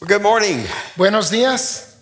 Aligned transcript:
Well, 0.00 0.06
good 0.06 0.22
morning. 0.22 0.64
Buenos 0.96 1.28
días. 1.28 1.96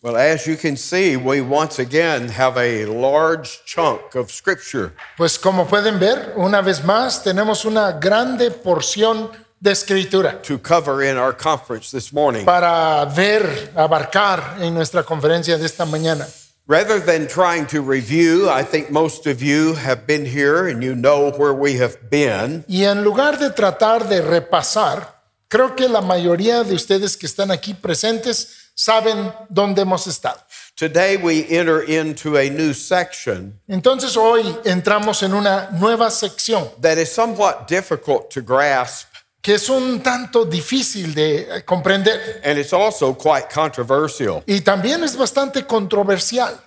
Well, 0.00 0.16
as 0.16 0.46
you 0.46 0.56
can 0.56 0.76
see, 0.76 1.18
we 1.18 1.42
once 1.42 1.78
again 1.78 2.28
have 2.28 2.56
a 2.56 2.86
large 2.86 3.62
chunk 3.66 4.14
of 4.14 4.30
scripture 4.30 4.94
Pues 5.18 5.38
como 5.38 5.66
pueden 5.66 5.98
ver, 5.98 6.32
una 6.36 6.62
vez 6.62 6.82
más 6.82 7.22
tenemos 7.22 7.66
una 7.66 7.98
grande 8.00 8.50
porción 8.50 9.30
de 9.60 9.72
escritura 9.72 10.40
to 10.42 10.58
cover 10.58 11.02
in 11.02 11.18
our 11.18 11.34
conference 11.34 11.90
this 11.90 12.10
morning. 12.10 12.46
para 12.46 13.04
ver, 13.14 13.70
abarcar 13.76 14.62
en 14.62 14.72
nuestra 14.72 15.02
conferencia 15.02 15.58
de 15.58 15.66
esta 15.66 15.84
mañana. 15.84 16.26
Rather 16.66 16.98
than 16.98 17.26
trying 17.26 17.66
to 17.66 17.82
review, 17.82 18.48
I 18.48 18.62
think 18.62 18.90
most 18.90 19.26
of 19.26 19.42
you 19.42 19.74
have 19.74 20.06
been 20.06 20.24
here 20.24 20.68
and 20.68 20.82
you 20.82 20.94
know 20.94 21.30
where 21.32 21.52
we 21.52 21.76
have 21.76 22.08
been. 22.10 22.64
Y 22.66 22.84
en 22.84 23.04
lugar 23.04 23.38
de 23.38 23.50
tratar 23.50 24.08
de 24.08 24.22
repasar, 24.22 25.13
creo 25.54 25.76
que 25.76 25.88
la 25.88 26.00
mayoría 26.00 26.64
de 26.64 26.74
ustedes 26.74 27.16
que 27.16 27.26
están 27.26 27.52
aquí 27.52 27.74
presentes 27.74 28.72
saben 28.74 29.32
dónde 29.48 29.82
hemos 29.82 30.04
estado. 30.08 30.40
Today 30.74 31.16
we 31.16 31.46
enter 31.48 31.88
into 31.88 32.36
a 32.36 32.50
new 32.50 32.74
section 32.74 33.60
Entonces 33.68 34.16
hoy 34.16 34.42
entramos 34.64 35.22
en 35.22 35.32
una 35.32 35.68
nueva 35.70 36.10
sección 36.10 36.68
that 36.80 36.98
is 36.98 37.08
somewhat 37.12 37.68
difficult 37.68 38.28
to 38.30 38.42
grasp 38.42 39.06
que 39.40 39.54
es 39.54 39.68
un 39.68 40.00
tanto 40.00 40.44
difícil 40.44 41.14
de 41.14 41.42
eh, 41.42 41.64
comprender 41.64 42.40
and 42.44 42.58
it's 42.58 42.72
also 42.72 43.14
quite 43.14 43.48
controversial. 43.48 44.42
y 44.48 44.60
también 44.60 45.04
es 45.04 45.16
bastante 45.16 45.64
controversial. 45.64 46.58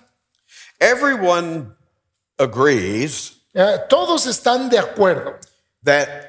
Everyone 0.80 1.74
agrees 2.38 3.34
Eh, 3.52 3.80
todos 3.90 4.26
están 4.26 4.70
de 4.70 4.78
acuerdo 4.78 5.34
that 5.84 6.27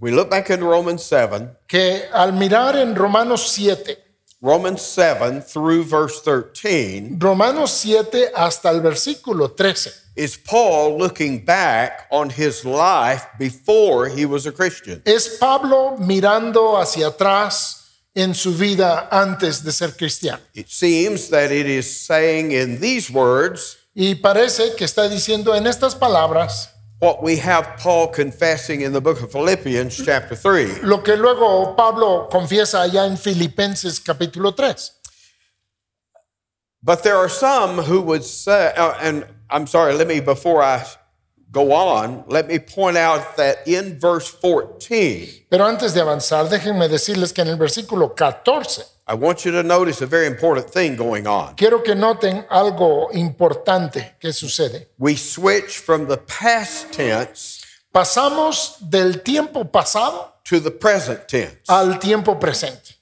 we 0.00 0.10
look 0.10 0.30
back 0.30 0.50
in 0.50 0.62
Romans 0.62 1.02
7 1.04 1.50
que 1.66 2.04
al 2.12 2.32
mirar 2.32 2.76
en 2.76 2.94
Romanos 2.94 3.50
7, 3.52 3.96
Romans 4.40 4.80
7 4.80 5.40
through 5.42 5.84
verse 5.84 6.20
13 6.22 7.16
Romanos 7.18 7.70
7 7.72 8.30
hasta 8.34 8.70
el 8.70 8.80
versículo 8.80 9.50
13, 9.56 9.90
is 10.16 10.36
Paul 10.36 10.98
looking 10.98 11.44
back 11.44 12.06
on 12.10 12.30
his 12.30 12.64
life 12.64 13.26
before 13.38 14.08
he 14.08 14.24
was 14.26 14.46
a 14.46 14.52
Christian. 14.52 15.02
es 15.04 15.36
Pablo 15.40 15.96
mirando 15.98 16.76
hacia 16.80 17.08
atrás 17.08 17.74
en 18.14 18.34
su 18.34 18.52
vida 18.52 19.08
antes 19.10 19.62
de 19.62 19.70
ser 19.72 19.96
cristiano. 19.96 20.40
It 20.54 20.68
seems 20.68 21.28
that 21.30 21.52
it 21.52 21.66
is 21.66 21.86
saying 22.06 22.52
in 22.52 22.80
these 22.80 23.10
words 23.10 23.76
Y 23.94 24.14
parece 24.14 24.76
que 24.76 24.84
está 24.84 25.08
diciendo 25.08 25.56
en 25.56 25.66
estas 25.66 25.96
palabras 25.96 26.70
what 27.00 27.22
we 27.22 27.36
have 27.36 27.76
Paul 27.78 28.08
confessing 28.08 28.80
in 28.80 28.92
the 28.92 29.00
book 29.00 29.22
of 29.22 29.30
Philippians, 29.30 30.04
chapter 30.04 30.34
3. 30.34 30.82
lo 30.82 31.02
que 31.02 31.16
luego 31.16 31.76
Pablo 31.76 32.28
confiesa 32.28 32.82
allá 32.82 33.06
en 33.06 33.16
Filipenses 33.16 34.00
capítulo 34.00 34.54
3. 34.54 34.90
But 36.82 37.02
there 37.02 37.16
are 37.16 37.28
some 37.28 37.78
who 37.78 38.00
would 38.02 38.24
say, 38.24 38.72
uh, 38.76 38.94
and 39.00 39.26
I'm 39.50 39.66
sorry, 39.66 39.94
let 39.94 40.06
me, 40.06 40.20
before 40.20 40.62
I 40.62 40.84
go 41.50 41.72
on, 41.72 42.24
let 42.28 42.46
me 42.46 42.58
point 42.58 42.96
out 42.96 43.36
that 43.36 43.66
in 43.66 43.98
verse 43.98 44.28
14, 44.28 45.46
Pero 45.50 45.64
antes 45.64 45.94
de 45.94 46.00
avanzar, 46.00 46.48
déjenme 46.48 46.88
decirles 46.88 47.32
que 47.32 47.42
en 47.42 47.48
el 47.48 47.56
versículo 47.56 48.14
14 48.14 48.97
I 49.10 49.14
want 49.14 49.44
you 49.46 49.52
to 49.52 49.62
notice 49.62 50.02
a 50.02 50.06
very 50.06 50.26
important 50.26 50.68
thing 50.70 50.94
going 50.94 51.26
on. 51.26 51.54
quiero 51.56 51.82
que 51.82 51.94
noten 51.94 52.44
algo 52.50 53.10
importante 53.12 54.16
que 54.20 54.32
sucede. 54.32 54.88
We 54.98 55.16
switch 55.16 55.78
from 55.78 56.06
the 56.06 56.18
past 56.18 56.92
tense 56.92 57.64
Pasamos 57.92 58.76
del 58.90 59.22
tiempo 59.22 59.64
pasado 59.64 60.34
to 60.44 60.60
the 60.60 60.70
present 60.70 61.26
tense. 61.26 61.56
al 61.68 61.98
tiempo 61.98 62.34
presente. 62.38 62.96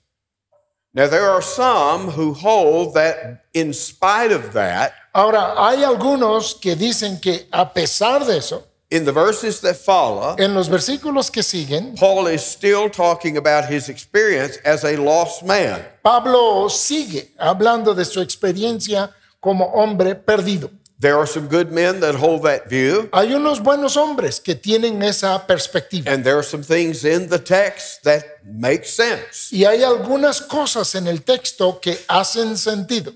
Now, 0.94 1.08
there 1.08 1.28
are 1.28 1.42
some 1.42 2.12
who 2.12 2.32
hold 2.32 2.94
that 2.94 3.44
in 3.52 3.74
spite 3.74 4.32
of 4.32 4.54
that, 4.54 4.94
Ahora, 5.12 5.54
hay 5.58 5.82
algunos 5.82 6.54
que 6.54 6.74
dicen 6.76 7.20
que 7.20 7.46
a 7.50 7.72
pesar 7.72 8.24
de 8.24 8.36
eso, 8.38 8.66
in 8.90 9.04
the 9.04 9.12
verses 9.12 9.60
that 9.62 9.76
follow, 9.76 10.36
en 10.38 10.54
los 10.54 10.68
versículos 10.68 11.30
que 11.30 11.42
siguen, 11.42 11.96
Paul 11.98 12.28
is 12.28 12.42
still 12.42 12.88
talking 12.88 13.36
about 13.36 13.64
his 13.68 13.88
experience 13.88 14.58
as 14.64 14.84
a 14.84 14.96
lost 14.96 15.42
man. 15.44 15.84
Pablo 16.02 16.68
sigue 16.68 17.32
hablando 17.38 17.94
de 17.94 18.04
su 18.04 18.20
experiencia 18.20 19.10
como 19.40 19.66
hombre 19.74 20.14
perdido. 20.14 20.70
There 20.98 21.18
are 21.18 21.26
some 21.26 21.46
good 21.48 21.70
men 21.72 22.00
that 22.00 22.14
hold 22.14 22.44
that 22.44 22.70
view, 22.70 23.10
Hay 23.12 23.34
unos 23.34 23.60
buenos 23.60 23.96
hombres 23.98 24.40
que 24.40 24.54
tienen 24.54 25.02
esa 25.02 25.44
perspectiva. 25.46 26.10
and 26.10 26.24
there 26.24 26.38
are 26.38 26.42
some 26.42 26.62
things 26.62 27.04
in 27.04 27.28
the 27.28 27.38
text 27.38 28.02
that 28.04 28.24
make 28.44 28.86
sense. 28.86 29.52
Y 29.52 29.64
hay 29.66 29.82
algunas 29.82 30.40
cosas 30.40 30.94
en 30.94 31.06
el 31.06 31.22
texto 31.22 31.80
que 31.80 31.98
hacen 32.08 32.56
sentido. 32.56 33.12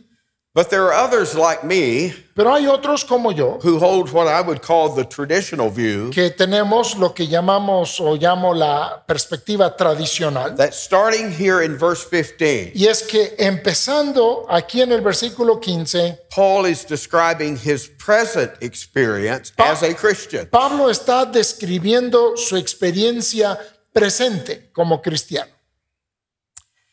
But 0.52 0.68
there 0.70 0.82
are 0.86 0.92
others 0.92 1.36
like 1.36 1.62
me 1.62 2.12
Pero 2.34 2.52
hay 2.52 2.66
otros 2.66 3.04
como 3.04 3.30
yo 3.30 3.60
who 3.62 3.78
hold 3.78 4.10
what 4.12 4.26
I 4.26 4.40
would 4.40 4.60
call 4.60 4.88
the 4.88 5.04
traditional 5.04 5.70
view 5.70 6.10
que 6.10 6.28
tenemos 6.30 6.96
lo 6.96 7.14
que 7.14 7.28
llamamos 7.28 8.00
o 8.00 8.16
llamo 8.16 8.52
la 8.52 9.00
perspectiva 9.06 9.76
tradicional. 9.76 10.56
that 10.56 10.74
starting 10.74 11.30
here 11.30 11.62
in 11.62 11.78
verse 11.78 12.04
15, 12.04 12.72
Y 12.74 12.86
es 12.88 13.02
que 13.04 13.36
empezando 13.38 14.44
aquí 14.48 14.82
en 14.82 14.90
el 14.90 15.02
versículo 15.02 15.60
15, 15.60 16.18
Paul 16.34 16.66
is 16.66 16.84
describing 16.84 17.56
his 17.56 17.86
present 18.04 18.50
experience 18.60 19.52
as 19.56 19.84
a 19.84 19.94
Christian. 19.94 20.48
Pablo 20.50 20.90
está 20.90 21.24
describiendo 21.26 22.36
su 22.36 22.56
experiencia 22.56 23.56
presente 23.92 24.70
como 24.72 25.00
cristiano. 25.00 25.52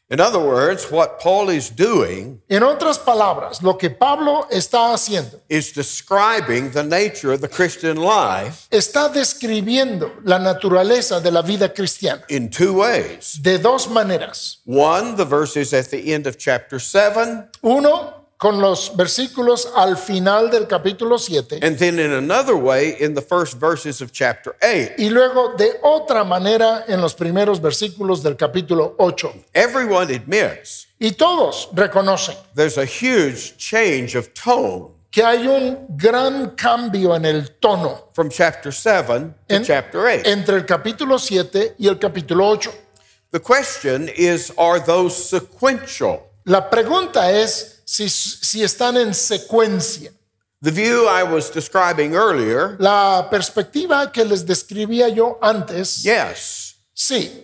In 0.09 0.22
other 0.22 0.40
words, 0.40 0.90
what 0.90 1.19
Paul 1.19 1.50
is 1.50 1.69
doing 1.69 2.41
En 2.47 2.63
otras 2.63 2.97
palabras, 2.97 3.62
lo 3.62 3.78
que 3.78 3.90
Pablo 3.90 4.47
está 4.50 4.94
haciendo 4.94 5.41
is 5.50 5.73
describing 5.73 6.72
the 6.72 6.84
nature 6.84 7.34
of 7.34 7.41
the 7.41 7.50
Christian 7.50 7.97
life 7.97 8.68
está 8.72 9.09
describiendo 9.09 10.13
la 10.23 10.40
naturaleza 10.40 11.19
de 11.22 11.29
la 11.29 11.41
vida 11.41 11.73
cristiana 11.73 12.23
in 12.29 12.50
two 12.50 12.73
ways. 12.73 13.38
de 13.41 13.57
dos 13.57 13.88
maneras. 13.90 14.59
One, 14.66 15.18
the 15.18 15.25
verses 15.25 15.73
at 15.73 15.90
the 15.91 16.13
end 16.13 16.25
of 16.25 16.38
chapter 16.38 16.79
7, 16.79 17.50
Uno, 17.62 18.16
con 18.37 18.61
los 18.61 18.95
versículos 18.95 19.67
al 19.75 19.97
final 19.97 20.51
del 20.51 20.67
capítulo 20.67 21.17
7 21.17 21.59
and 21.63 21.77
then 21.79 21.99
in 21.99 22.11
another 22.13 22.53
way 22.55 22.95
in 22.99 23.15
the 23.15 23.21
first 23.21 23.55
verses 23.59 23.99
of 24.01 24.11
chapter 24.11 24.55
8. 24.61 24.93
y 24.99 25.09
luego 25.09 25.53
de 25.57 25.79
otra 25.81 26.23
manera 26.23 26.85
en 26.87 27.01
los 27.01 27.15
primeros 27.15 27.59
versículos 27.59 28.21
del 28.21 28.35
capítulo 28.35 28.95
8. 28.99 29.33
Everyone 29.53 30.13
admits 30.13 30.85
Y 30.99 31.11
todos 31.13 31.69
reconocen 31.73 32.35
there's 32.55 32.77
a 32.77 32.85
huge 32.85 33.55
change 33.57 34.15
of 34.15 34.29
tone 34.33 34.93
que 35.09 35.23
hay 35.23 35.47
un 35.47 35.87
gran 35.97 36.51
cambio 36.55 37.15
en 37.15 37.25
el 37.25 37.55
tono 37.59 38.09
from 38.13 38.29
chapter 38.29 38.71
7 38.71 39.33
to 39.47 39.55
en- 39.55 39.63
chapter 39.63 40.05
8. 40.05 40.27
entre 40.27 40.57
el 40.57 40.65
capítulo 40.65 41.17
7 41.17 41.73
y 41.79 41.87
el 41.87 41.97
capítulo 41.97 42.47
8. 42.47 42.71
The 43.31 43.39
question 43.39 44.09
is 44.15 44.51
are 44.57 44.79
those 44.79 45.15
sequential? 45.15 46.19
La 46.45 46.69
pregunta 46.69 47.31
es 47.31 47.76
si, 47.87 48.09
si 48.09 48.63
están 48.63 48.97
en 48.97 49.13
secuencia. 49.13 50.11
The 50.61 50.71
view 50.71 51.07
I 51.07 51.23
was 51.23 51.51
describing 51.51 52.15
earlier, 52.15 52.75
La 52.79 53.27
perspectiva 53.29 54.11
que 54.11 54.25
les 54.25 54.45
describía 54.45 55.07
yo 55.07 55.37
antes, 55.41 56.03
yes, 56.03 56.75
sí, 56.95 57.43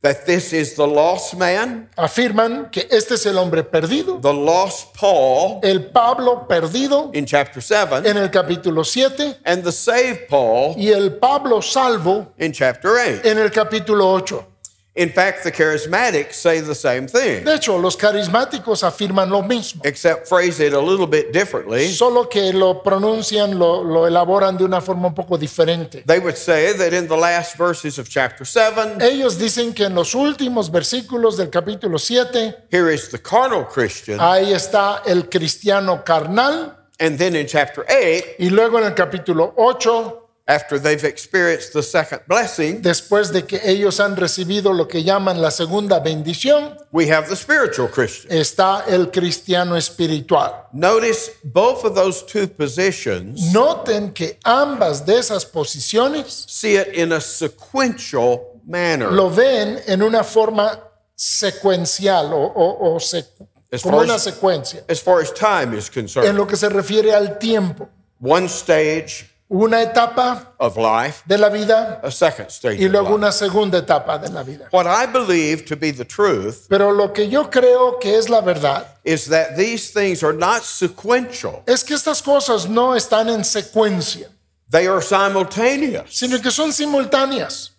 that 0.00 0.24
this 0.26 0.52
is 0.52 0.74
the 0.76 0.86
lost 0.86 1.34
man, 1.34 1.90
afirman 1.96 2.70
que 2.70 2.86
este 2.88 3.14
es 3.14 3.26
el 3.26 3.36
hombre 3.36 3.64
perdido, 3.64 4.20
the 4.20 4.32
lost 4.32 4.94
Paul. 4.94 5.58
El 5.64 5.90
Pablo 5.90 6.46
perdido. 6.48 7.10
In 7.14 7.26
chapter 7.26 7.60
7, 7.60 8.08
en 8.08 8.16
el 8.16 8.30
capítulo 8.30 8.84
7 8.84 9.40
and 9.44 9.64
the 9.64 9.72
saved 9.72 10.28
Paul. 10.28 10.74
Y 10.78 10.90
el 10.90 11.18
Pablo 11.18 11.60
salvo. 11.60 12.32
In 12.38 12.52
chapter 12.52 12.92
8. 12.96 13.22
en 13.24 13.38
el 13.38 13.50
capítulo 13.50 14.08
8. 14.08 14.51
In 14.94 15.08
fact, 15.10 15.42
the 15.42 15.50
charismatics 15.50 16.34
say 16.34 16.60
the 16.60 16.74
same 16.74 17.06
thing, 17.08 17.44
De 17.44 17.54
hecho, 17.54 17.78
los 17.78 17.96
carismáticos 17.96 18.82
afirman 18.84 19.30
lo 19.30 19.42
mismo, 19.42 19.80
except 19.84 20.28
phrase 20.28 20.60
it 20.60 20.74
a 20.74 20.78
little 20.78 21.06
bit 21.06 21.32
differently. 21.32 21.88
solo 21.88 22.28
que 22.28 22.52
lo 22.52 22.82
pronuncian, 22.82 23.58
lo, 23.58 23.82
lo 23.82 24.06
elaboran 24.06 24.58
de 24.58 24.64
una 24.64 24.82
forma 24.82 25.08
un 25.08 25.14
poco 25.14 25.38
diferente. 25.38 26.02
They 26.06 26.18
would 26.18 26.36
say 26.36 26.74
that 26.76 26.92
in 26.92 27.08
the 27.08 27.16
last 27.16 27.56
verses 27.56 27.98
of 27.98 28.06
chapter 28.10 28.44
7, 28.44 28.98
Ellos 29.00 29.38
dicen 29.38 29.72
que 29.74 29.86
en 29.86 29.94
los 29.94 30.14
últimos 30.14 30.70
versículos 30.70 31.38
del 31.38 31.48
capítulo 31.48 31.98
7, 31.98 32.54
here 32.70 32.90
is 32.92 33.08
the 33.08 33.18
carnal 33.18 33.64
Christian, 33.64 34.20
ahí 34.20 34.52
está 34.52 35.00
el 35.06 35.30
cristiano 35.30 36.02
carnal, 36.04 36.76
and 37.00 37.18
then 37.18 37.34
in 37.34 37.46
chapter 37.46 37.82
8, 37.88 38.36
y 38.40 38.50
luego 38.50 38.78
en 38.78 38.84
el 38.84 38.94
capítulo 38.94 39.54
8, 39.56 40.21
after 40.46 40.78
they've 40.78 41.04
experienced 41.04 41.72
the 41.72 41.82
second 41.82 42.20
blessing, 42.26 42.82
después 42.82 43.30
de 43.32 43.44
que 43.46 43.60
ellos 43.64 44.00
han 44.00 44.16
recibido 44.16 44.72
lo 44.72 44.88
que 44.88 45.02
llaman 45.04 45.40
la 45.40 45.50
segunda 45.50 46.00
bendición, 46.00 46.76
we 46.90 47.08
have 47.10 47.28
the 47.28 47.36
spiritual 47.36 47.88
Christian. 47.88 48.32
está 48.36 48.84
el 48.88 49.10
cristiano 49.10 49.76
espiritual. 49.76 50.66
Notice 50.72 51.30
both 51.44 51.84
of 51.84 51.94
those 51.94 52.22
two 52.26 52.48
positions 52.48 53.52
Noten 53.52 54.12
que 54.12 54.38
ambas 54.44 55.06
de 55.06 55.18
esas 55.18 55.44
posiciones 55.46 56.44
see 56.48 56.76
it 56.76 56.88
in 56.94 57.12
a 57.12 57.20
sequential 57.20 58.60
manner. 58.66 59.10
lo 59.12 59.30
ven 59.30 59.80
en 59.86 60.02
una 60.02 60.24
forma 60.24 60.78
secuencial 61.14 62.32
o, 62.32 62.36
o- 62.54 62.94
o 62.94 62.98
secu- 63.00 63.46
As 63.72 63.80
como 63.82 63.98
far 63.98 64.04
una 64.04 64.14
as- 64.16 64.24
secuencia 64.24 64.84
as 64.88 65.00
far 65.00 65.20
as 65.20 65.32
time 65.32 65.76
is 65.76 65.88
en 65.88 65.94
concerned. 66.02 66.34
lo 66.36 66.46
que 66.46 66.56
se 66.56 66.68
refiere 66.68 67.12
al 67.14 67.38
tiempo. 67.38 67.88
One 68.20 68.46
stage 68.46 69.30
Una 69.54 69.82
etapa 69.82 70.54
of 70.58 70.78
life, 70.78 71.22
de 71.26 71.36
la 71.36 71.50
vida 71.50 72.00
a 72.02 72.10
second 72.10 72.48
stage 72.48 72.80
y 72.80 72.86
of 72.86 72.90
luego 72.92 73.08
life. 73.10 73.14
una 73.16 73.32
segunda 73.32 73.76
etapa 73.78 74.18
de 74.18 74.30
la 74.30 74.42
vida. 74.42 74.66
What 74.72 74.86
I 74.86 75.04
believe 75.04 75.66
to 75.66 75.76
be 75.76 75.92
the 75.92 76.06
truth 76.06 76.68
Pero 76.70 76.90
lo 76.90 77.12
que 77.12 77.28
yo 77.28 77.50
creo 77.50 77.98
que 78.00 78.16
es 78.16 78.30
la 78.30 78.40
verdad 78.40 78.86
is 79.04 79.26
that 79.26 79.54
these 79.56 79.90
things 79.92 80.22
are 80.22 80.32
not 80.32 80.62
sequential. 80.62 81.62
es 81.66 81.84
que 81.84 81.92
estas 81.94 82.22
cosas 82.22 82.66
no 82.66 82.94
están 82.96 83.28
en 83.28 83.44
secuencia, 83.44 84.28
They 84.70 84.86
are 84.86 85.02
simultaneous. 85.02 86.06
sino 86.16 86.40
que 86.40 86.50
son 86.50 86.72
simultáneas. 86.72 87.72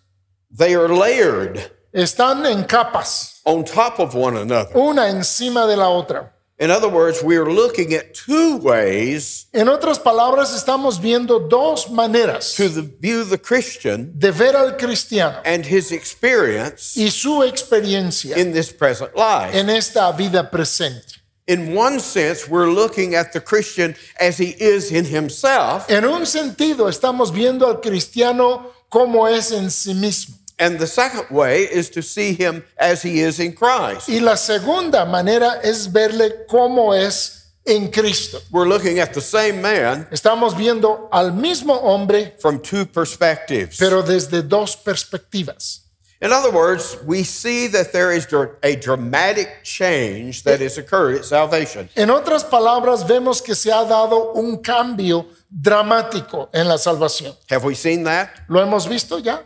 They 0.56 0.74
are 0.76 0.88
layered 0.88 1.72
Están 1.92 2.46
en 2.46 2.62
capas, 2.64 3.40
on 3.44 3.64
top 3.64 3.98
of 3.98 4.14
one 4.14 4.36
another. 4.36 4.76
una 4.76 5.08
encima 5.08 5.66
de 5.66 5.76
la 5.76 5.88
otra. 5.88 6.33
In 6.56 6.70
other 6.70 6.88
words, 6.88 7.20
we 7.20 7.36
are 7.36 7.50
looking 7.50 7.94
at 7.94 8.14
two 8.14 8.58
ways 8.58 9.46
En 9.52 9.68
otras 9.68 9.98
palabras, 9.98 10.54
estamos 10.54 11.00
viendo 11.00 11.48
dos 11.48 11.90
maneras 11.90 12.54
to 12.54 12.68
the, 12.68 12.82
view 12.82 13.24
the 13.24 13.38
Christian 13.38 14.12
de 14.16 14.30
ver 14.30 14.54
al 14.54 14.76
cristiano 14.76 15.40
and 15.44 15.66
his 15.66 15.90
experience 15.90 16.96
y 16.96 17.08
su 17.10 17.42
experiencia 17.42 18.36
in 18.36 18.52
this 18.52 18.72
present 18.72 19.16
life. 19.16 19.52
en 19.52 19.68
esta 19.68 20.12
vida 20.12 20.48
presente. 20.48 21.20
In 21.46 21.74
one 21.74 21.98
sense, 22.00 22.48
we're 22.48 22.70
looking 22.70 23.14
at 23.14 23.32
the 23.32 23.40
Christian 23.40 23.94
as 24.18 24.38
he 24.38 24.54
is 24.58 24.90
in 24.92 25.04
himself, 25.04 25.90
En 25.90 26.04
un 26.04 26.24
sentido, 26.24 26.88
estamos 26.88 27.32
viendo 27.32 27.66
al 27.66 27.80
cristiano 27.80 28.70
como 28.88 29.26
es 29.26 29.50
en 29.50 29.70
sí 29.70 29.92
mismo. 29.92 30.36
And 30.58 30.78
the 30.78 30.86
second 30.86 31.30
way 31.30 31.62
is 31.62 31.90
to 31.90 32.02
see 32.02 32.32
him 32.32 32.64
as 32.78 33.02
he 33.02 33.20
is 33.20 33.40
in 33.40 33.52
Christ. 33.52 34.08
Y 34.08 34.20
la 34.20 34.36
segunda 34.36 35.04
manera 35.04 35.60
es 35.62 35.86
verle 35.88 36.46
como 36.48 36.92
es 36.92 37.52
en 37.66 37.90
Cristo. 37.90 38.40
We're 38.50 38.68
looking 38.68 38.98
at 39.00 39.14
the 39.14 39.20
same 39.20 39.62
man 39.62 40.06
Estamos 40.10 40.56
viendo 40.56 41.08
al 41.10 41.32
mismo 41.32 41.80
hombre, 41.82 42.34
from 42.40 42.60
two 42.60 42.86
perspectives. 42.86 43.78
pero 43.78 44.02
desde 44.02 44.42
dos 44.42 44.76
perspectivas. 44.76 45.80
In 46.20 46.32
other 46.32 46.50
words, 46.50 46.96
we 47.04 47.22
see 47.22 47.66
that 47.68 47.92
there 47.92 48.10
is 48.10 48.26
a 48.62 48.76
dramatic 48.76 49.62
change 49.62 50.44
that 50.44 50.60
has 50.60 50.78
occurred 50.78 51.16
at 51.16 51.24
salvation. 51.26 51.90
En 51.96 52.08
otras 52.08 52.44
palabras, 52.44 53.06
vemos 53.06 53.42
que 53.42 53.54
se 53.54 53.70
ha 53.70 53.84
dado 53.84 54.32
un 54.34 54.62
cambio 54.62 55.26
dramático 55.50 56.48
en 56.54 56.66
la 56.66 56.78
salvación. 56.78 57.34
Have 57.50 57.64
we 57.64 57.74
seen 57.74 58.04
that? 58.04 58.30
¿Lo 58.48 58.60
hemos 58.60 58.88
visto 58.88 59.18
ya? 59.18 59.42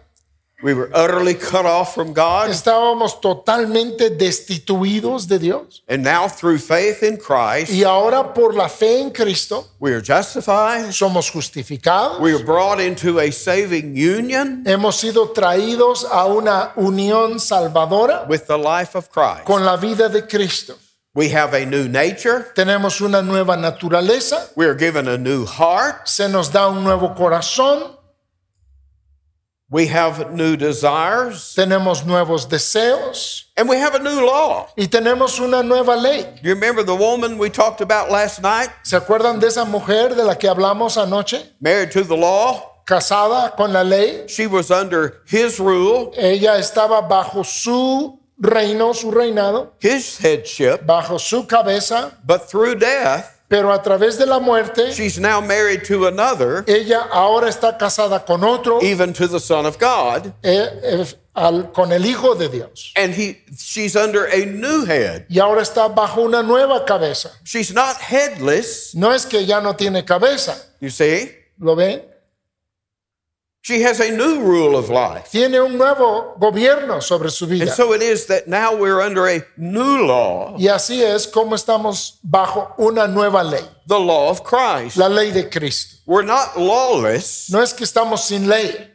We 0.61 0.75
were 0.75 0.91
utterly 0.93 1.35
cut 1.35 1.67
off 1.67 1.95
from 1.95 2.13
God, 2.13 2.51
Estábamos 2.51 3.21
totalmente 3.21 4.11
destituidos 4.11 5.29
de 5.29 5.39
Dios. 5.39 5.83
and 5.89 6.03
now 6.03 6.27
through 6.27 6.59
faith 6.59 7.05
in 7.05 7.17
Christ, 7.17 7.73
Y 7.73 7.85
ahora 7.85 8.35
por 8.35 8.55
la 8.55 8.69
fe 8.69 9.01
en 9.01 9.11
Cristo 9.13 9.69
we 9.79 9.93
are 9.93 10.01
justified. 10.03 10.93
somos 10.93 11.31
justificados. 11.31 12.19
We 12.21 12.33
are 12.35 12.43
brought 12.45 12.81
into 12.81 13.21
a 13.21 13.31
saving 13.31 13.95
union 13.97 14.65
Hemos 14.67 14.97
sido 14.97 15.31
traídos 15.33 16.05
a 16.11 16.27
una 16.27 16.73
unión 16.75 17.39
salvadora 17.39 18.27
with 18.29 18.49
the 18.49 18.59
life 18.59 18.97
of 18.97 19.09
Christ. 19.11 19.45
con 19.45 19.65
la 19.65 19.77
vida 19.77 20.09
de 20.09 20.27
Cristo. 20.27 20.75
We 21.15 21.31
have 21.31 21.55
a 21.55 21.65
new 21.65 21.89
nature. 21.89 22.47
Tenemos 22.57 23.01
una 23.01 23.23
nueva 23.23 23.57
naturaleza, 23.57 24.51
We 24.57 24.67
are 24.67 24.75
given 24.75 25.07
a 25.09 25.17
new 25.17 25.47
heart. 25.47 26.07
se 26.09 26.29
nos 26.29 26.51
da 26.53 26.69
un 26.69 26.83
nuevo 26.83 27.15
corazón, 27.15 27.97
We 29.71 29.87
have 29.89 30.33
new 30.33 30.57
desires. 30.57 31.55
tenemos 31.55 32.05
nuevos 32.07 32.47
deseos 32.49 33.45
And 33.57 33.69
we 33.69 33.77
have 33.77 33.95
a 33.95 33.99
new 33.99 34.25
law. 34.25 34.69
y 34.79 34.87
tenemos 34.87 35.39
una 35.41 35.63
nueva 35.63 35.95
ley. 35.97 36.25
You 36.43 36.55
remember 36.55 36.83
the 36.83 36.95
woman 36.95 37.37
we 37.39 37.51
talked 37.51 37.81
about 37.83 38.11
last 38.11 38.41
night? 38.41 38.71
¿Se 38.83 38.97
acuerdan 38.97 39.41
de 39.41 39.49
esa 39.49 39.65
mujer 39.67 40.15
de 40.15 40.25
la 40.25 40.37
que 40.37 40.49
hablamos 40.49 40.97
anoche? 40.97 41.43
Married 41.61 41.91
to 41.93 42.03
the 42.03 42.17
law. 42.17 42.63
Casada 42.87 43.55
con 43.55 43.71
la 43.75 43.83
ley, 43.83 44.27
She 44.29 44.47
was 44.47 44.71
under 44.71 45.21
his 45.27 45.61
rule, 45.61 46.15
ella 46.17 46.57
estaba 46.57 47.07
bajo 47.07 47.45
su 47.45 48.19
reino, 48.41 48.95
su 48.95 49.11
reinado, 49.11 49.73
his 49.79 50.17
headship, 50.17 50.87
bajo 50.87 51.19
su 51.21 51.47
cabeza, 51.47 52.17
but 52.25 52.49
through 52.49 52.77
death, 52.77 53.38
pero 53.49 53.73
a 53.73 53.83
través 53.83 54.19
de 54.19 54.27
la 54.27 54.39
muerte, 54.39 54.93
she's 54.93 55.19
now 55.19 55.41
married 55.41 55.83
to 55.85 56.07
another, 56.07 56.65
ella 56.67 57.09
ahora 57.11 57.49
está 57.49 57.77
casada 57.79 58.25
con 58.25 58.45
otro, 58.45 58.79
even 58.83 59.13
to 59.13 59.27
the 59.27 59.41
Son 59.41 59.65
of 59.67 59.79
God, 59.79 60.33
eh, 60.43 60.69
eh, 60.83 61.05
al- 61.35 61.73
con 61.73 61.91
el 61.93 62.05
Hijo 62.05 62.35
de 62.35 62.49
Dios. 62.49 62.93
and 62.97 63.15
he 63.15 63.43
she's 63.57 63.97
under 63.97 64.27
a 64.27 64.45
new 64.45 64.85
head. 64.85 65.25
Y 65.31 65.39
ahora 65.39 65.63
está 65.63 65.89
bajo 65.89 66.23
una 66.23 66.43
nueva 66.43 66.85
cabeza. 66.85 67.31
She's 67.45 67.73
not 67.73 67.97
headless, 67.97 68.95
No 68.95 69.13
es 69.13 69.25
que 69.27 69.45
ya 69.47 69.61
no 69.61 69.75
tiene 69.75 70.05
cabeza, 70.05 70.57
you 70.81 70.91
see. 70.91 71.31
¿lo 71.59 71.75
ven? 71.75 72.03
She 73.69 73.83
has 73.83 74.01
a 74.01 74.11
new 74.11 74.41
rule 74.41 74.79
of 74.79 74.89
life. 74.89 75.31
Tiene 75.31 75.61
un 75.61 75.77
nuevo 75.77 76.35
gobierno 76.41 77.03
sobre 77.03 77.29
su 77.31 77.47
vida. 77.47 77.65
And 77.67 77.71
so 77.71 77.93
it 77.93 78.01
is 78.01 78.25
that 78.29 78.49
now 78.49 78.75
we're 78.75 79.03
under 79.03 79.29
a 79.29 79.43
new 79.59 80.07
law, 80.07 80.57
Y 80.59 80.69
así 80.69 81.03
es 81.03 81.27
como 81.27 81.55
estamos 81.55 82.19
bajo 82.23 82.75
una 82.79 83.07
nueva 83.07 83.45
ley, 83.45 83.61
the 83.87 83.99
law 84.01 84.31
of 84.31 84.43
Christ. 84.43 84.97
la 84.97 85.09
ley 85.09 85.33
de 85.33 85.51
Cristo. 85.51 85.99
We're 86.07 86.25
not 86.25 86.57
lawless. 86.57 87.51
No 87.51 87.61
es 87.61 87.75
que 87.75 87.85
estamos 87.85 88.25
sin 88.25 88.49
ley, 88.49 88.89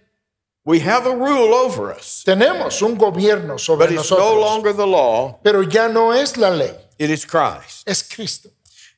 We 0.66 0.80
have 0.80 1.06
a 1.06 1.16
rule 1.16 1.54
over 1.54 1.92
us, 1.92 2.24
tenemos 2.26 2.82
un 2.82 2.98
gobierno 2.98 3.60
sobre 3.60 3.86
but 3.86 3.94
it's 3.94 4.10
no 4.10 4.18
nosotros, 4.18 4.42
longer 4.42 4.74
the 4.74 4.88
law, 4.88 5.40
pero 5.44 5.62
ya 5.62 5.88
no 5.88 6.10
es 6.14 6.36
la 6.36 6.50
ley, 6.50 6.74
it 6.98 7.12
is 7.12 7.26
Christ. 7.26 7.84
es 7.86 8.02
Cristo. 8.02 8.50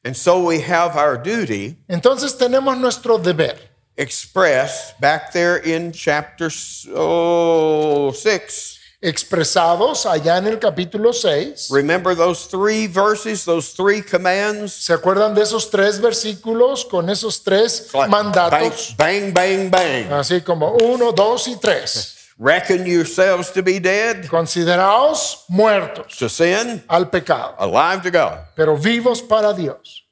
And 0.06 0.16
so 0.16 0.42
we 0.42 0.62
have 0.62 0.95
our 0.95 1.18
duty 1.18 1.75
Entonces 1.89 2.38
tenemos 2.38 2.77
nuestro 2.77 3.18
deber 3.18 3.57
expressed 3.97 5.00
back 5.00 5.31
there 5.31 5.57
in 5.57 5.92
chapter 5.92 6.50
oh, 6.95 8.12
6. 8.12 8.80
expresados 9.01 10.06
allá 10.06 10.38
en 10.38 10.47
el 10.47 10.57
capítulo 10.59 11.13
6. 11.13 11.69
Remember 11.71 12.15
those 12.15 12.47
three 12.47 12.88
verses, 12.88 13.45
those 13.45 13.74
three 13.74 14.01
commands? 14.01 14.74
¿Se 14.74 14.94
acuerdan 14.94 15.36
de 15.36 15.42
esos 15.44 15.69
tres 15.69 16.00
versículos 16.01 16.86
con 16.86 17.09
esos 17.09 17.44
tres 17.44 17.94
Like 17.94 18.09
mandatos? 18.09 18.95
Bang, 18.97 19.31
bang, 19.31 19.69
bang, 19.69 19.69
bang. 19.69 20.12
Así 20.12 20.41
como 20.41 20.75
uno, 20.81 21.12
dos 21.12 21.48
y 21.48 21.56
tres. 21.62 22.13
Reckon 22.38 22.86
yourselves 22.86 23.51
to 23.51 23.63
be 23.63 23.80
dead 23.80 24.27
Consideraos 24.27 25.45
muertos 25.48 26.18
to 26.18 26.27
sin, 26.27 26.83
al 26.89 27.09
pecado, 27.09 27.56
alive 27.57 28.01
to 28.03 28.12
God. 28.12 28.39
pero 28.55 28.75
vivos 28.75 29.22
para 29.22 29.53
Dios. 29.53 30.04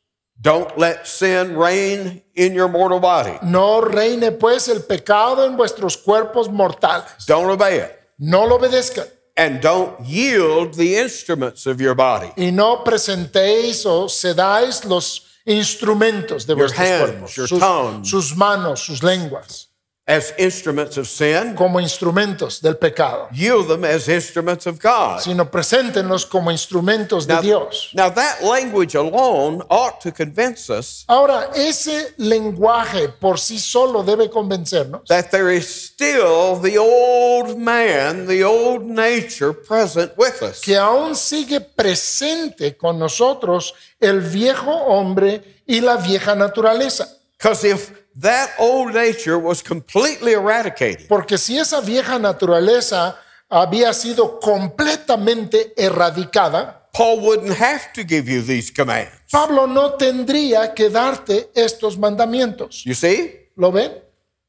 Don't 0.43 0.77
let 0.77 1.07
sin 1.07 1.55
reign 1.55 2.21
in 2.35 2.53
your 2.53 2.67
mortal 2.67 2.99
body. 2.99 3.31
No 3.43 3.79
reine 3.79 4.31
pues 4.33 4.67
el 4.67 4.81
pecado 4.81 5.45
en 5.45 5.55
vuestros 5.55 5.95
cuerpos 5.95 6.49
mortales. 6.51 7.05
Don't 7.25 7.49
obey 7.49 7.77
it. 7.79 7.91
No 8.19 8.45
lo 8.45 8.57
obedezcan 8.57 9.07
And 9.37 9.61
don't 9.61 9.99
yield 10.05 10.73
the 10.75 10.97
instruments 10.97 11.65
of 11.65 11.79
your 11.79 11.95
body. 11.95 12.29
y 12.37 12.51
no 12.51 12.83
presentéis 12.83 13.85
o 13.85 14.07
cedáis 14.09 14.83
los 14.85 15.23
instrumentos 15.45 16.45
de 16.45 16.53
Your 16.55 16.67
vuestros 16.67 16.79
hands, 16.87 16.99
cuerpos, 17.09 17.35
your 17.35 17.47
sus, 17.47 17.59
tongue. 17.59 18.05
sus 18.05 18.35
manos, 18.35 18.81
sus 18.81 19.01
lenguas, 19.01 19.69
as 20.05 20.33
instruments 20.37 20.97
of 20.97 21.07
sin, 21.07 21.55
como 21.55 21.79
instrumentos 21.79 22.61
del 22.61 22.75
pecado, 22.75 23.29
yield 23.31 23.69
them 23.69 23.85
as 23.85 24.09
instruments 24.09 24.67
of 24.67 24.77
God. 24.81 25.19
sino 25.21 25.49
preséntenlos 25.49 26.25
como 26.25 26.51
instrumentos 26.51 27.25
de 27.25 27.33
Now, 27.35 27.41
Dios. 27.41 27.89
now 27.93 28.09
that 28.09 28.43
language 28.43 28.95
alone 28.95 29.63
ought 29.69 30.01
to 30.01 30.11
convince 30.11 30.69
us 30.69 31.05
Ahora, 31.07 31.49
ese 31.55 32.13
lenguaje 32.17 33.07
por 33.07 33.39
sí 33.39 33.57
solo 33.59 34.03
debe 34.03 34.29
convencernos 34.29 35.07
that 35.07 35.31
there 35.31 35.49
is 35.55 35.65
still 35.67 36.59
the 36.61 36.77
old 36.77 37.57
man, 37.57 38.27
the 38.27 38.43
old 38.43 38.83
nature 38.85 39.53
present 39.53 40.11
with 40.17 40.41
us. 40.41 40.59
que 40.59 40.75
aún 40.75 41.15
sigue 41.15 41.61
presente 41.61 42.75
con 42.75 42.99
nosotros 42.99 43.73
el 44.01 44.19
viejo 44.19 44.69
hombre 44.71 45.61
y 45.65 45.79
la 45.79 45.95
vieja 45.95 46.35
naturaleza. 46.35 47.07
Because 47.37 47.63
if 47.65 47.91
that 48.15 48.51
old 48.59 48.93
nature 48.93 49.37
was 49.37 49.61
completely 49.61 50.33
eradicated, 50.33 51.07
Porque 51.07 51.37
si 51.37 51.57
esa 51.57 51.81
vieja 51.81 52.19
naturaleza 52.19 53.15
había 53.49 53.93
sido 53.93 54.39
completamente 54.39 55.73
erradicada, 55.77 56.89
Paul 56.93 57.21
wouldn't 57.21 57.57
have 57.57 57.91
to 57.93 58.03
give 58.03 58.29
you 58.29 58.41
these 58.41 58.69
commands. 58.71 59.11
Pablo 59.31 59.65
no 59.65 59.93
tendría 59.97 60.75
que 60.75 60.89
darte 60.89 61.49
estos 61.55 61.97
mandamientos. 61.97 62.83
You 62.85 62.93
see? 62.93 63.49
¿Lo 63.55 63.71
ven? 63.71 63.91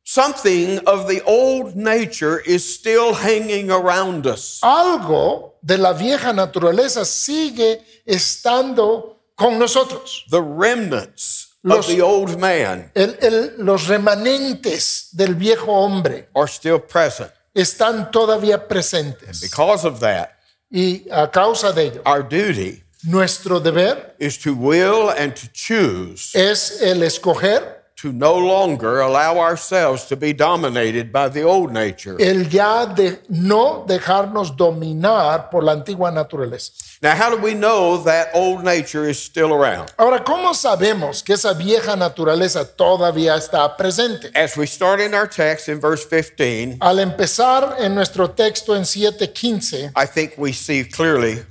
Something 0.07 0.81
of 0.87 1.09
the 1.09 1.23
old 1.25 1.75
nature 1.75 2.43
is 2.45 2.63
still 2.63 3.15
hanging 3.15 3.71
around 3.71 4.27
us. 4.27 4.61
Algo 4.63 5.55
de 5.63 5.79
la 5.79 5.95
vieja 5.95 6.35
naturaleza 6.35 7.07
sigue 7.07 7.81
estando 8.05 9.17
con 9.35 9.59
nosotros. 9.59 10.25
The 10.31 10.43
remnants 10.43 11.54
Los- 11.67 11.89
of 11.89 11.95
the 11.95 12.03
old 12.03 12.39
man 12.39 12.91
El- 12.95 13.17
el- 13.21 13.55
los 13.59 13.87
remanentes 13.89 15.09
del 15.13 15.35
viejo 15.35 15.73
hombre 15.73 16.29
are 16.35 16.47
still 16.47 16.79
present. 16.81 17.31
están 17.55 18.11
todavía 18.11 18.69
presentes. 18.69 19.41
Because 19.41 19.87
of 19.87 20.01
that, 20.01 20.31
Y 20.71 21.07
a 21.11 21.31
causa 21.31 21.73
de 21.73 21.85
ello, 21.87 22.03
our 22.05 22.23
duty 22.23 22.83
nuestro 23.05 23.61
deber 23.61 24.15
is 24.19 24.39
to 24.39 24.55
will 24.55 25.09
and 25.11 25.35
to 25.35 25.47
choose 25.53 26.35
es 26.35 26.83
el 26.83 27.03
escoger, 27.03 27.74
to 28.05 28.13
no 28.13 28.37
longer 28.37 29.01
allow 29.01 29.39
ourselves 29.39 30.05
to 30.05 30.15
be 30.15 30.35
dominated 30.35 31.11
by 31.11 31.27
the 31.27 31.43
old 31.43 31.73
nature. 31.73 32.17
el 32.21 32.51
ya 32.51 32.85
de 32.85 33.23
no 33.31 33.87
dejarnos 33.89 34.55
dominar 34.55 35.49
por 35.49 35.65
la 35.65 35.73
antigua 35.73 36.11
naturaleza. 36.11 36.73
Now, 37.01 37.15
how 37.17 37.31
do 37.31 37.39
we 37.43 37.55
know 37.55 37.97
that 38.05 38.29
old 38.35 38.63
nature 38.63 39.09
is 39.09 39.19
still 39.19 39.55
around? 39.55 39.91
Ahora, 39.97 40.23
¿cómo 40.23 40.53
sabemos 40.55 41.23
que 41.23 41.33
esa 41.33 41.55
vieja 41.55 41.97
naturaleza 41.97 42.67
todavía 42.67 43.37
está 43.37 43.75
presente? 43.75 44.31
As 44.35 44.55
we 44.55 44.67
start 44.67 45.01
in 45.01 45.15
our 45.15 45.27
text 45.27 45.71
in 45.71 45.81
verse 45.81 46.05
15, 46.05 46.77
Al 46.83 46.99
empezar 46.99 47.77
en 47.79 47.95
nuestro 47.95 48.29
texto 48.33 48.77
en 48.77 48.85
7:15, 48.85 49.93
I 49.97 50.07
think 50.07 50.35
we 50.37 50.53
see 50.53 50.85
clearly 50.85 51.43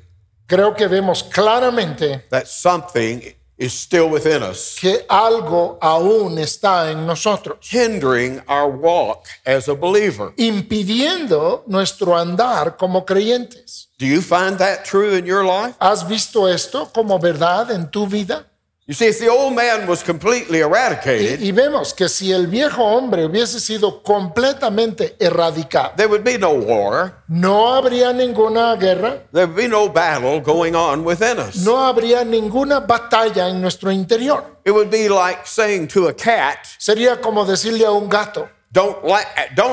creo 0.45 0.75
que 0.75 0.87
vemos 0.87 1.23
claramente 1.23 2.25
that 2.29 2.45
something 2.45 3.33
is 3.57 3.73
still 3.73 4.09
within 4.09 4.41
us, 4.43 4.77
que 4.79 5.05
algo 5.07 5.77
aún 5.81 6.37
está 6.39 6.91
en 6.91 7.05
nosotros, 7.05 7.57
hindering 7.71 8.41
our 8.47 8.69
walk 8.69 9.25
as 9.45 9.67
a 9.67 9.73
believer. 9.73 10.33
impidiendo 10.37 11.63
nuestro 11.67 12.17
andar 12.17 12.77
como 12.77 13.05
creyentes. 13.05 13.89
Do 13.99 14.05
you 14.05 14.21
find 14.21 14.57
that 14.57 14.83
true 14.85 15.15
in 15.15 15.25
your 15.25 15.45
life? 15.45 15.75
¿Has 15.79 16.07
visto 16.07 16.47
esto 16.47 16.89
como 16.93 17.19
verdad 17.19 17.71
en 17.71 17.89
tu 17.89 18.07
vida? 18.07 18.47
You 18.85 18.93
see, 18.93 19.05
if 19.05 19.17
the 19.19 19.29
old 19.29 19.55
man 19.55 19.87
was 19.87 20.03
completely 20.03 20.59
eradicated, 20.59 21.39
y 21.41 21.53
vemos 21.53 21.93
que 21.93 22.09
si 22.09 22.33
el 22.33 22.47
viejo 22.47 22.83
hombre 22.83 23.23
hubiese 23.25 23.61
sido 23.61 24.03
completamente 24.03 25.15
erradicado, 25.19 25.93
there 25.95 26.09
would 26.09 26.25
be 26.25 26.37
no 26.37 26.51
war, 26.51 27.23
no 27.29 27.73
habría 27.73 28.11
ninguna 28.11 28.75
guerra, 28.75 29.23
there 29.31 29.45
would 29.47 29.55
be 29.55 29.69
no 29.69 29.87
battle 29.87 30.41
going 30.41 30.75
on 30.75 31.05
within 31.05 31.39
us. 31.39 31.63
no 31.63 31.77
habría 31.77 32.25
ninguna 32.25 32.81
batalla 32.81 33.47
en 33.47 33.61
nuestro 33.61 33.89
interior. 33.89 34.43
It 34.65 34.71
would 34.71 34.89
be 34.91 35.07
like 35.07 35.47
saying 35.47 35.87
to 35.93 36.09
a 36.09 36.13
cat, 36.13 36.67
Sería 36.77 37.21
como 37.21 37.45
decirle 37.45 37.85
a 37.85 37.91
un 37.91 38.09
gato, 38.09 38.49
don't, 38.69 38.97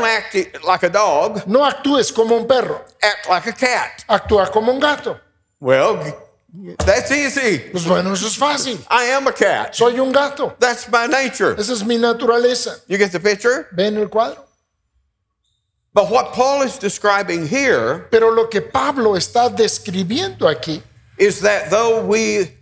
act 0.05 0.37
like 0.65 0.85
a 0.85 0.89
dog, 0.89 1.49
no 1.49 1.65
actúes 1.65 2.13
como 2.13 2.37
un 2.37 2.47
perro, 2.47 2.85
act 3.03 3.29
like 3.29 3.49
a 3.49 3.53
cat. 3.55 4.05
actúa 4.07 4.49
como 4.53 4.71
un 4.71 4.79
gato. 4.79 5.19
Well, 5.59 5.99
that's 6.79 7.11
easy. 7.11 7.59
Pues 7.71 7.87
bueno, 7.87 8.13
eso 8.13 8.27
es 8.27 8.37
fácil. 8.37 8.79
I 8.91 9.13
am 9.13 9.27
a 9.29 9.33
cat. 9.33 9.75
Soy 9.75 9.99
un 9.99 10.13
gato. 10.13 10.55
That's 10.59 10.89
my 10.89 11.07
nature. 11.07 11.55
Esa 11.59 11.73
es 11.73 11.85
mi 11.85 11.97
naturaleza. 11.97 12.81
You 12.89 12.99
get 12.99 13.13
the 13.13 13.21
picture? 13.21 13.69
¿Ven 13.73 13.97
el 13.97 14.09
cuadro? 14.09 14.39
But 15.93 16.11
what 16.11 16.33
Paul 16.33 16.63
is 16.63 16.79
describing 16.79 17.49
here 17.49 18.07
Pero 18.13 18.31
lo 18.31 18.47
que 18.47 18.61
Pablo 18.61 19.17
está 19.17 19.49
describiendo 19.51 20.49
aquí 20.49 20.83
is 21.19 21.41
that 21.41 21.69
though 21.71 22.05
we 22.05 22.57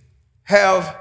have 0.44 0.96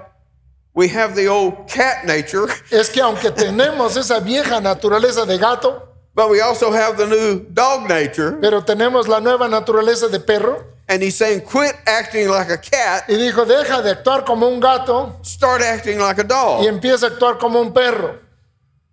we 0.73 0.87
have 0.89 1.15
the 1.15 1.27
old 1.27 1.67
cat 1.67 2.05
nature, 2.05 2.47
es 2.71 2.89
que 2.89 3.01
aunque 3.01 3.31
tenemos 3.31 3.97
esa 3.97 4.19
vieja 4.19 4.61
naturaleza 4.61 5.25
de 5.25 5.37
gato, 5.39 5.81
but 6.13 6.29
we 6.29 6.39
also 6.39 6.71
have 6.71 6.97
the 6.97 7.07
new 7.07 7.39
dog 7.51 7.89
nature. 7.89 8.37
pero 8.39 8.61
tenemos 8.61 9.07
la 9.07 9.19
nueva 9.19 9.47
naturaleza 9.47 10.07
de 10.07 10.19
perro, 10.19 10.63
And 10.89 11.03
he's 11.03 11.17
saying, 11.17 11.41
quit 11.41 11.75
acting 11.85 12.29
like 12.29 12.49
a 12.49 12.57
cat, 12.57 13.09
y 13.09 13.15
dijo, 13.15 13.45
deja 13.45 13.81
de 13.81 13.91
actuar 13.91 14.25
como 14.25 14.47
un 14.47 14.59
gato 14.61 15.19
start 15.21 15.61
acting 15.61 15.99
like 15.99 16.17
a 16.19 16.23
dog. 16.23 16.65
empieza 16.65 17.07
a 17.07 17.09
actuar 17.09 17.37
como 17.37 17.59
un 17.59 17.73
perro. 17.73 18.19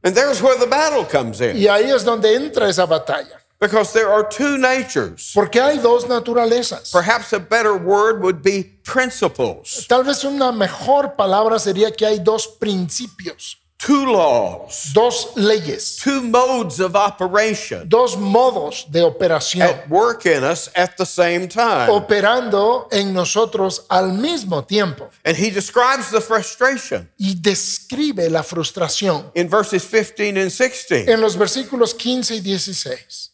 And 0.02 0.14
there's 0.14 0.42
where 0.42 0.58
the 0.58 0.66
battle 0.66 1.04
comes 1.04 1.40
in. 1.40 1.56
Y 1.56 1.66
ahí 1.66 1.90
es 1.90 2.04
donde 2.04 2.34
entra 2.34 2.68
esa 2.68 2.86
batalla. 2.86 3.40
Because 3.60 3.92
there 3.92 4.12
are 4.12 4.24
two 4.24 4.58
natures. 4.58 5.32
Porque 5.32 5.60
hay 5.60 5.78
dos 5.78 6.06
naturalezas. 6.06 6.90
Perhaps 6.92 7.32
a 7.32 7.38
better 7.38 7.76
word 7.76 8.20
would 8.20 8.42
be 8.42 8.64
principles, 8.84 9.86
Tal 9.88 10.04
vez 10.04 10.24
una 10.24 10.52
mejor 10.52 11.16
palabra 11.16 11.58
sería 11.58 11.90
que 11.90 12.04
hay 12.04 12.18
dos 12.18 12.46
principios, 12.46 13.56
two 13.78 14.06
laws, 14.06 14.92
dos 14.94 15.36
leyes, 15.36 15.96
two 15.96 16.22
modes 16.22 16.80
of 16.80 16.94
operation 16.96 17.86
dos 17.88 18.16
modos 18.16 18.86
de 18.90 19.00
operación 19.02 19.62
at 19.62 19.88
work 19.90 20.24
in 20.26 20.42
us 20.42 20.70
at 20.74 20.96
the 20.96 21.04
same 21.04 21.48
time. 21.48 21.90
operando 21.90 22.88
en 22.92 23.12
nosotros 23.12 23.84
al 23.90 24.12
mismo 24.12 24.66
tiempo. 24.66 25.10
And 25.24 25.36
he 25.36 25.50
describes 25.50 26.10
the 26.10 26.20
frustration 26.20 27.10
Y 27.18 27.34
describe 27.40 28.30
la 28.30 28.42
frustración 28.42 29.30
in 29.34 29.48
verses 29.48 29.84
15 29.84 30.38
and 30.38 30.50
16. 30.50 31.08
en 31.08 31.20
los 31.20 31.36
versículos 31.36 31.94
15 31.94 32.36
y 32.36 32.40
16. 32.40 33.30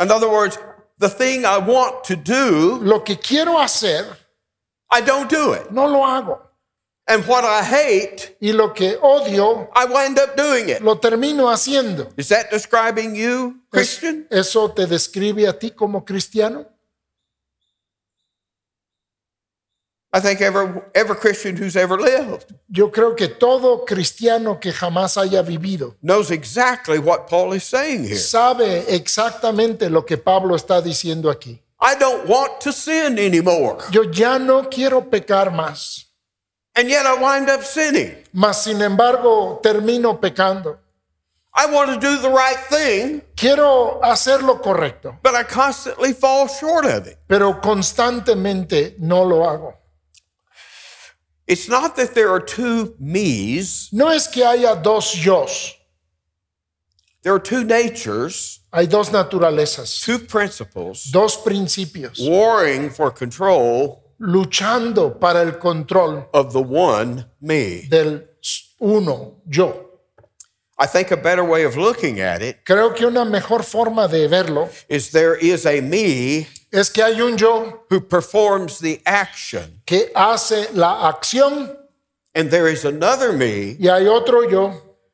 In 0.00 0.10
other 0.10 0.30
words, 0.30 0.56
the 0.98 1.08
thing 1.10 1.44
I 1.44 1.58
want 1.58 2.04
to 2.04 2.16
do, 2.16 2.78
Lo 2.80 3.00
que 3.00 3.16
quiero 3.16 3.58
hacer, 3.58 4.06
I 4.90 5.00
don't 5.02 5.28
do 5.28 5.52
it. 5.52 5.70
no 5.72 5.86
lo 5.86 5.98
hago. 6.06 6.40
And 7.10 7.24
what 7.26 7.42
I 7.42 7.62
hate, 7.64 8.36
Y 8.40 8.52
lo 8.52 8.74
que 8.74 8.96
odio, 9.00 9.70
I 9.74 9.86
wind 9.86 10.18
up 10.18 10.36
doing 10.36 10.68
it. 10.68 10.80
lo 10.82 10.96
termino 10.98 11.48
haciendo. 11.48 12.12
Is 12.18 12.28
that 12.28 12.50
describing 12.50 13.14
you, 13.14 13.62
¿Es- 13.72 13.98
Christian? 13.98 14.26
¿Eso 14.30 14.70
te 14.70 14.86
describe 14.86 15.48
a 15.48 15.58
ti 15.58 15.70
como 15.70 16.04
cristiano? 16.04 16.66
I 20.10 20.20
think 20.20 20.40
every, 20.40 20.80
every 20.94 21.16
Christian 21.16 21.54
who's 21.56 21.76
ever 21.76 21.98
lived 22.00 22.54
Yo 22.70 22.90
creo 22.90 23.14
que 23.14 23.28
todo 23.28 23.84
cristiano 23.84 24.58
que 24.58 24.72
jamás 24.72 25.18
haya 25.18 25.42
vivido 25.42 25.96
knows 26.00 26.30
exactly 26.30 26.98
what 26.98 27.26
Paul 27.28 27.52
is 27.54 27.64
saying 27.64 28.04
here. 28.04 28.16
sabe 28.18 28.84
exactamente 28.94 29.90
lo 29.90 30.04
que 30.06 30.16
Pablo 30.16 30.56
está 30.56 30.80
diciendo 30.80 31.30
aquí. 31.30 31.60
I 31.80 31.94
don't 31.94 32.26
want 32.26 32.60
to 32.62 32.72
sin 32.72 33.18
anymore. 33.18 33.78
Yo 33.92 34.02
ya 34.04 34.38
no 34.38 34.68
quiero 34.70 35.08
pecar 35.10 35.52
más, 35.52 36.06
And 36.78 36.88
yet 36.88 37.06
I 37.06 37.20
wind 37.20 37.50
up 37.50 37.64
sinning. 37.64 38.14
mas 38.32 38.62
sin 38.62 38.80
embargo 38.80 39.60
termino 39.60 40.20
pecando. 40.20 40.78
I 41.52 41.66
want 41.66 41.90
to 41.92 41.98
do 41.98 42.18
the 42.22 42.30
right 42.30 42.56
thing, 42.70 43.20
Quiero 43.36 43.98
hacer 44.00 44.40
lo 44.42 44.58
correcto, 44.60 45.16
but 45.20 45.34
I 45.34 45.42
constantly 45.42 46.12
fall 46.12 46.46
short 46.46 46.84
of 46.84 47.08
it. 47.08 47.18
pero 47.26 47.54
constantemente 47.54 48.94
no 49.00 49.24
lo 49.24 49.40
hago. 49.40 49.74
It's 51.48 51.68
not 51.68 51.96
that 51.96 52.14
there 52.14 52.30
are 52.30 52.38
two 52.38 52.94
me's, 53.00 53.88
No 53.92 54.06
es 54.08 54.28
que 54.28 54.44
haya 54.44 54.76
dos 54.80 55.16
yos, 55.24 55.74
there 57.22 57.34
are 57.34 57.40
two 57.40 57.64
natures, 57.64 58.60
hay 58.72 58.86
dos 58.86 59.10
naturalezas, 59.10 60.00
two 60.04 60.20
principles, 60.20 61.10
dos 61.10 61.36
principios, 61.42 62.20
warring 62.20 62.88
for 62.90 63.10
control 63.10 64.04
luchando 64.18 65.18
para 65.18 65.42
el 65.42 65.58
control 65.58 66.28
of 66.32 66.52
the 66.52 66.60
one 66.60 67.26
me. 67.40 67.86
del 67.88 68.28
uno 68.80 69.42
yo. 69.46 69.84
I 70.80 70.86
think 70.86 71.10
a 71.10 71.16
better 71.16 71.42
way 71.42 71.64
of 71.64 71.76
looking 71.76 72.20
at 72.20 72.40
it 72.40 72.64
Creo 72.64 72.94
que 72.94 73.04
una 73.04 73.24
mejor 73.24 73.64
forma 73.64 74.06
de 74.06 74.28
verlo 74.28 74.68
is 74.88 75.10
there 75.10 75.34
is 75.34 75.66
a 75.66 75.80
me 75.80 76.46
es 76.70 76.90
que 76.90 77.02
hay 77.02 77.20
un 77.20 77.36
yo 77.36 77.84
who 77.90 78.00
performs 78.00 78.78
the 78.78 79.00
action, 79.06 79.80
que 79.86 80.10
hace 80.14 80.68
la 80.74 81.10
acción 81.10 81.76
and 82.34 82.50
there 82.50 82.68
is 82.68 82.84
another 82.84 83.32
me 83.32 83.76
y 83.78 83.88
hay 83.88 84.06
otro 84.06 84.48
yo 84.48 84.72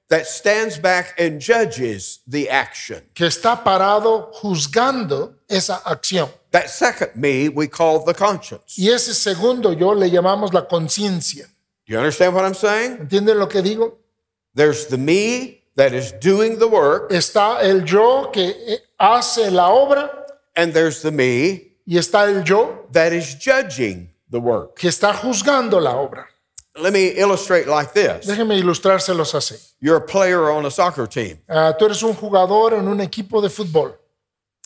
that 0.08 0.26
stands 0.26 0.78
back 0.78 1.14
and 1.18 1.40
judges 1.40 2.20
the 2.26 2.50
action. 2.50 3.02
que 3.14 3.26
está 3.26 3.64
parado 3.64 4.30
juzgando 4.34 5.36
esa 5.48 5.80
acción. 5.84 6.28
That 6.54 6.70
second 6.70 7.16
me 7.16 7.48
we 7.48 7.66
call 7.66 8.04
the 8.04 8.14
conscience. 8.14 8.78
Y 8.78 8.88
ese 8.88 9.12
segundo 9.12 9.72
yo 9.72 9.92
le 9.92 10.08
llamamos 10.08 10.54
la 10.54 10.68
conciencia. 10.68 11.46
Do 11.84 11.92
you 11.92 11.98
understand 11.98 12.32
what 12.32 12.44
I'm 12.44 12.54
saying? 12.54 12.98
¿Entienden 13.00 13.40
lo 13.40 13.48
que 13.48 13.60
digo? 13.60 13.98
There's 14.54 14.86
the 14.86 14.96
me 14.96 15.62
that 15.74 15.92
is 15.92 16.12
doing 16.12 16.60
the 16.60 16.68
work, 16.68 17.10
Está 17.10 17.60
el 17.60 17.80
yo 17.84 18.30
que 18.32 18.50
eh, 18.68 18.78
hace 19.00 19.50
la 19.50 19.68
obra 19.70 20.08
and 20.54 20.72
there's 20.72 21.02
the 21.02 21.10
me 21.10 21.72
y 21.84 21.96
está 21.98 22.28
el 22.28 22.44
yo 22.44 22.86
that 22.92 23.12
is 23.12 23.34
judging 23.34 24.10
the 24.30 24.38
work. 24.38 24.76
que 24.76 24.88
está 24.88 25.12
juzgando 25.12 25.80
la 25.82 25.96
obra. 25.96 26.26
Let 26.76 26.92
me 26.92 27.08
illustrate 27.18 27.66
like 27.66 27.92
this. 27.94 28.26
Déjenme 28.28 28.56
ilustrárselos 28.56 29.34
así. 29.34 29.56
You're 29.80 29.96
a 29.96 30.06
player 30.06 30.50
on 30.50 30.64
a 30.66 30.70
soccer 30.70 31.08
team, 31.08 31.38
Ah, 31.48 31.74
tú 31.76 31.86
eres 31.86 32.00
un 32.04 32.14
jugador 32.14 32.74
en 32.74 32.86
un 32.86 33.00
equipo 33.00 33.40
de 33.42 33.48
fútbol, 33.50 33.98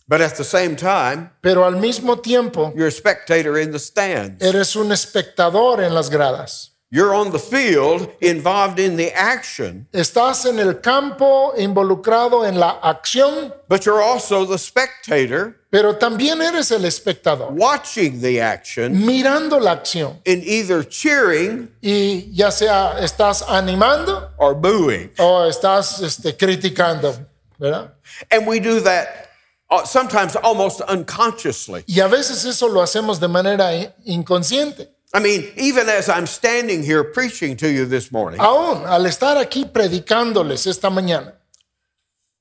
but 0.08 0.20
at 0.20 0.36
the 0.36 0.44
same 0.44 0.74
time, 0.74 1.30
pero 1.42 1.64
al 1.64 1.72
mismo 1.76 2.22
tiempo 2.22 2.72
you're 2.74 2.88
a 2.88 2.90
spectator 2.90 3.58
in 3.58 3.70
the 3.72 3.78
stands. 3.78 4.42
eres 4.42 4.74
un 4.76 4.90
espectador 4.90 5.80
en 5.82 5.94
las 5.94 6.08
gradas. 6.10 6.70
You're 6.90 7.12
on 7.14 7.32
the 7.32 7.38
field 7.38 8.08
involved 8.22 8.78
in 8.78 8.96
the 8.96 9.12
action, 9.12 9.86
Estás 9.92 10.46
en 10.46 10.58
el 10.58 10.80
campo 10.80 11.52
involucrado 11.58 12.48
en 12.48 12.58
la 12.58 12.80
acción, 12.82 13.52
but 13.68 13.84
you're 13.84 14.00
also 14.00 14.46
the 14.46 14.56
spectator 14.56 15.54
pero 15.70 15.96
también 15.98 16.40
eres 16.40 16.70
el 16.70 16.86
espectador, 16.86 17.50
watching 17.52 18.22
the 18.22 18.40
action 18.40 19.04
mirando 19.04 19.60
la 19.60 19.72
acción. 19.72 20.16
in 20.24 20.42
either 20.42 20.82
cheering 20.82 21.68
Y 21.82 22.30
ya 22.32 22.50
sea 22.50 22.94
estás 23.02 23.42
animando 23.46 24.30
or 24.38 24.54
booing. 24.54 25.10
o 25.18 25.44
estás 25.44 26.00
este, 26.00 26.38
criticando, 26.38 27.14
¿verdad? 27.58 27.92
And 28.30 28.46
we 28.46 28.60
do 28.60 28.80
that 28.80 29.27
Uh, 29.70 29.84
sometimes 29.84 30.34
almost 30.36 30.80
unconsciously. 30.88 31.84
Y 31.86 32.00
a 32.00 32.08
veces 32.08 32.44
eso 32.46 32.68
lo 32.68 32.80
hacemos 32.82 33.20
de 33.20 33.28
manera 33.28 33.74
i- 33.74 33.92
inconsciente. 34.06 34.88
I 35.14 35.20
mean, 35.20 35.46
even 35.56 35.88
as 35.88 36.08
I'm 36.08 36.26
standing 36.26 36.82
here 36.82 37.02
preaching 37.04 37.56
to 37.58 37.68
you 37.70 37.84
this 37.86 38.10
morning, 38.10 38.40
Aún 38.40 38.86
al 38.86 39.04
estar 39.06 39.36
aquí 39.36 39.64
predicándoles 39.66 40.66
esta 40.66 40.88
mañana, 40.90 41.34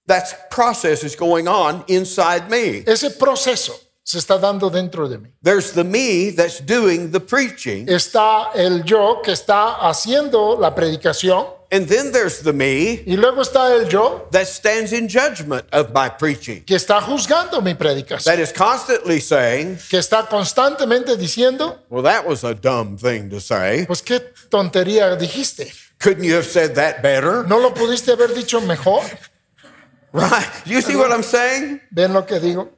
that 0.07 0.49
process 0.49 1.03
is 1.03 1.15
going 1.15 1.47
on 1.47 1.83
inside 1.87 2.49
me. 2.49 2.83
ese 2.85 3.09
proceso 3.17 3.73
se 4.03 4.19
está 4.19 4.37
dando 4.39 4.69
dentro 4.69 5.07
de 5.09 5.17
mí. 5.17 5.29
There's 5.41 5.73
the 5.73 5.83
me 5.83 6.29
that's 6.31 6.59
doing 6.61 7.11
the 7.11 7.19
preaching, 7.19 7.87
Está 7.87 8.51
el 8.55 8.83
yo 8.83 9.21
que 9.21 9.33
está 9.33 9.75
haciendo 9.81 10.57
la 10.59 10.73
predicación 10.73 11.45
and 11.71 11.87
then 11.87 12.11
there's 12.11 12.39
the 12.41 12.53
me 12.53 13.03
y 13.05 13.15
luego 13.15 13.41
está 13.41 13.71
el 13.73 13.87
yo 13.89 14.27
that 14.31 14.47
stands 14.47 14.93
in 14.93 15.07
judgment 15.07 15.65
of 15.71 15.91
my 15.93 16.09
preaching, 16.09 16.63
que 16.63 16.75
está 16.75 17.01
juzgando 17.01 17.61
mi 17.61 17.73
predicación, 17.73 18.23
that 18.25 18.39
is 18.39 18.51
constantly 18.53 19.19
saying, 19.19 19.77
que 19.89 19.97
está 19.99 20.27
constantemente 20.27 21.17
diciendo, 21.17 21.79
Well, 21.89 22.03
that 22.03 22.25
was 22.25 22.43
a 22.43 22.53
dumb 22.53 22.97
thing 22.97 23.29
to 23.29 23.39
say. 23.39 23.85
pues 23.85 24.01
qué 24.01 24.19
tontería 24.49 25.15
dijiste. 25.17 25.71
Couldn't 25.99 26.23
you 26.23 26.35
have 26.35 26.45
said 26.45 26.75
that 26.75 27.01
better? 27.01 27.43
¿No 27.47 27.57
lo 27.59 27.73
pudiste 27.73 28.11
haber 28.11 28.33
dicho 28.33 28.61
mejor? 28.61 29.01
Right? 30.13 30.47
You 30.65 30.81
see 30.81 30.95
what 30.95 31.11
I'm 31.11 31.21
saying? 31.21 31.81
¿Ven 31.91 32.13
lo 32.13 32.25
que 32.25 32.39
digo? 32.39 32.69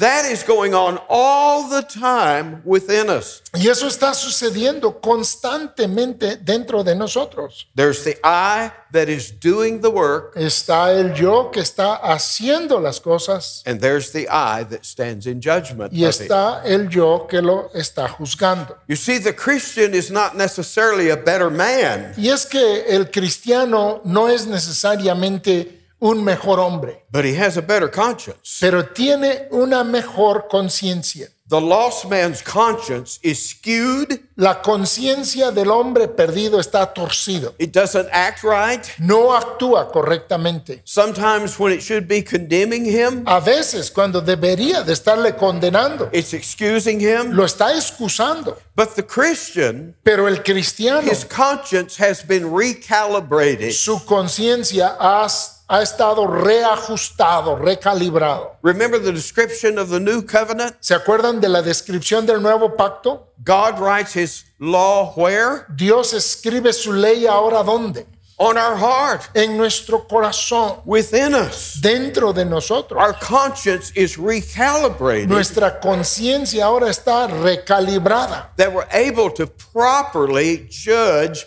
That 0.00 0.24
is 0.24 0.42
going 0.42 0.72
on 0.74 0.98
all 1.10 1.68
the 1.68 1.82
time 1.82 2.62
within 2.64 3.10
us. 3.10 3.42
Y 3.54 3.68
eso 3.68 3.86
está 3.86 4.14
sucediendo 4.14 4.98
constantemente 5.00 6.36
dentro 6.36 6.82
de 6.82 6.94
nosotros. 6.94 7.66
There's 7.74 8.02
the 8.04 8.16
I 8.24 8.72
that 8.92 9.08
is 9.10 9.30
doing 9.30 9.80
the 9.82 9.90
work, 9.90 10.34
Está 10.36 10.92
el 10.98 11.14
yo 11.14 11.50
que 11.50 11.60
está 11.60 11.96
haciendo 11.96 12.80
las 12.80 12.98
cosas 12.98 13.62
and 13.66 13.80
there's 13.80 14.10
the 14.12 14.26
I 14.30 14.64
that 14.70 14.86
stands 14.86 15.26
in 15.26 15.40
judgment. 15.42 15.92
y 15.92 16.04
it. 16.04 16.08
está 16.08 16.62
el 16.64 16.88
yo 16.88 17.26
que 17.28 17.42
lo 17.42 17.68
está 17.74 18.08
juzgando. 18.08 18.76
You 18.88 18.96
see, 18.96 19.18
the 19.18 19.34
Christian 19.34 19.92
is 19.94 20.10
not 20.10 20.34
necessarily 20.34 21.10
a 21.10 21.16
better 21.16 21.50
man, 21.50 22.14
Y 22.16 22.28
es 22.30 22.46
que 22.46 22.84
el 22.88 23.10
cristiano 23.10 24.00
no 24.04 24.28
es 24.28 24.46
necesariamente 24.46 25.79
un 26.00 26.24
mejor 26.24 26.58
hombre, 26.58 27.02
but 27.12 27.24
he 27.24 27.34
has 27.34 27.56
a 27.56 27.62
better 27.62 27.90
conscience. 27.90 28.58
pero 28.60 28.84
tiene 28.86 29.48
una 29.52 29.84
mejor 29.84 30.48
conciencia. 30.48 31.28
The 31.48 31.60
lost 31.60 32.04
man's 32.08 32.42
conscience 32.42 33.18
is 33.24 33.50
skewed, 33.50 34.20
La 34.36 34.62
conciencia 34.62 35.50
del 35.50 35.68
hombre 35.72 36.06
perdido 36.06 36.60
está 36.60 36.94
torcido. 36.94 37.54
it 37.58 37.72
doesn't 37.72 38.08
act 38.12 38.44
right. 38.44 38.86
No 39.00 39.34
actúa 39.34 39.90
correctamente. 39.90 40.80
Sometimes, 40.84 41.58
when 41.58 41.72
it 41.72 41.82
should 41.82 42.06
be 42.06 42.22
condemning 42.22 42.84
him, 42.84 43.24
A 43.26 43.40
veces, 43.40 43.90
cuando 43.90 44.20
debería 44.20 44.82
de 44.84 44.92
estarle 44.92 45.34
condenando, 45.34 46.08
it's 46.12 46.32
excusing 46.34 47.00
him. 47.00 47.32
lo 47.32 47.44
está 47.44 47.74
excusando. 47.74 48.56
But 48.76 48.94
the 48.94 49.02
Christian, 49.04 49.96
Pero 50.04 50.28
el 50.28 50.44
cristiano, 50.44 51.00
his 51.02 51.24
conscience 51.24 51.96
has 51.98 52.22
been 52.24 52.44
recalibrated. 52.52 53.72
su 53.72 54.04
conciencia 54.06 54.96
ha, 55.00 55.26
ha 55.70 55.82
estado 55.82 56.26
reajustado, 56.26 57.54
recalibrado. 57.54 58.56
Remember 58.62 58.98
the 58.98 59.12
description 59.12 59.78
of 59.78 59.88
the 59.90 60.00
new 60.00 60.20
covenant? 60.22 60.74
¿Se 60.80 60.94
acuerdan 60.94 61.40
de 61.40 61.48
la 61.48 61.62
descripción 61.62 62.26
del 62.26 62.42
nuevo 62.42 62.76
pacto? 62.76 63.28
God 63.44 63.78
writes 63.78 64.14
his 64.16 64.46
law 64.58 65.12
where? 65.16 65.66
Dios 65.76 66.12
escribe 66.12 66.72
su 66.72 66.92
ley 66.92 67.24
ahora 67.26 67.62
dónde? 67.62 68.04
On 68.42 68.56
our 68.56 68.74
heart, 68.76 69.28
En 69.34 69.56
nuestro 69.58 70.08
corazón, 70.08 70.80
within 70.86 71.34
us. 71.34 71.78
dentro 71.80 72.32
de 72.32 72.44
nosotros. 72.46 72.98
Our 73.00 73.12
conscience 73.20 73.92
is 73.94 74.16
recalibrated 74.16 75.28
Nuestra 75.28 75.78
conciencia 75.78 76.64
ahora 76.64 76.88
está 76.88 77.28
recalibrada, 77.28 78.50
that 78.56 78.72
we're 78.72 78.88
able 78.90 79.30
to 79.30 79.46
properly 79.46 80.66
judge 80.70 81.44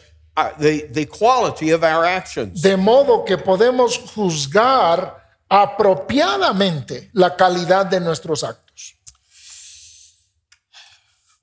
the, 0.59 0.87
the 0.91 1.05
quality 1.05 1.71
of 1.71 1.83
our 1.83 2.05
actions. 2.05 2.61
de 2.61 2.75
modo 2.75 3.23
que 3.23 3.37
podemos 3.37 3.97
juzgar 4.15 5.23
apropiadamente 5.49 7.09
la 7.13 7.35
calidad 7.35 7.85
de 7.85 7.99
nuestros 7.99 8.43
actos. 8.43 8.92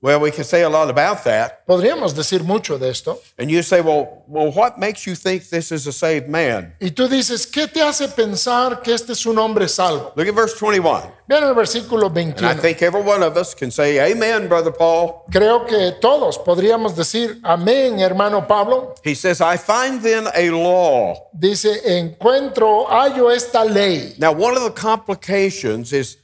Well, 0.03 0.19
we 0.19 0.31
can 0.31 0.43
say 0.43 0.63
a 0.63 0.69
lot 0.69 0.89
about 0.89 1.23
that. 1.25 1.63
Podríamos 1.67 2.15
decir 2.15 2.43
mucho 2.43 2.79
de 2.79 2.89
esto. 2.89 3.19
And 3.37 3.51
you 3.51 3.61
say, 3.61 3.81
well, 3.81 4.23
well, 4.27 4.51
what 4.51 4.79
makes 4.79 5.05
you 5.05 5.13
think 5.13 5.47
this 5.49 5.71
is 5.71 5.85
a 5.85 5.91
saved 5.91 6.27
man? 6.27 6.73
Y 6.81 6.89
tú 6.89 7.07
dices, 7.07 7.45
¿qué 7.45 7.67
te 7.67 7.83
hace 7.83 8.07
pensar 8.07 8.81
que 8.81 8.95
este 8.95 9.11
es 9.11 9.27
un 9.27 9.37
hombre 9.37 9.67
salvo? 9.67 10.11
Look 10.15 10.27
at 10.27 10.33
verse 10.33 10.55
21. 10.55 11.03
Vean 11.27 11.43
el 11.43 11.53
versículo 11.53 12.11
21. 12.11 12.49
And 12.49 12.59
I 12.59 12.59
think 12.59 12.81
every 12.81 13.03
one 13.03 13.21
of 13.21 13.37
us 13.37 13.53
can 13.53 13.69
say, 13.69 13.99
Amen, 13.99 14.47
Brother 14.47 14.71
Paul. 14.71 15.25
Creo 15.29 15.67
que 15.67 15.91
todos 16.01 16.39
podríamos 16.39 16.95
decir, 16.95 17.39
amén, 17.43 17.99
hermano 17.99 18.47
Pablo. 18.47 18.95
He 19.03 19.13
says, 19.13 19.39
I 19.39 19.55
find 19.55 20.01
then 20.01 20.25
a 20.33 20.49
law. 20.49 21.29
Dice, 21.31 21.79
encuentro, 21.85 22.87
hallo 22.89 23.29
esta 23.29 23.63
ley. 23.63 24.15
Now, 24.17 24.31
one 24.31 24.57
of 24.57 24.63
the 24.63 24.71
complications 24.71 25.93
is 25.93 26.17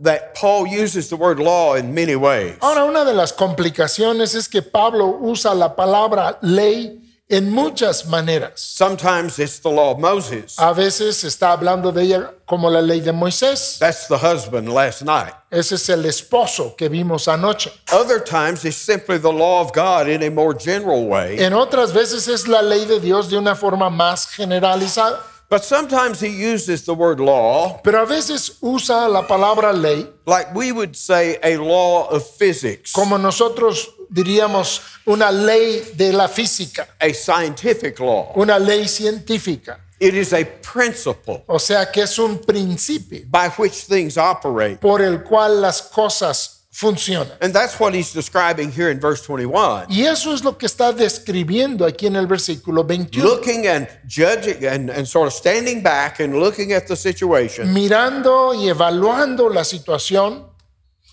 that 0.00 0.34
Paul 0.34 0.66
uses 0.66 1.08
the 1.08 1.16
word 1.16 1.38
law 1.38 1.74
in 1.74 1.94
many 1.94 2.16
ways. 2.16 2.56
Ahora, 2.60 2.84
una 2.84 3.04
de 3.04 3.14
las 3.14 3.32
complicaciones 3.32 4.34
es 4.34 4.48
que 4.48 4.62
Pablo 4.62 5.18
usa 5.20 5.54
la 5.54 5.74
palabra 5.74 6.38
ley 6.42 7.00
en 7.28 7.50
muchas 7.50 8.06
maneras. 8.06 8.60
Sometimes 8.60 9.38
it's 9.38 9.58
the 9.60 9.70
law 9.70 9.92
of 9.92 9.98
Moses. 9.98 10.56
A 10.58 10.72
veces 10.72 11.22
está 11.24 11.52
hablando 11.52 11.92
de 11.92 12.02
ella 12.02 12.30
como 12.46 12.70
la 12.70 12.80
ley 12.80 13.00
de 13.00 13.12
Moisés. 13.12 13.78
That's 13.78 14.08
the 14.08 14.16
husband 14.16 14.72
last 14.72 15.02
night. 15.02 15.34
Ese 15.50 15.74
es 15.74 15.88
el 15.90 16.04
esposo 16.06 16.74
que 16.76 16.88
vimos 16.88 17.28
anoche. 17.28 17.70
Other 17.92 18.20
times 18.20 18.64
it's 18.64 18.76
simply 18.76 19.18
the 19.18 19.32
law 19.32 19.60
of 19.60 19.72
God 19.72 20.08
in 20.08 20.22
a 20.22 20.30
more 20.30 20.54
general 20.54 21.06
way. 21.06 21.38
En 21.38 21.52
otras 21.52 21.92
veces 21.92 22.28
es 22.28 22.48
la 22.48 22.62
ley 22.62 22.86
de 22.86 22.98
Dios 23.00 23.28
de 23.28 23.36
una 23.36 23.54
forma 23.54 23.90
más 23.90 24.26
generalizada. 24.28 25.20
But 25.50 25.64
sometimes 25.64 26.20
he 26.20 26.28
uses 26.28 26.84
the 26.84 26.92
word 26.94 27.20
law 27.20 27.80
Pero 27.82 28.02
a 28.02 28.06
veces 28.06 28.58
usa 28.60 29.08
la 29.08 29.22
palabra 29.26 29.72
ley 29.72 30.06
like 30.26 30.54
we 30.54 30.72
would 30.72 30.94
say 30.94 31.38
a 31.42 31.56
law 31.56 32.06
of 32.10 32.22
physics, 32.22 32.92
como 32.92 33.16
nosotros 33.16 33.88
diríamos 34.12 34.80
una 35.06 35.30
ley 35.30 35.80
de 35.96 36.12
la 36.12 36.28
física, 36.28 36.86
a 37.00 37.12
scientific 37.14 37.98
law. 37.98 38.32
una 38.36 38.58
ley 38.58 38.84
científica. 38.86 39.78
It 40.00 40.14
is 40.14 40.32
a 40.32 40.44
principle 40.44 41.42
O 41.48 41.58
sea 41.58 41.86
que 41.90 42.02
es 42.02 42.18
un 42.18 42.38
principio 42.38 43.22
by 43.28 43.48
which 43.58 43.86
things 43.86 44.16
operate. 44.16 44.76
por 44.80 45.00
el 45.00 45.22
cual 45.24 45.60
las 45.62 45.80
cosas 45.82 46.57
funcionan. 46.78 47.36
And 47.40 47.52
that's 47.52 47.80
what 47.80 47.92
he's 47.92 48.12
describing 48.12 48.70
here 48.70 48.88
in 48.88 49.00
verse 49.00 49.20
21. 49.22 49.86
Y 49.88 50.04
eso 50.06 50.32
es 50.32 50.44
lo 50.44 50.56
que 50.56 50.66
está 50.66 50.92
describiendo 50.92 51.84
aquí 51.84 52.06
en 52.06 52.14
el 52.14 52.28
versículo 52.28 52.84
21. 52.84 53.24
Looking 53.24 53.66
and 53.66 53.88
judging 54.06 54.64
and, 54.64 54.88
and 54.88 55.06
sort 55.06 55.26
of 55.26 55.32
standing 55.32 55.82
back 55.82 56.20
and 56.20 56.38
looking 56.38 56.72
at 56.72 56.86
the 56.86 56.94
situation, 56.94 57.74
Mirando 57.74 58.54
y 58.54 58.68
evaluando 58.68 59.48
la 59.52 59.64
situación, 59.64 60.46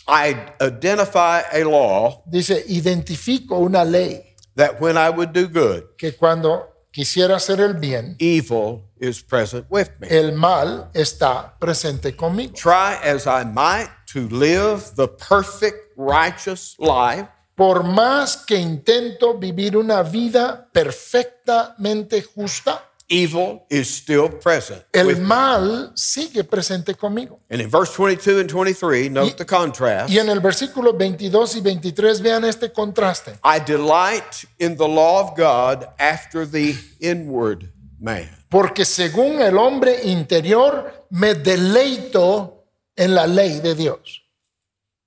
I 0.07 0.35
identify 0.61 1.41
a 1.51 1.63
law 1.63 2.21
dice, 2.27 2.63
identifico 2.67 3.57
una 3.57 3.83
ley 3.83 4.35
that 4.55 4.79
when 4.79 4.97
I 4.97 5.09
would 5.09 5.33
do 5.33 5.47
good, 5.47 5.97
que 5.97 6.11
cuando 6.11 6.67
quisiera 6.91 7.37
hacer 7.37 7.59
el 7.59 7.73
bien, 7.73 8.15
evil 8.19 8.83
is 8.99 9.23
present 9.23 9.65
with 9.71 9.89
me. 9.99 10.07
el 10.09 10.33
mal 10.33 10.91
está 10.93 11.57
presente 11.59 12.15
conmigo. 12.15 12.53
Try 12.53 12.99
as 13.03 13.25
I 13.25 13.43
might 13.45 13.89
to 14.15 14.29
live 14.29 14.95
the 14.95 15.09
perfect, 15.09 15.91
righteous 15.97 16.77
life, 16.79 17.27
Por 17.53 17.83
más 17.83 18.37
que 18.45 18.55
intento 18.57 19.37
vivir 19.37 19.75
una 19.75 20.03
vida 20.03 20.69
perfectamente 20.73 22.21
justa, 22.21 22.81
evil 23.09 23.61
is 23.69 23.87
still 23.89 24.29
present. 24.29 24.83
el 24.93 25.17
mal 25.21 25.91
sigue 25.95 26.43
presente 26.45 26.95
conmigo. 26.95 27.39
And 27.49 27.61
in 27.61 27.69
verse 27.69 27.93
22 27.93 28.39
and 28.39 28.49
23, 28.49 29.09
note 29.09 29.35
the 29.37 29.45
contrast. 29.45 30.09
Y 30.09 30.17
en 30.17 30.29
el 30.29 30.39
versículo 30.39 30.93
22 30.93 31.57
y 31.57 31.61
23 31.61 32.21
vean 32.21 32.45
este 32.45 32.71
contraste. 32.71 33.37
I 33.43 33.59
delight 33.59 34.45
in 34.59 34.77
the 34.77 34.87
law 34.87 35.21
of 35.21 35.37
God 35.37 35.87
after 35.99 36.45
the 36.45 36.75
inward 37.01 37.69
man. 37.99 38.29
Porque 38.49 38.85
según 38.85 39.41
el 39.41 39.57
hombre 39.57 40.03
interior 40.03 41.05
me 41.09 41.33
deleito 41.35 42.54
en 42.95 43.13
la 43.15 43.25
ley 43.27 43.59
de 43.59 43.75
Dios. 43.75 44.21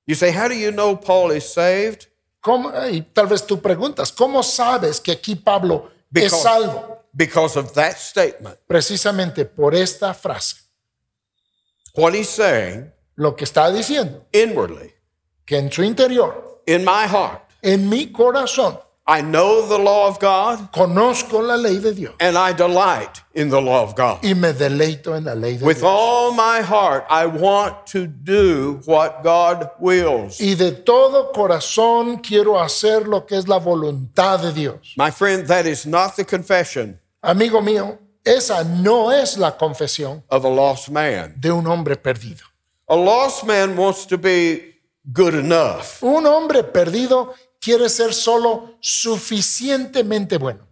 You 0.06 0.14
say, 0.14 0.30
How 0.32 0.48
do 0.48 0.54
you 0.54 0.70
know 0.70 0.96
Paul 0.98 1.32
is 1.32 1.44
saved? 1.52 2.06
¿Cómo? 2.40 2.70
Y 2.90 3.02
tal 3.12 3.26
vez 3.26 3.46
tú 3.46 3.60
preguntas, 3.60 4.12
¿cómo 4.12 4.42
sabes 4.42 5.00
que 5.00 5.12
aquí 5.12 5.34
Pablo 5.34 5.90
es 6.14 6.32
Because- 6.32 6.42
salvo? 6.42 7.04
Because 7.12 7.58
of 7.58 7.72
that 7.72 7.96
statement. 7.96 8.58
Precisamente 8.66 9.44
por 9.44 9.74
esta 9.74 10.14
frase. 10.14 10.56
What 11.94 12.14
he's 12.14 12.28
saying 12.28 12.92
Lo 13.16 13.34
que 13.34 13.44
está 13.44 13.68
diciendo, 13.72 14.26
inwardly, 14.32 14.94
que 15.44 15.56
en 15.58 15.72
su 15.72 15.82
interior, 15.82 16.62
in 16.66 16.84
my 16.84 17.08
heart, 17.08 17.42
en 17.62 17.88
mi 17.88 18.12
corazón, 18.12 18.78
I 19.10 19.22
know 19.22 19.66
the 19.66 19.78
law 19.78 20.06
of 20.06 20.18
God, 20.20 20.70
conozco 20.70 21.40
la 21.42 21.54
ley 21.56 21.78
de 21.78 21.94
Dios 21.94 22.14
and 22.20 22.36
I 22.36 22.52
delight 22.52 23.22
in 23.34 23.48
the 23.48 23.58
law 23.58 23.82
of 23.82 23.94
God. 23.96 24.22
y 24.22 24.34
me 24.34 24.52
deleito 24.52 25.16
en 25.16 25.24
la 25.24 25.32
ley 25.34 25.56
de 25.56 25.64
With 25.64 25.78
Dios. 25.78 25.90
all 25.90 26.32
my 26.34 26.60
heart, 26.60 27.06
I 27.08 27.24
want 27.24 27.86
to 27.92 28.06
do 28.06 28.80
what 28.84 29.22
God 29.24 29.70
wills. 29.80 30.38
Y 30.40 30.54
de 30.56 30.72
todo 30.72 31.32
corazón 31.32 32.18
quiero 32.22 32.60
hacer 32.60 33.08
lo 33.08 33.24
que 33.24 33.38
es 33.38 33.48
la 33.48 33.58
voluntad 33.58 34.40
de 34.42 34.52
Dios. 34.52 34.92
My 34.98 35.10
friend, 35.10 35.46
that 35.48 35.64
is 35.66 35.86
not 35.86 36.14
the 36.16 36.24
confession 36.26 37.00
Amigo 37.22 37.62
mío, 37.62 37.98
esa 38.22 38.62
no 38.62 39.10
es 39.10 39.38
la 39.38 39.52
confesión 39.56 40.22
of 40.28 40.44
a 40.44 40.48
lost 40.48 40.90
man. 40.90 41.32
de 41.40 41.50
un 41.50 41.66
hombre 41.66 41.96
perdido. 41.96 42.42
A 42.90 42.94
lost 42.94 43.44
man 43.46 43.74
wants 43.74 44.04
to 44.04 44.18
be 44.18 44.74
good 45.14 45.34
enough. 45.34 46.02
Un 46.02 46.26
hombre 46.26 46.62
perdido 46.62 47.32
quiere 47.60 47.88
ser 47.88 48.12
solo 48.14 48.76
suficientemente 48.80 50.38
bueno. 50.38 50.66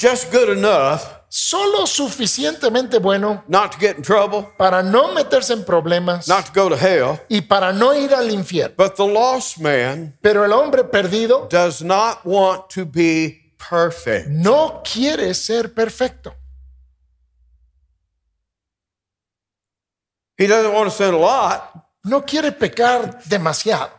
Just 0.00 0.30
good 0.32 0.50
enough 0.50 1.00
Solo 1.30 1.86
suficientemente 1.86 2.98
bueno 3.00 3.42
not 3.48 3.72
to 3.72 3.78
get 3.78 3.96
in 3.96 4.02
trouble, 4.02 4.46
para 4.56 4.82
no 4.82 5.12
meterse 5.12 5.52
en 5.52 5.64
problemas 5.64 6.26
not 6.28 6.46
to 6.46 6.52
go 6.54 6.68
to 6.68 6.76
hell. 6.76 7.18
y 7.28 7.40
para 7.42 7.72
no 7.72 7.92
ir 7.94 8.14
al 8.14 8.30
infierno. 8.30 8.74
But 8.76 8.94
the 8.96 9.06
lost 9.06 9.58
man 9.58 10.16
Pero 10.22 10.44
el 10.44 10.52
hombre 10.52 10.84
perdido 10.84 11.48
does 11.50 11.82
not 11.82 12.24
want 12.24 12.70
to 12.70 12.86
be 12.86 13.52
perfect. 13.58 14.28
no 14.28 14.82
quiere 14.84 15.34
ser 15.34 15.74
perfecto. 15.74 16.32
He 20.38 20.46
doesn't 20.46 20.72
want 20.72 20.88
to 20.88 20.96
sin 20.96 21.14
a 21.14 21.18
lot, 21.18 21.84
No 22.04 22.22
quiere 22.24 22.52
pecar 22.52 23.22
demasiado, 23.24 23.90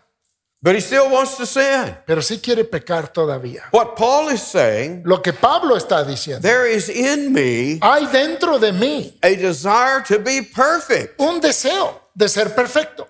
but 0.61 0.75
he 0.75 0.81
still 0.81 1.09
wants 1.09 1.37
to 1.37 1.45
sin. 1.45 1.95
pero 2.05 2.21
sí 2.21 2.39
quiere 2.41 2.63
pecar 2.65 3.11
todavía. 3.13 3.63
What 3.71 3.95
Paul 3.95 4.29
is 4.29 4.41
saying, 4.41 5.03
Lo 5.05 5.21
que 5.21 5.31
Pablo 5.33 5.75
está 5.77 6.03
diciendo, 6.03 6.41
there 6.41 6.67
is 6.67 6.89
in 6.89 7.31
me 7.31 7.79
hay 7.81 8.05
dentro 8.11 8.59
de 8.59 8.71
mí 8.73 9.17
a 9.23 9.35
desire 9.35 10.03
to 10.07 10.19
be 10.19 10.41
perfect. 10.41 11.19
un 11.19 11.39
deseo 11.39 11.99
de 12.15 12.27
ser 12.27 12.53
perfecto. 12.55 13.07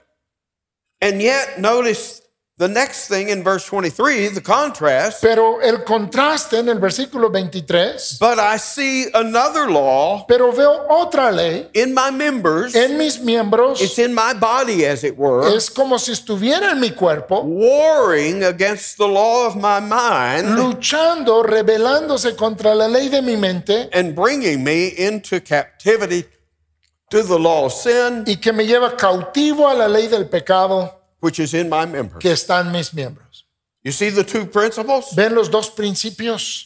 And 1.02 1.22
yet, 1.22 1.58
notice 1.60 2.19
the 2.60 2.68
next 2.68 3.08
thing 3.08 3.30
in 3.30 3.42
verse 3.42 3.66
23, 3.66 4.28
the 4.28 4.42
contrast. 4.42 5.22
Pero 5.22 5.62
el 5.62 5.86
contraste 5.86 6.60
en 6.60 6.68
el 6.68 6.78
versículo 6.78 7.32
23, 7.32 8.18
But 8.20 8.38
I 8.38 8.58
see 8.58 9.08
another 9.14 9.70
law 9.72 10.26
pero 10.28 10.52
veo 10.52 10.86
otra 10.90 11.32
ley 11.32 11.70
in 11.74 11.94
my 11.94 12.12
members. 12.12 12.76
en 12.76 12.98
mis 12.98 13.20
miembros, 13.22 13.82
It's 13.82 13.98
in 13.98 14.14
my 14.14 14.34
body, 14.34 14.86
as 14.86 15.06
it 15.06 15.18
were, 15.18 15.56
es 15.56 15.70
como 15.70 15.98
si 15.98 16.12
estuviera 16.12 16.72
en 16.72 16.82
mi 16.82 16.92
cuerpo, 16.92 17.42
warring 17.44 18.44
against 18.44 18.98
the 18.98 19.08
law 19.08 19.48
of 19.48 19.56
my 19.56 19.80
mind 19.80 20.58
luchando, 20.58 21.42
rebelándose 21.44 22.36
contra 22.36 22.76
la 22.76 22.88
ley 22.90 23.08
de 23.08 23.22
mi 23.22 23.38
mente 23.38 23.90
and 23.94 24.14
bringing 24.14 24.64
me 24.64 24.94
into 24.98 25.40
captivity 25.40 26.26
to 27.10 27.24
the 27.24 27.40
law 27.40 27.68
of 27.68 27.74
sin, 27.74 28.26
y 28.28 28.36
que 28.36 28.52
me 28.52 28.66
lleva 28.66 28.98
cautivo 28.98 29.70
a 29.70 29.74
la 29.74 29.88
ley 29.88 30.08
del 30.08 30.28
pecado 30.28 30.99
which 31.20 31.40
is 31.40 31.54
in 31.54 31.70
my 31.70 31.86
members. 31.86 32.20
que 32.22 32.32
está 32.32 32.62
en 32.62 32.72
mis 32.72 32.92
miembros. 32.94 33.46
You 33.84 33.92
see 33.92 34.10
the 34.10 34.24
two 34.24 34.46
principles? 34.46 35.14
¿Ven 35.16 35.34
los 35.36 35.50
dos 35.50 35.70
principios? 35.70 36.66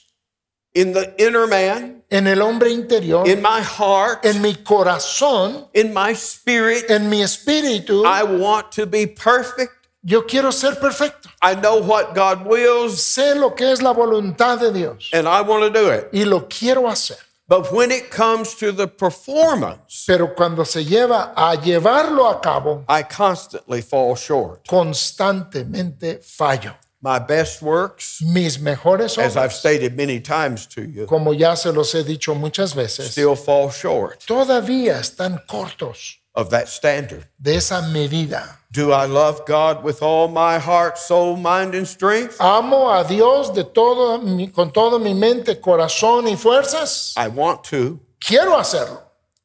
In 0.76 0.94
the 0.94 1.14
inner 1.24 1.46
man, 1.46 2.02
En 2.10 2.26
el 2.26 2.42
hombre 2.42 2.72
interior, 2.72 3.28
in 3.28 3.42
my 3.42 3.62
heart, 3.62 4.26
en 4.26 4.42
mi 4.42 4.56
corazón, 4.56 5.68
in 5.76 5.94
my 5.94 6.14
spirit, 6.16 6.90
en 6.90 7.10
mi 7.10 7.22
espíritu, 7.22 8.04
I 8.06 8.24
want 8.24 8.72
to 8.72 8.88
be 8.88 9.06
perfect. 9.06 9.72
yo 10.04 10.24
quiero 10.24 10.52
ser 10.52 10.76
perfecto. 10.80 11.30
I 11.44 11.54
know 11.56 11.78
what 11.80 12.16
God 12.16 12.46
wills, 12.48 13.00
Sé 13.04 13.36
lo 13.40 13.52
que 13.52 13.72
es 13.72 13.82
la 13.84 13.94
voluntad 13.94 14.60
de 14.60 14.72
Dios 14.74 15.10
and 15.14 15.28
I 15.28 15.42
want 15.42 15.64
to 15.64 15.70
do 15.70 15.92
it. 15.92 16.10
y 16.12 16.24
lo 16.26 16.48
quiero 16.50 16.88
hacer. 16.90 17.18
But 17.48 17.72
when 17.74 17.92
it 17.92 18.10
comes 18.10 18.56
to 18.56 18.72
the 18.72 18.88
performance, 18.88 20.06
Pero 20.08 20.34
cuando 20.34 20.64
se 20.64 20.84
lleva 20.86 21.34
a 21.36 21.56
llevarlo 21.56 22.30
a 22.30 22.40
cabo, 22.42 22.86
I 22.88 23.04
constantly 23.04 23.82
fall 23.82 24.16
short. 24.16 24.66
constantemente 24.68 26.22
fallo. 26.24 26.74
My 27.02 27.20
best 27.20 27.62
works, 27.62 28.22
Mis 28.22 28.58
mejores 28.60 29.18
as 29.18 29.36
I've 29.36 29.52
stated 29.52 29.98
many 29.98 30.22
times 30.22 30.66
to 30.68 30.82
you, 30.86 31.06
como 31.06 31.34
ya 31.34 31.54
se 31.56 31.70
los 31.74 31.92
he 31.94 32.02
dicho 32.04 32.34
muchas 32.34 32.74
veces, 32.74 33.12
still 33.12 33.36
fall 33.36 33.70
short 33.72 34.24
todavía 34.26 35.00
están 35.02 35.38
cortos 35.46 36.20
of 36.34 36.50
that 36.50 36.70
standard. 36.70 37.28
de 37.38 37.58
esa 37.58 37.82
medida. 37.92 38.58
Do 38.74 38.92
I 38.92 39.06
love 39.06 39.46
God 39.46 39.84
with 39.84 40.02
all 40.02 40.28
my 40.28 40.58
heart, 40.58 40.98
soul, 40.98 41.38
mind, 41.38 41.76
and 41.76 41.88
strength? 41.88 42.42
Amo 42.42 42.88
a 42.90 43.04
Dios 43.08 43.52
de 43.52 43.64
todo 43.66 44.18
mi- 44.20 44.48
con 44.48 44.72
toda 44.72 44.98
mi 44.98 45.14
mente, 45.14 45.62
corazón 45.62 46.26
y 46.28 46.36
fuerzas. 46.36 47.14
I 47.16 47.28
want 47.28 47.64
to, 47.66 48.00
Quiero 48.20 48.54
hacerlo, 48.58 49.00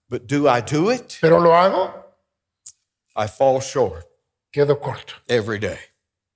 but 0.08 0.26
do 0.26 0.48
I 0.48 0.62
do 0.62 0.88
it? 0.88 1.18
pero 1.20 1.38
lo 1.40 1.50
hago, 1.50 1.92
I 3.14 3.26
fall 3.26 3.60
short 3.60 4.06
quedo 4.50 4.76
corto. 4.80 5.12
every 5.28 5.58
day. 5.58 5.78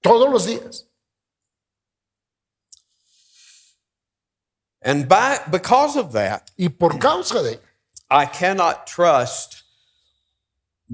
Todos 0.02 0.30
los 0.30 0.46
días. 0.46 0.84
And 4.82 5.08
by 5.08 5.38
because 5.50 5.96
of 5.96 6.12
that, 6.12 6.50
Y 6.58 6.68
por 6.68 6.98
causa 6.98 7.42
de 7.42 7.58
I 8.10 8.26
cannot 8.26 8.86
trust 8.86 9.61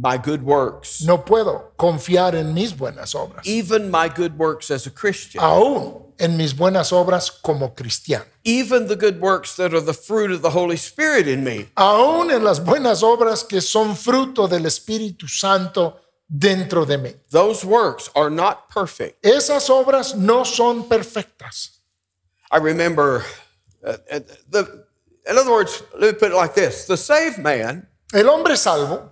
my 0.01 0.17
good 0.19 0.43
works, 0.43 1.01
no 1.03 1.25
puedo 1.25 1.73
confiar 1.77 2.35
en 2.35 2.55
mis 2.55 2.73
buenas 2.77 3.15
obras. 3.15 3.45
even 3.47 3.91
my 3.91 4.09
good 4.09 4.37
works 4.39 4.71
as 4.71 4.87
a 4.87 4.91
Christian, 4.91 5.43
Aún 5.43 6.13
en 6.19 6.37
mis 6.37 6.53
buenas 6.55 6.93
obras 6.93 7.31
como 7.31 7.75
cristiano. 7.75 8.25
even 8.45 8.87
the 8.89 8.97
good 8.97 9.21
works 9.21 9.57
that 9.57 9.73
are 9.75 9.81
the 9.81 9.93
fruit 9.95 10.31
of 10.31 10.43
the 10.43 10.51
Holy 10.51 10.77
Spirit 10.77 11.27
in 11.27 11.43
me. 11.43 11.69
Aún 11.77 12.31
en 12.31 12.45
las 12.45 12.61
buenas 12.61 13.03
obras 13.03 13.43
que 13.49 13.61
son 13.61 13.95
fruto 13.97 14.49
del 14.49 14.65
Espíritu 14.67 15.29
Santo 15.29 15.97
dentro 16.29 16.85
de 16.85 16.99
mí. 16.99 17.15
Those 17.31 17.65
works 17.65 18.11
are 18.15 18.31
not 18.31 18.69
perfect. 18.69 19.25
Esas 19.25 19.69
obras 19.71 20.15
no 20.15 20.45
son 20.45 20.85
perfectas. 20.89 21.81
I 22.51 22.59
remember, 22.59 23.25
uh, 23.85 23.97
uh, 24.11 24.21
the, 24.51 24.85
in 25.29 25.37
other 25.39 25.51
words, 25.51 25.83
let 25.99 26.13
me 26.15 26.19
put 26.19 26.33
it 26.33 26.37
like 26.37 26.55
this 26.55 26.87
the 26.87 26.97
saved 26.97 27.39
man, 27.39 27.87
El 28.15 28.29
hombre 28.29 28.57
salvo, 28.57 29.11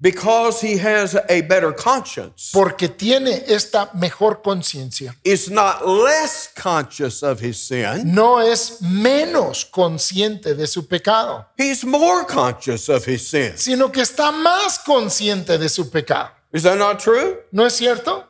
because 0.00 0.60
he 0.60 0.76
has 0.78 1.16
a 1.28 1.40
better 1.42 1.72
conscience, 1.72 2.50
porque 2.52 2.88
tiene 2.88 3.42
esta 3.48 3.90
mejor 3.94 4.42
conciencia, 4.42 5.14
is 5.24 5.50
not 5.50 5.84
less 5.86 6.48
conscious 6.54 7.22
of 7.22 7.40
his 7.40 7.58
sin. 7.60 8.14
no 8.14 8.38
es 8.40 8.80
menos 8.80 9.64
consciente 9.64 10.54
de 10.54 10.66
su 10.68 10.86
pecado, 10.86 11.46
He's 11.56 11.84
more 11.84 12.24
conscious 12.24 12.88
of 12.88 13.04
his 13.06 13.26
sin. 13.28 13.56
sino 13.58 13.90
que 13.90 14.02
está 14.02 14.30
más 14.30 14.78
consciente 14.78 15.58
de 15.58 15.68
su 15.68 15.90
pecado. 15.90 16.30
Is 16.52 16.62
that 16.62 16.78
not 16.78 16.98
true? 17.00 17.38
¿No 17.52 17.66
es 17.66 17.74
cierto? 17.74 18.24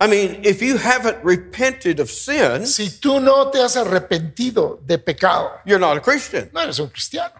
I 0.00 0.08
mean, 0.08 0.40
if 0.44 0.60
you 0.60 0.76
haven't 0.76 1.24
repented 1.24 2.00
of 2.00 2.10
sin, 2.10 2.66
Si 2.66 2.90
tú 3.00 3.20
no 3.20 3.50
te 3.50 3.60
has 3.62 3.76
arrepentido 3.76 4.80
de 4.84 4.98
pecado, 4.98 5.52
you're 5.64 5.78
not 5.78 5.96
a 5.96 6.00
Christian. 6.00 6.50
no 6.52 6.60
eres 6.60 6.78
un 6.80 6.88
cristiano. 6.88 7.32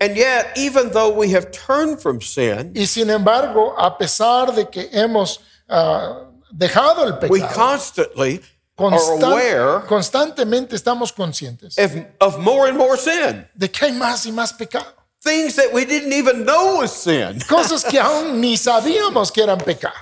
And 0.00 0.16
yet, 0.16 0.56
even 0.56 0.90
though 0.90 1.12
we 1.12 1.30
have 1.30 1.50
turned 1.50 2.00
from 2.00 2.20
sin, 2.20 2.72
Y 2.74 2.86
sin 2.86 3.10
embargo, 3.10 3.74
a 3.76 3.98
pesar 3.98 4.54
de 4.54 4.66
que 4.66 4.88
hemos 4.92 5.40
ah, 5.68 6.28
dejado 6.52 7.04
el 7.04 7.28
we 7.28 7.40
pecado, 7.40 7.54
constantly 7.54 8.40
are 8.78 8.94
aware 9.24 9.80
constantemente 9.88 10.76
estamos 10.76 11.12
conscientes 11.12 11.76
of, 11.78 12.06
of 12.20 12.38
more 12.38 12.68
and 12.68 12.78
more 12.78 12.96
sin. 12.96 13.44
de 13.56 13.68
que 13.68 13.86
hay 13.86 13.92
más 13.92 14.24
y 14.24 14.30
más 14.30 14.52
pecado. 14.52 14.86
Things 15.20 15.56
that 15.56 15.72
we 15.72 15.84
didn't 15.84 16.12
even 16.12 16.44
know 16.44 16.76
was 16.78 16.92
sin. 16.92 17.40
Cosas 17.48 17.84
que 17.84 17.98
aún 17.98 18.40
ni 18.40 18.56
sabíamos 18.56 19.32
que 19.32 19.42
eran 19.42 19.58
pecado. 19.58 19.96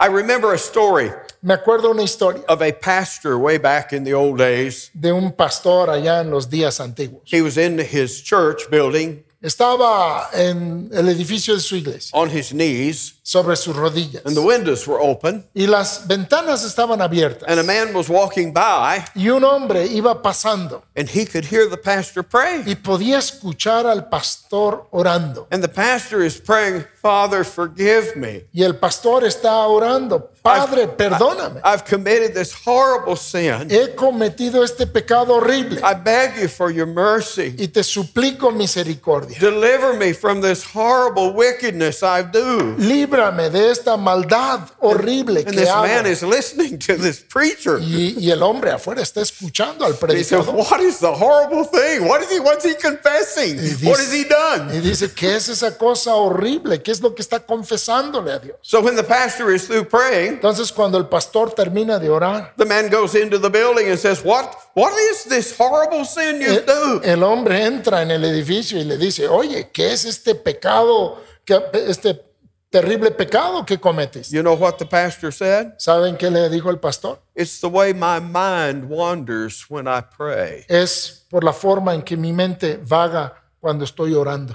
I 0.00 0.06
remember 0.06 0.52
a 0.52 0.58
story 0.58 1.10
Me 1.42 1.54
acuerdo 1.54 1.90
una 1.90 2.02
historia 2.02 2.42
of 2.48 2.62
a 2.62 2.72
pastor 2.72 3.36
way 3.38 3.58
back 3.58 3.92
in 3.92 4.04
the 4.04 4.12
old 4.14 4.38
days. 4.38 4.90
de 4.94 5.12
un 5.12 5.32
pastor 5.32 5.88
allá 5.88 6.20
en 6.20 6.30
los 6.30 6.46
días 6.48 6.78
antiguos. 6.80 7.22
He 7.24 7.42
was 7.42 7.56
in 7.56 7.78
his 7.78 8.22
church 8.22 8.70
building 8.70 9.24
Estaba 9.40 10.28
en 10.32 10.90
el 10.92 11.08
edificio 11.08 11.54
de 11.54 11.60
su 11.60 11.76
iglesia, 11.76 12.10
on 12.12 12.28
his 12.28 12.52
knees, 12.52 13.17
sobre 13.28 13.56
sus 13.56 13.76
rodillas, 13.76 14.22
and 14.24 14.34
the 14.34 14.40
windows 14.40 14.86
were 14.86 14.98
open, 14.98 15.44
y 15.54 15.66
las 15.66 16.06
ventanas 16.08 16.64
estaban 16.64 17.02
abiertas. 17.02 17.44
and 17.46 17.60
a 17.60 17.62
man 17.62 17.92
was 17.92 18.08
walking 18.08 18.54
by, 18.54 19.04
Y 19.14 19.28
un 19.28 19.44
hombre 19.44 19.84
iba 19.86 20.22
pasando 20.22 20.82
and 20.96 21.10
he 21.10 21.26
could 21.26 21.44
hear 21.44 21.68
the 21.68 21.76
pastor 21.76 22.22
pray. 22.22 22.62
y 22.66 22.74
podía 22.74 23.18
escuchar 23.18 23.86
al 23.86 24.08
pastor 24.08 24.86
orando. 24.92 25.46
And 25.50 25.62
the 25.62 25.68
pastor 25.68 26.22
is 26.22 26.40
praying, 26.40 26.86
Father, 27.02 27.44
forgive 27.44 28.16
me. 28.16 28.44
Y 28.54 28.62
el 28.64 28.76
pastor 28.76 29.24
está 29.24 29.66
orando, 29.68 30.30
Padre, 30.42 30.86
perdóname. 30.88 31.60
I've 31.62 31.84
committed 31.84 32.32
this 32.34 32.54
horrible 32.66 33.16
sin. 33.16 33.68
He 33.68 33.94
cometido 33.94 34.64
este 34.64 34.86
pecado 34.86 35.34
horrible 35.34 35.78
I 35.84 35.92
beg 35.92 36.40
you 36.40 36.48
for 36.48 36.70
your 36.70 36.86
mercy. 36.86 37.54
y 37.58 37.66
te 37.68 37.82
suplico 37.82 38.50
misericordia. 38.50 39.38
Deliver 39.38 39.94
me 39.94 40.14
from 40.14 40.40
this 40.40 40.64
horrible 40.64 41.34
wickedness 41.34 42.02
I 42.02 42.22
do. 42.22 42.74
Líbrame 43.18 43.50
de 43.50 43.70
esta 43.70 43.96
maldad 43.96 44.60
horrible 44.80 45.40
And 45.40 45.50
que 45.50 45.56
this 45.60 45.68
hago. 45.68 45.82
man 45.86 46.06
is 46.06 46.22
listening 46.22 46.78
to 46.78 46.96
this 46.96 47.20
preacher. 47.20 47.78
Y, 47.80 48.14
y 48.18 48.30
el 48.30 48.42
hombre 48.42 48.70
afuera 48.70 49.02
está 49.02 49.20
escuchando 49.20 49.84
al 49.84 49.92
He 49.92 49.96
predicador. 49.96 50.54
What 50.54 50.80
is 50.80 50.98
the 51.00 51.08
horrible 51.12 51.64
thing? 51.64 52.06
What 52.08 52.22
is 52.22 52.30
he 52.30 52.38
what's 52.40 52.64
he 52.64 52.74
confessing? 52.76 53.56
dice- 53.56 53.84
What 53.86 53.98
has 53.98 54.12
he 54.12 54.24
done? 54.24 54.74
Y 54.76 54.80
dice, 54.80 55.12
¿qué 55.12 55.36
es 55.36 55.48
esa 55.48 55.76
cosa 55.76 56.14
horrible? 56.14 56.82
¿Qué 56.82 56.90
es 56.92 57.00
lo 57.00 57.14
que 57.14 57.22
está 57.22 57.40
confesándole 57.44 58.32
a 58.32 58.38
Dios? 58.38 58.56
So 58.62 58.80
when 58.80 58.96
the 58.96 59.04
pastor 59.04 59.52
is 59.52 59.66
through 59.66 59.88
praying, 59.88 60.34
Entonces 60.34 60.72
cuando 60.72 60.98
el 60.98 61.06
pastor 61.08 61.52
termina 61.52 61.98
de 61.98 62.08
orar, 62.08 62.54
the 62.56 62.64
man 62.64 62.88
goes 62.90 63.14
into 63.14 63.38
the 63.40 63.48
building 63.50 63.88
and 63.88 63.98
says, 63.98 64.20
What 64.24 64.46
what 64.74 64.92
is 65.10 65.24
this 65.28 65.54
horrible 65.58 66.04
sin 66.04 66.40
you 66.40 66.48
el, 66.52 66.64
do? 66.64 67.00
el 67.02 67.22
hombre 67.22 67.64
entra 67.64 68.02
en 68.02 68.10
el 68.10 68.24
edificio 68.24 68.78
y 68.78 68.84
le 68.84 68.96
dice, 68.96 69.26
oye, 69.26 69.70
¿qué 69.72 69.92
es 69.92 70.04
este 70.04 70.34
pecado, 70.36 71.20
que, 71.44 71.60
este 71.88 72.14
terrible 72.70 73.10
pecado 73.10 73.64
que 73.64 73.78
cometiste? 73.78 74.34
You 74.34 74.42
know 74.42 74.54
what 74.54 74.78
the 74.78 74.86
pastor 74.86 75.32
said? 75.32 75.74
¿Saben 75.78 76.16
qué 76.16 76.30
le 76.30 76.48
dijo 76.48 76.70
el 76.70 76.78
pastor? 76.78 77.18
It's 77.34 77.60
the 77.60 77.68
way 77.68 77.92
my 77.92 78.20
mind 78.20 78.88
wanders 78.88 79.68
when 79.68 79.86
I 79.86 80.00
pray. 80.00 80.64
Es 80.68 81.26
por 81.30 81.44
la 81.44 81.52
forma 81.52 81.94
en 81.94 82.02
que 82.02 82.16
mi 82.16 82.32
mente 82.32 82.76
vaga 82.76 83.34
cuando 83.60 83.84
estoy 83.84 84.14
orando. 84.14 84.54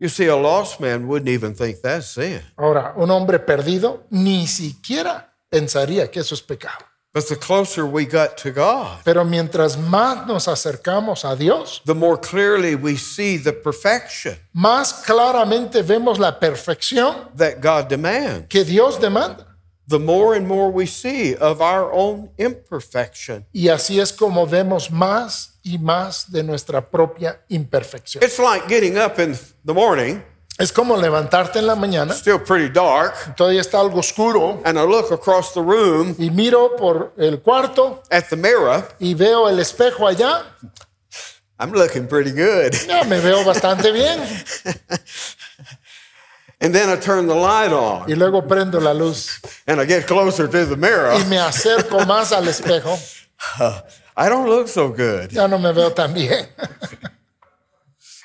You 0.00 0.08
see, 0.08 0.28
a 0.28 0.36
lost 0.36 0.78
man 0.78 1.08
wouldn't 1.08 1.28
even 1.28 1.54
think 1.54 1.80
that's 1.82 2.06
sin. 2.06 2.40
Ahora, 2.56 2.94
un 2.96 3.10
hombre 3.10 3.40
perdido 3.40 4.06
ni 4.10 4.46
siquiera 4.46 5.34
pensaría 5.50 6.08
que 6.08 6.20
eso 6.20 6.36
es 6.36 6.42
pecado. 6.42 6.84
But 7.18 7.28
the 7.28 7.34
closer 7.36 7.84
we 7.84 8.04
got 8.04 8.36
to 8.44 8.52
God, 8.52 9.00
Pero 9.04 9.24
mientras 9.24 9.76
más 9.76 10.24
nos 10.24 10.46
acercamos 10.46 11.24
a 11.24 11.34
Dios, 11.34 11.80
the 11.84 11.94
more 11.94 12.16
clearly 12.16 12.76
we 12.76 12.96
see 12.96 13.36
the 13.36 13.52
perfection 13.52 14.36
más 14.54 15.02
claramente 15.04 15.82
vemos 15.82 16.20
la 16.20 16.38
perfección 16.38 17.28
that 17.36 17.60
God 17.60 17.88
demands. 17.88 18.46
que 18.48 18.62
Dios 18.62 18.98
demanda. 19.00 19.46
The 19.88 19.98
more 19.98 20.36
and 20.36 20.46
more 20.46 20.70
we 20.70 20.86
see 20.86 21.34
of 21.34 21.60
our 21.60 21.90
own 21.92 22.30
imperfection. 22.38 23.46
Y 23.52 23.68
así 23.68 23.98
es 23.98 24.12
como 24.12 24.46
vemos 24.46 24.88
más 24.92 25.58
y 25.64 25.76
más 25.78 26.30
de 26.30 26.44
nuestra 26.44 26.88
propia 26.88 27.40
imperfección. 27.48 28.22
It's 28.22 28.38
like 28.38 28.68
getting 28.68 28.96
up 28.96 29.18
in 29.18 29.34
the 29.64 29.74
morning, 29.74 30.22
Es 30.58 30.72
como 30.72 30.96
levantarte 30.96 31.60
en 31.60 31.68
la 31.68 31.76
mañana, 31.76 32.12
still 32.12 32.40
pretty 32.40 32.68
dark, 32.68 33.36
todavía 33.36 33.60
está 33.60 33.78
algo 33.78 34.00
oscuro, 34.00 34.60
and 34.64 34.76
I 34.76 34.82
look 34.82 35.12
across 35.12 35.52
the 35.54 35.60
room 35.60 36.16
y 36.18 36.30
miro 36.30 36.74
por 36.76 37.12
el 37.16 37.40
cuarto 37.40 38.02
at 38.10 38.24
the 38.28 38.36
mirror. 38.36 38.82
y 38.98 39.14
veo 39.14 39.48
el 39.48 39.60
espejo 39.60 40.06
allá. 40.08 40.42
I'm 41.60 41.72
looking 41.72 42.08
pretty 42.08 42.32
good. 42.32 42.72
Ya 42.88 43.04
me 43.04 43.20
veo 43.20 43.44
bastante 43.44 43.92
bien. 43.92 44.20
And 46.60 46.74
then 46.74 46.88
I 46.90 46.96
turn 46.96 47.28
the 47.28 47.36
light 47.36 47.72
on 47.72 48.10
Y 48.10 48.14
luego 48.16 48.42
prendo 48.48 48.80
la 48.80 48.92
luz 48.92 49.40
and 49.66 49.80
I 49.80 49.84
get 49.84 50.06
closer 50.08 50.48
to 50.48 50.66
the 50.66 50.76
mirror. 50.76 51.14
y 51.20 51.24
me 51.26 51.38
acerco 51.38 52.00
más 52.04 52.32
al 52.32 52.48
espejo. 52.48 52.98
I 54.16 54.28
don't 54.28 54.48
look 54.48 54.66
so 54.68 54.88
good. 54.88 55.30
Ya 55.30 55.46
no 55.46 55.58
me 55.60 55.72
veo 55.72 55.92
tan 55.92 56.12
bien. 56.12 56.48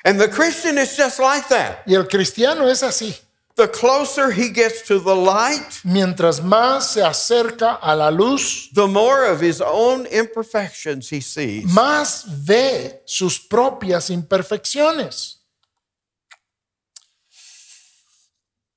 And 0.04 0.20
the 0.20 0.28
Christian 0.28 0.76
is 0.78 0.96
just 0.96 1.18
like 1.18 1.48
that. 1.48 1.82
Y 1.86 1.94
el 1.94 2.04
cristiano 2.04 2.66
es 2.68 2.82
así. 2.82 3.18
The 3.56 3.68
closer 3.68 4.32
he 4.32 4.48
gets 4.50 4.82
to 4.88 4.98
the 4.98 5.14
light, 5.14 5.80
Mientras 5.84 6.40
más 6.40 6.92
se 6.92 7.00
acerca 7.02 7.78
a 7.80 7.94
la 7.94 8.08
luz, 8.10 8.68
the 8.74 8.86
more 8.88 9.24
of 9.24 9.40
his 9.40 9.60
own 9.60 10.06
imperfections 10.06 11.08
he 11.08 11.20
sees. 11.20 11.64
más 11.72 12.24
ve 12.26 13.00
sus 13.06 13.38
propias 13.38 14.10
imperfecciones. 14.10 15.36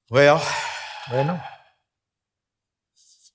Well, 0.10 0.42
Bueno, 1.10 1.42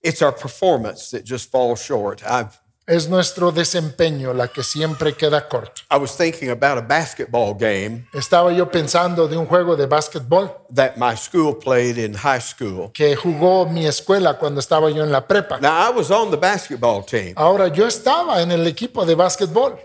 it's 0.02 0.22
our 0.22 0.32
performance 0.32 1.10
that 1.10 1.24
just 1.24 1.50
falls 1.50 1.82
short. 1.82 2.22
I, 2.24 2.48
es 2.86 3.08
nuestro 3.08 3.52
desempeño 3.52 4.32
la 4.34 4.48
que 4.48 4.62
siempre 4.62 5.14
queda 5.14 5.48
corto. 5.48 5.82
I 5.90 5.96
was 5.98 6.16
thinking 6.16 6.50
about 6.50 6.78
a 6.78 6.80
basketball 6.80 7.54
game 7.54 8.06
Estaba 8.12 8.52
yo 8.52 8.68
pensando 8.70 9.28
de 9.28 9.36
un 9.36 9.46
juego 9.46 9.76
de 9.76 9.86
básquetbol 9.86 10.50
that 10.74 10.96
my 10.96 11.16
school 11.16 11.54
played 11.58 11.96
in 11.96 12.14
high 12.14 12.40
school. 12.40 12.90
que 12.92 13.14
jugó 13.14 13.66
mi 13.66 13.86
escuela 13.86 14.36
cuando 14.38 14.60
estaba 14.60 14.90
yo 14.90 15.04
en 15.04 15.12
la 15.12 15.26
prepa. 15.26 15.60
Now, 15.60 15.90
I 15.90 15.90
was 15.94 16.10
on 16.10 16.30
the 16.30 16.36
basketball 16.36 17.04
team. 17.04 17.34
Ahora 17.36 17.68
yo 17.68 17.86
estaba 17.86 18.42
en 18.42 18.50
el 18.50 18.66
equipo 18.66 19.04
de 19.06 19.14
básquetbol. 19.14 19.78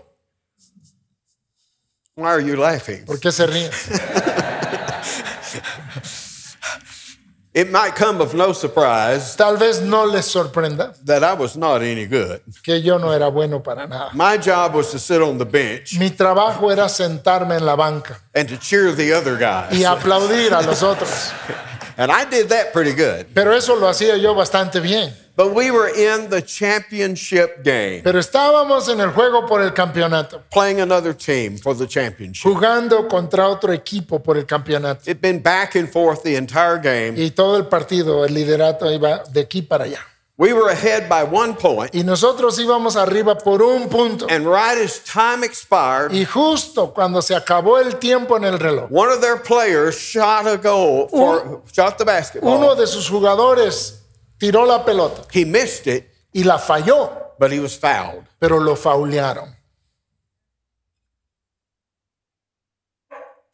Why 2.16 2.26
are 2.26 2.42
you 2.44 2.56
laughing? 2.56 3.04
¿Por 3.04 3.20
qué 3.20 3.30
se 3.30 3.46
ríen? 3.46 3.70
It 7.58 7.72
might 7.72 7.96
come 7.96 8.20
of 8.22 8.34
no 8.34 8.52
surprise 8.52 9.34
Tal 9.34 9.56
vez 9.56 9.80
no 9.82 10.04
les 10.04 10.24
sorprenda 10.26 10.94
that 11.04 11.24
I 11.24 11.34
was 11.34 11.56
not 11.56 11.82
any 11.82 12.06
good. 12.06 12.40
que 12.62 12.80
yo 12.80 12.98
no 12.98 13.10
era 13.12 13.28
bueno 13.30 13.60
para 13.60 13.88
nada. 13.88 14.10
My 14.14 14.36
job 14.38 14.74
was 14.76 14.92
to 14.92 14.98
sit 15.00 15.20
on 15.20 15.38
the 15.38 15.44
bench 15.44 15.98
Mi 15.98 16.10
trabajo 16.10 16.70
era 16.70 16.88
sentarme 16.88 17.56
en 17.56 17.66
la 17.66 17.74
banca 17.74 18.20
and 18.32 18.48
to 18.48 18.56
cheer 18.58 18.92
the 18.94 19.12
other 19.12 19.36
guys. 19.36 19.72
y 19.76 19.82
aplaudir 19.84 20.52
a 20.54 20.62
los 20.62 20.82
otros. 20.84 21.32
And 21.96 22.12
I 22.12 22.24
did 22.26 22.48
that 22.50 22.72
pretty 22.72 22.92
good. 22.92 23.26
Pero 23.34 23.52
eso 23.52 23.74
lo 23.74 23.88
hacía 23.88 24.16
yo 24.18 24.32
bastante 24.32 24.78
bien. 24.78 25.12
But 25.38 25.54
we 25.54 25.70
were 25.70 25.86
in 25.86 26.30
the 26.30 26.42
championship 26.42 27.62
game, 27.62 28.02
Pero 28.02 28.18
estábamos 28.18 28.88
en 28.88 29.00
el 29.00 29.12
juego 29.12 29.46
por 29.46 29.62
el 29.62 29.72
campeonato, 29.72 30.42
playing 30.50 30.80
another 30.80 31.14
team 31.14 31.56
for 31.58 31.76
the 31.76 31.86
championship. 31.86 32.42
jugando 32.42 33.06
contra 33.06 33.48
otro 33.48 33.72
equipo 33.72 34.20
por 34.20 34.36
el 34.36 34.46
campeonato. 34.46 35.02
It'd 35.08 35.20
been 35.20 35.40
back 35.40 35.76
and 35.76 35.88
forth 35.88 36.24
the 36.24 36.34
entire 36.34 36.78
game. 36.80 37.14
Y 37.16 37.30
todo 37.30 37.56
el 37.56 37.66
partido, 37.66 38.24
el 38.24 38.34
liderato 38.34 38.90
iba 38.90 39.22
de 39.32 39.42
aquí 39.42 39.62
para 39.62 39.84
allá. 39.84 40.00
We 40.36 40.52
were 40.52 40.70
ahead 40.72 41.08
by 41.08 41.22
one 41.22 41.54
point, 41.54 41.94
Y 41.94 42.02
nosotros 42.02 42.58
íbamos 42.58 42.96
arriba 42.96 43.38
por 43.38 43.62
un 43.62 43.88
punto. 43.88 44.26
and 44.28 44.44
right 44.44 44.76
as 44.76 44.98
time 45.04 45.44
expired, 45.44 46.10
Y 46.12 46.24
justo 46.24 46.92
cuando 46.92 47.22
se 47.22 47.36
acabó 47.36 47.78
el 47.78 47.96
tiempo 48.00 48.36
en 48.36 48.42
el 48.42 48.58
reloj, 48.58 48.88
one 48.90 49.12
of 49.12 49.20
their 49.20 49.36
players 49.40 49.96
shot 49.96 50.48
a 50.48 50.56
goal 50.56 51.06
for 51.08 51.62
shot 51.72 51.96
the 51.96 52.02
uno 52.02 52.12
basketball. 52.12 52.76
de 52.76 52.86
sus 52.88 53.08
jugadores 53.08 54.02
tiró 54.38 54.64
la 54.66 54.84
pelota 54.84 55.22
He 55.32 55.44
missed 55.44 55.86
it, 55.86 56.08
y 56.32 56.42
la 56.44 56.58
falló, 56.58 57.10
but 57.38 57.50
he 57.52 57.60
was 57.60 57.76
fouled. 57.76 58.24
pero 58.38 58.58
lo 58.58 58.74
faulearon. 58.76 59.54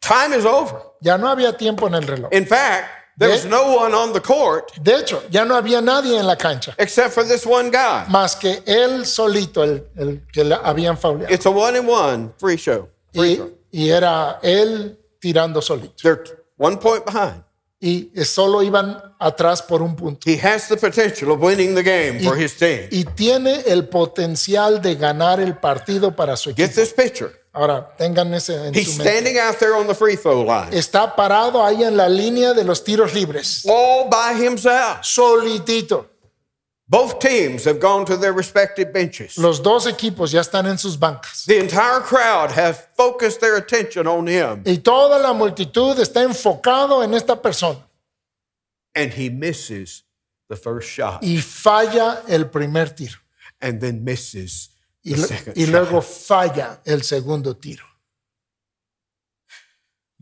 Time 0.01 0.33
is 0.33 0.45
over. 0.45 0.81
Ya 1.01 1.17
no 1.17 1.27
había 1.29 1.57
tiempo 1.57 1.87
en 1.87 1.95
el 1.95 2.03
reloj. 2.03 2.29
In 2.31 2.45
fact, 2.45 2.87
there 3.17 3.29
was 3.31 3.43
Yeah. 3.43 3.49
no 3.51 3.75
one 3.77 3.93
on 3.95 4.13
the 4.13 4.21
court 4.21 4.71
De 4.81 4.95
hecho, 4.99 5.23
ya 5.31 5.43
no 5.45 5.55
había 5.55 5.81
nadie 5.81 6.17
en 6.19 6.27
la 6.27 6.35
cancha, 6.35 6.75
except 6.77 7.13
for 7.13 7.23
this 7.23 7.45
one 7.45 7.71
guy. 7.71 8.05
más 8.09 8.35
que 8.35 8.61
él 8.67 9.05
solito, 9.05 9.63
el, 9.63 9.87
el 9.97 10.21
que 10.31 10.43
le 10.43 10.55
habían 10.55 10.97
fauleado. 10.97 11.33
It's 11.33 11.45
a 11.45 11.49
one 11.49 11.75
and 11.77 11.87
one 11.89 12.33
free 12.37 12.57
show. 12.57 12.87
Free 13.13 13.31
Y, 13.33 13.35
throw. 13.37 13.51
y 13.71 13.89
era 13.89 14.39
él 14.43 14.99
tirando 15.19 15.59
solito. 15.61 15.95
They're 16.03 16.23
one 16.57 16.77
point 16.77 17.03
behind. 17.05 17.43
Y 17.79 18.09
solo 18.23 18.63
iban 18.63 18.97
atrás 19.19 19.61
por 19.61 19.81
un 19.81 19.95
punto. 19.95 20.21
He 20.29 20.39
has 20.41 20.67
the 20.69 20.77
potential 20.77 21.31
of 21.31 21.41
winning 21.41 21.75
the 21.75 21.83
game 21.83 22.19
for 22.23 22.35
his 22.37 22.55
team. 22.57 22.87
Y 22.89 23.03
tiene 23.03 23.61
el 23.67 23.87
potencial 23.89 24.81
de 24.81 24.95
ganar 24.95 25.39
el 25.39 25.57
partido 25.57 26.15
para 26.15 26.35
su 26.37 26.51
Get 26.55 26.71
equipo. 26.71 26.81
this 26.81 26.93
picture. 26.93 27.31
Ahora, 27.53 27.93
tengan 27.97 28.33
ese 28.33 28.53
en 28.67 28.73
He's 28.75 28.91
su 28.91 28.97
mente. 28.97 29.11
standing 29.11 29.39
out 29.39 29.57
there 29.59 29.73
on 29.73 29.87
the 29.87 29.93
free 29.95 30.15
throw 30.17 30.43
line, 30.43 30.69
Está 30.77 31.15
parado 31.15 31.63
ahí 31.63 31.83
en 31.83 31.95
la 31.95 32.09
línea 32.09 32.53
de 32.53 32.63
los 32.63 32.83
tiros 32.83 33.13
libres. 33.13 33.63
all 33.65 34.09
by 34.09 34.33
himself. 34.35 34.99
Solitito. 35.03 36.07
Both 36.87 37.17
teams 37.19 37.65
have 37.65 37.79
gone 37.79 38.05
to 38.05 38.15
their 38.15 38.31
respective 38.31 38.93
benches. 38.93 39.37
Los 39.39 39.59
dos 39.63 39.87
equipos 39.87 40.31
ya 40.31 40.41
están 40.41 40.67
en 40.67 40.77
sus 40.77 40.97
bancas. 40.97 41.45
The 41.47 41.57
entire 41.59 41.99
crowd 42.01 42.51
has 42.51 42.87
focused 42.95 43.39
their 43.41 43.55
attention 43.57 44.05
on 44.05 44.27
him, 44.27 44.61
Y 44.65 44.77
toda 44.77 45.17
la 45.19 45.33
multitud 45.33 45.97
está 45.99 46.21
enfocado 46.23 47.03
en 47.03 47.13
esta 47.15 47.41
persona. 47.41 47.79
and 48.93 49.11
he 49.13 49.29
misses 49.29 50.03
the 50.47 50.55
first 50.55 50.87
shot 50.87 51.23
Y 51.23 51.37
falla 51.41 52.21
el 52.29 52.45
primer 52.45 52.87
tiro. 52.95 53.17
and 53.59 53.81
then 53.81 54.03
misses 54.03 54.69
Y, 55.03 55.13
the 55.15 55.23
second 55.27 55.57
y 55.57 55.65
shot. 55.65 55.71
luego 55.71 56.01
falla 56.01 56.79
el 56.85 57.01
segundo 57.01 57.55
tiro. 57.55 57.83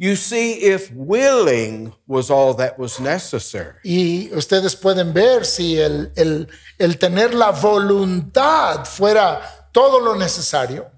You 0.04 0.18
see, 0.18 0.56
if 0.66 0.92
willing 0.94 1.94
was 2.08 2.30
all 2.30 2.54
that 2.56 2.78
was 2.78 3.00
necessary, 3.00 3.76
Y 3.86 4.30
ustedes 4.36 4.76
pueden 4.76 5.14
ver 5.14 5.46
si 5.46 5.80
el, 5.80 6.12
el- 6.18 6.48
el 6.78 6.98
tener 6.98 7.34
la 7.34 7.52
voluntad 7.52 8.84
fuera 8.86 9.70
todo 9.72 10.02
lo 10.02 10.16
necesario, 10.16 10.92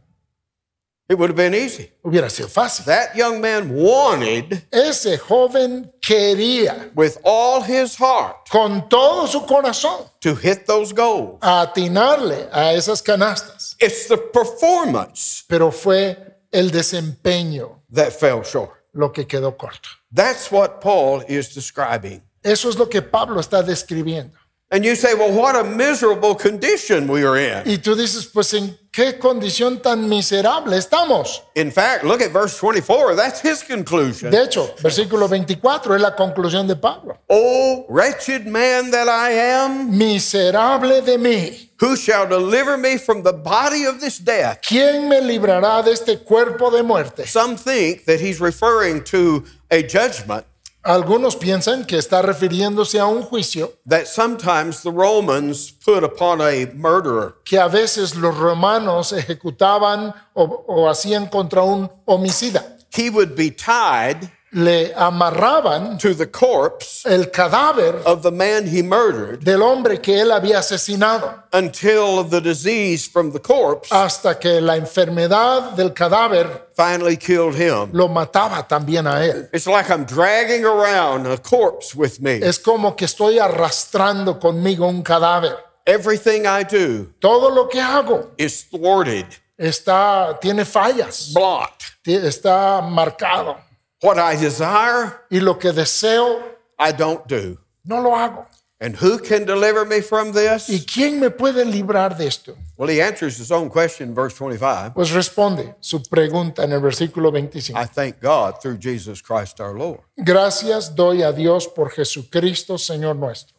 it 1.08 1.20
would 1.20 1.30
have 1.30 1.36
been 1.38 1.54
easy. 1.54 1.92
hubiera 2.02 2.32
sido 2.32 2.48
fácil. 2.50 2.86
That 2.86 3.16
young 3.16 3.40
man 3.40 3.76
wanted 3.76 4.64
Ese 4.72 5.20
joven 5.20 5.92
quería 6.02 6.90
with 6.96 7.20
all 7.24 7.62
his 7.62 7.96
heart 7.98 8.50
con 8.50 8.90
todo 8.90 9.28
su 9.28 9.42
corazón 9.46 10.10
to 10.22 10.34
hit 10.36 10.66
those 10.66 10.92
goals. 10.94 11.38
atinarle 11.44 12.50
a 12.52 12.74
esas 12.74 13.04
canastas, 13.04 13.76
It's 13.80 14.08
the 14.08 14.18
performance 14.18 15.44
pero 15.48 15.72
fue 15.72 16.18
el 16.52 16.72
desempeño 16.72 17.84
that 17.94 18.12
fell 18.12 18.42
short. 18.44 18.72
Lo 18.96 19.12
que 19.12 19.28
quedó 19.28 19.56
corto. 19.58 19.90
That's 20.14 20.52
what 20.52 20.80
Paul 20.82 21.24
is 21.28 21.54
describing. 21.54 22.24
Eso 22.42 22.70
es 22.70 22.78
lo 22.78 22.88
que 22.88 23.02
Pablo 23.02 23.40
está 23.40 23.62
describiendo. 23.62 24.38
And 24.72 24.84
you 24.84 24.96
say, 24.96 25.14
well, 25.14 25.32
what 25.32 25.56
a 25.56 25.64
miserable 25.64 26.34
condition 26.34 27.08
we 27.08 27.24
are 27.24 27.38
in. 27.38 27.64
Y 27.68 27.78
tú 27.78 27.96
dices, 27.96 28.26
pues 28.26 28.52
en 28.56 28.76
qué 28.92 29.20
condición 29.20 29.80
tan 29.80 30.10
miserable 30.10 30.76
estamos. 30.76 31.44
In 31.56 31.70
fact, 31.72 32.04
look 32.04 32.20
at 32.20 32.32
verse 32.32 32.58
24. 32.58 33.16
That's 33.16 33.42
his 33.42 33.62
conclusion. 33.62 34.32
De 34.32 34.42
hecho, 34.44 34.74
versículo 34.82 35.30
24 35.30 35.96
es 35.96 36.02
la 36.02 36.16
conclusión 36.16 36.68
de 36.68 36.76
Pablo. 36.76 37.16
Oh, 37.30 37.86
wretched 37.90 38.48
man 38.48 38.90
that 38.90 39.08
I 39.08 39.32
am, 39.34 39.96
Miserable 39.96 41.00
de 41.02 41.18
mí. 41.20 41.70
who 41.80 41.96
shall 41.96 42.26
deliver 42.28 42.76
me 42.76 42.98
from 42.98 43.22
the 43.22 43.34
body 43.34 43.86
of 43.86 44.02
this 44.02 44.18
death? 44.18 44.62
¿Quién 44.68 45.08
me 45.08 45.22
librará 45.22 45.84
de 45.84 45.92
este 45.92 46.24
cuerpo 46.26 46.72
de 46.72 46.82
muerte? 46.82 47.28
Some 47.28 47.56
think 47.56 48.06
that 48.06 48.20
he's 48.20 48.40
referring 48.42 49.04
to 49.06 49.44
a 49.70 49.84
judgment 49.84 50.46
Algunos 50.88 51.36
piensan 51.36 51.84
que 51.84 51.98
está 51.98 52.22
refiriéndose 52.22 53.00
a 53.00 53.08
un 53.08 53.24
juicio 53.24 53.74
that 53.90 54.06
sometimes 54.06 54.84
the 54.84 54.92
Romans 54.92 55.72
put 55.72 56.04
upon 56.04 56.42
a 56.42 56.68
murderer. 56.76 57.34
que 57.44 57.58
a 57.58 57.68
veces 57.68 58.16
los 58.16 58.38
romanos 58.38 59.12
ejecutaban 59.12 60.14
o, 60.36 60.44
o 60.68 60.88
hacían 60.88 61.26
contra 61.28 61.64
un 61.64 61.90
homicida. 62.06 62.78
He 62.96 63.10
would 63.10 63.36
be 63.36 63.50
tied 63.50 64.30
Le 64.58 64.94
amarraban 64.96 65.98
to 65.98 66.14
the 66.14 66.28
corpse 66.28 67.06
el 67.06 67.26
cadáver 67.30 68.02
of 68.06 68.22
the 68.24 68.32
man 68.32 68.66
he 68.66 68.82
murdered 68.82 69.44
del 69.44 69.62
hombre 69.62 70.00
que 70.00 70.22
él 70.22 70.32
había 70.32 70.60
asesinado 70.60 71.44
until 71.52 72.24
the 72.24 72.40
disease 72.40 73.06
from 73.06 73.34
the 73.34 73.40
corpse 73.40 73.92
hasta 73.92 74.40
que 74.40 74.62
la 74.62 74.78
enfermedad 74.78 75.76
del 75.76 75.90
cadáver 75.94 76.48
finally 76.74 77.18
killed 77.18 77.56
him. 77.56 77.90
lo 77.92 78.08
mataba 78.08 78.66
también 78.66 79.06
a 79.08 79.26
él. 79.26 79.50
It's 79.52 79.68
like 79.68 79.90
I'm 79.90 80.06
dragging 80.06 80.64
around 80.64 81.28
a 81.28 81.38
corpse 81.38 81.94
with 81.94 82.22
me. 82.22 82.40
Es 82.42 82.58
como 82.58 82.96
que 82.96 83.04
estoy 83.08 83.40
arrastrando 83.40 84.40
conmigo 84.40 84.88
un 84.88 85.04
cadáver. 85.04 85.58
Everything 85.86 86.46
I 86.46 86.64
do 86.64 87.12
Todo 87.20 87.50
lo 87.50 87.68
que 87.68 87.82
hago 87.82 88.32
is 88.38 88.64
thwarted, 88.70 89.26
está 89.58 90.40
tiene 90.40 90.64
fallas, 90.64 91.34
blocked. 91.34 91.92
está 92.06 92.80
marcado 92.82 93.58
What 94.02 94.18
I 94.20 94.36
desire, 94.36 95.22
y 95.32 95.40
lo 95.40 95.58
que 95.58 95.72
deseo 95.72 96.42
I 96.80 96.92
don't 96.92 97.26
do. 97.28 97.58
no 97.86 98.02
lo 98.02 98.12
hago. 98.16 98.48
And 98.82 98.94
who 98.98 99.20
can 99.20 99.46
deliver 99.46 99.86
me 99.86 100.02
from 100.02 100.34
this? 100.34 100.70
¿Y 100.70 100.86
quién 100.86 101.18
me 101.20 101.30
puede 101.30 101.64
librar 101.64 102.18
de 102.18 102.28
esto? 102.28 102.58
Well, 102.78 102.90
he 102.90 103.02
answers 103.02 103.38
his 103.38 103.50
own 103.50 103.70
question 103.70 104.10
in 104.10 104.14
verse 104.14 104.36
25. 104.38 104.94
Pues 104.94 105.12
responde 105.12 105.76
su 105.80 106.04
pregunta 106.04 106.64
en 106.64 106.74
el 106.74 106.82
versículo 106.82 107.32
25. 107.32 107.74
I 107.80 107.86
thank 107.86 108.20
God 108.20 108.60
through 108.62 108.78
Jesus 108.78 109.22
Christ 109.22 109.62
our 109.62 109.74
Lord. 109.74 110.02
Gracias 110.18 110.94
doy 110.94 111.24
a 111.24 111.32
Dios 111.32 111.68
por 111.68 111.90
Jesucristo, 111.90 112.78
Señor 112.78 113.16
nuestro. 113.16 113.56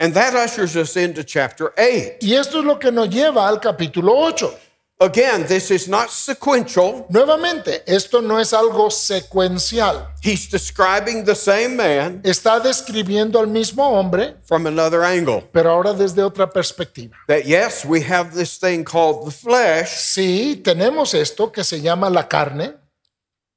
And 0.00 0.12
that 0.14 0.34
ushers 0.34 0.74
us 0.74 0.96
into 0.96 1.22
chapter 1.22 1.72
8. 1.78 2.18
Y 2.20 2.34
esto 2.34 2.58
es 2.58 2.64
lo 2.64 2.78
que 2.78 2.90
nos 2.90 3.08
lleva 3.08 3.46
al 3.46 3.60
capítulo 3.60 4.14
8. 4.16 4.52
Again, 4.98 5.44
this 5.46 5.70
is 5.70 5.88
not 5.88 6.08
sequential. 6.08 7.04
Nuevamente, 7.10 7.82
esto 7.86 8.22
no 8.22 8.38
es 8.40 8.54
algo 8.54 8.90
secuencial. 8.90 10.08
He's 10.22 10.48
describing 10.50 11.22
the 11.24 11.34
same 11.34 11.76
man 11.76 12.22
Está 12.24 12.58
describiendo 12.60 13.38
al 13.38 13.46
mismo 13.46 13.84
hombre, 13.90 14.36
from 14.44 14.66
another 14.66 15.02
angle. 15.02 15.42
pero 15.52 15.70
ahora 15.70 15.92
desde 15.92 16.22
otra 16.22 16.48
perspectiva. 16.48 17.14
That 17.28 17.44
yes, 17.44 17.84
we 17.84 18.00
have 18.10 18.34
this 18.34 18.58
thing 18.58 18.84
called 18.84 19.26
the 19.26 19.30
flesh, 19.32 19.88
Sí, 19.90 20.62
tenemos 20.64 21.12
esto 21.12 21.52
que 21.52 21.62
se 21.62 21.82
llama 21.82 22.08
la 22.08 22.26
carne, 22.26 22.72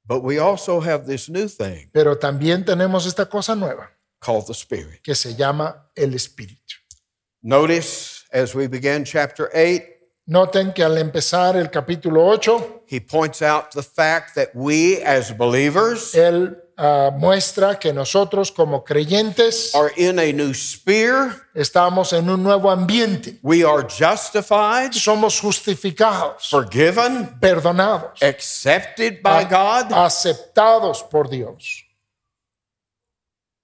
but 0.04 0.22
we 0.22 0.38
also 0.38 0.78
have 0.80 1.06
this 1.06 1.30
new 1.30 1.48
thing 1.48 1.88
pero 1.92 2.18
también 2.18 2.66
tenemos 2.66 3.06
esta 3.06 3.24
cosa 3.30 3.54
nueva 3.54 3.90
called 4.20 4.44
the 4.46 4.52
spirit. 4.52 5.00
que 5.02 5.14
se 5.14 5.34
llama 5.34 5.86
el 5.96 6.12
espíritu. 6.14 6.74
Notice 7.42 8.24
as 8.30 8.54
we 8.54 8.66
begin 8.66 9.04
chapter 9.04 9.48
8, 9.54 9.82
Noten 10.30 10.72
que 10.72 10.84
al 10.84 10.96
empezar 10.96 11.56
el 11.56 11.70
capítulo 11.70 12.24
8, 12.24 12.84
he 12.86 13.00
points 13.00 13.42
out 13.42 13.72
the 13.72 13.82
fact 13.82 14.36
that 14.36 14.50
we 14.54 15.02
as 15.02 15.36
believers 15.36 16.14
él 16.14 16.56
ah, 16.78 17.10
muestra 17.12 17.80
que 17.80 17.92
nosotros 17.92 18.52
como 18.52 18.84
creyentes 18.84 19.74
are 19.74 19.90
in 19.96 20.20
a 20.20 20.32
new 20.32 20.54
sphere. 20.54 21.32
estamos 21.52 22.12
en 22.12 22.30
un 22.30 22.44
nuevo 22.44 22.70
ambiente. 22.70 23.40
We 23.42 23.64
are 23.64 23.82
justified, 23.82 24.92
Somos 24.92 25.40
justificados, 25.40 26.48
forgiven, 26.48 27.40
perdonados, 27.40 28.22
accepted 28.22 29.22
by 29.24 29.42
God, 29.46 29.90
aceptados 29.92 31.02
por 31.02 31.28
Dios. 31.28 31.82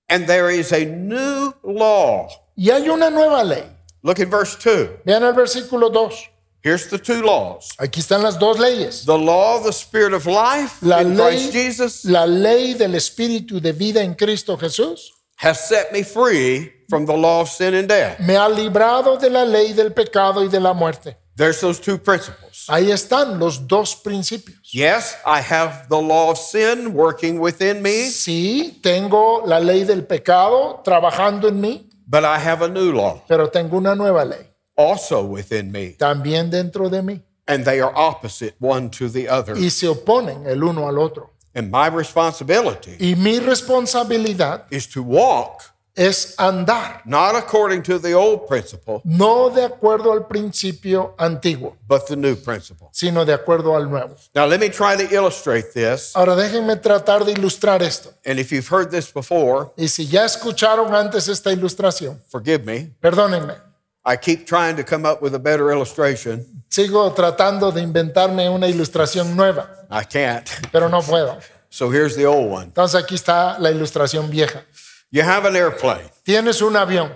and 0.08 0.26
there 0.26 0.50
is 0.50 0.72
a 0.72 0.84
new 0.84 1.52
law. 1.62 2.28
Y 2.56 2.70
hay 2.72 2.88
una 2.88 3.08
nueva 3.08 3.44
ley. 3.44 3.62
Look 4.02 4.18
at 4.18 4.26
verse 4.26 4.56
2. 4.56 5.04
Vean 5.04 5.22
el 5.22 5.32
versículo 5.32 5.92
2. 5.92 6.30
Here's 6.66 6.88
the 6.88 6.98
two 6.98 7.22
laws 7.22 7.68
Aquí 7.78 8.00
están 8.00 8.24
las 8.24 8.40
dos 8.40 8.58
leyes. 8.58 9.04
the 9.06 9.16
law 9.16 9.56
of 9.56 9.62
the 9.62 9.72
Spirit 9.72 10.12
of 10.12 10.26
life 10.26 10.82
La 10.82 11.00
in 11.00 11.14
Christ 11.14 11.52
ley, 11.54 11.62
Jesus 11.64 12.04
la 12.04 12.24
ley 12.26 12.74
del 12.74 12.96
espíritu 12.96 13.60
de 13.60 13.70
vida 13.72 14.02
en 14.02 14.14
Cristo 14.14 14.56
Jesús 14.56 15.12
has 15.36 15.68
set 15.68 15.92
me 15.92 16.02
free 16.02 16.72
from 16.88 17.06
the 17.06 17.16
law 17.16 17.40
of 17.42 17.48
sin 17.48 17.74
and 17.74 17.88
death. 17.88 18.18
me 18.18 18.34
ha 18.34 18.48
librado 18.48 19.16
de 19.16 19.30
la 19.30 19.44
ley 19.44 19.74
del 19.74 19.92
pecado 19.92 20.42
y 20.42 20.48
de 20.48 20.58
la 20.58 20.72
muerte. 20.74 21.16
There's 21.36 21.60
those 21.60 21.78
two 21.78 21.98
principles. 21.98 22.64
Ahí 22.68 22.90
están 22.90 23.38
los 23.38 23.68
dos 23.68 23.94
principios. 23.94 24.56
Yes, 24.72 25.14
I 25.24 25.40
have 25.42 25.86
the 25.88 26.00
law 26.00 26.30
of 26.32 26.38
sin 26.38 26.94
working 26.94 27.38
within 27.38 27.80
me, 27.80 28.08
Sí, 28.10 28.80
tengo 28.82 29.42
la 29.46 29.60
ley 29.60 29.84
del 29.84 30.04
pecado 30.04 30.80
trabajando 30.82 31.46
en 31.46 31.60
mí, 31.60 31.90
but 32.08 32.24
I 32.24 32.38
have 32.38 32.62
a 32.64 32.68
new 32.68 32.90
law 32.92 33.22
pero 33.28 33.50
tengo 33.50 33.76
una 33.76 33.94
nueva 33.94 34.24
ley 34.24 34.48
also 34.76 35.22
within 35.24 35.70
me, 35.72 35.96
también 35.98 36.50
dentro 36.50 36.88
de 36.90 37.02
mí. 37.02 37.22
and 37.48 37.64
they 37.64 37.80
are 37.80 37.92
opposite 37.96 38.54
one 38.58 38.90
to 38.90 39.08
the 39.08 39.28
other. 39.28 39.56
Y 39.56 39.68
se 39.70 39.86
oponen 39.88 40.46
el 40.46 40.62
uno 40.64 40.88
al 40.88 40.98
otro. 40.98 41.30
And 41.54 41.70
my 41.70 41.86
responsibility 41.88 42.96
Y 43.00 43.14
mi 43.14 43.38
responsabilidad 43.40 44.64
is 44.70 44.86
to 44.88 45.02
walk 45.02 45.62
es 45.98 46.34
andar, 46.36 47.00
not 47.06 47.34
according 47.34 47.82
to 47.82 47.98
the 47.98 48.12
old 48.12 48.46
principle, 48.46 49.00
no 49.04 49.48
de 49.48 49.64
acuerdo 49.64 50.12
al 50.12 50.26
principio 50.26 51.14
antiguo, 51.18 51.74
but 51.88 52.06
the 52.06 52.14
new 52.14 52.36
principle. 52.36 52.88
sino 52.92 53.24
de 53.24 53.32
acuerdo 53.32 53.74
al 53.74 53.88
nuevo. 53.88 54.14
Now, 54.34 54.44
let 54.46 54.60
me 54.60 54.68
try 54.68 54.94
to 54.96 55.10
illustrate 55.10 55.72
this. 55.72 56.12
Ahora 56.14 56.36
déjenme 56.36 56.76
tratar 56.76 57.24
de 57.24 57.32
ilustrar 57.32 57.80
esto. 57.82 58.12
And 58.26 58.38
if 58.38 58.50
you've 58.52 58.68
heard 58.68 58.90
this 58.90 59.10
before, 59.10 59.70
Y 59.78 59.88
si 59.88 60.06
ya 60.06 60.26
escucharon 60.26 60.94
antes 60.94 61.28
esta 61.28 61.50
ilustración, 61.50 62.20
forgive 62.28 62.64
me. 62.66 62.90
perdónenme. 63.00 63.54
I 64.08 64.16
keep 64.16 64.46
trying 64.46 64.76
to 64.76 64.84
come 64.84 65.04
up 65.04 65.20
with 65.20 65.34
a 65.34 65.38
better 65.40 65.72
illustration. 65.72 66.62
Sigo 66.70 67.12
tratando 67.12 67.72
de 67.74 67.80
inventarme 67.82 68.48
una 68.48 68.68
ilustración 68.68 69.34
nueva, 69.34 69.68
I 69.90 70.04
can't. 70.04 70.48
pero 70.70 70.88
no 70.88 71.00
puedo. 71.02 71.40
So 71.70 71.90
here's 71.90 72.14
the 72.14 72.24
old 72.24 72.48
one. 72.50 72.66
Entonces 72.68 72.94
aquí 73.02 73.16
está 73.16 73.58
la 73.58 73.70
ilustración 73.70 74.30
vieja. 74.30 74.62
You 75.10 75.22
have 75.22 75.44
an 75.44 75.56
airplane. 75.56 76.08
Tienes 76.24 76.62
un 76.62 76.74
avión. 76.76 77.10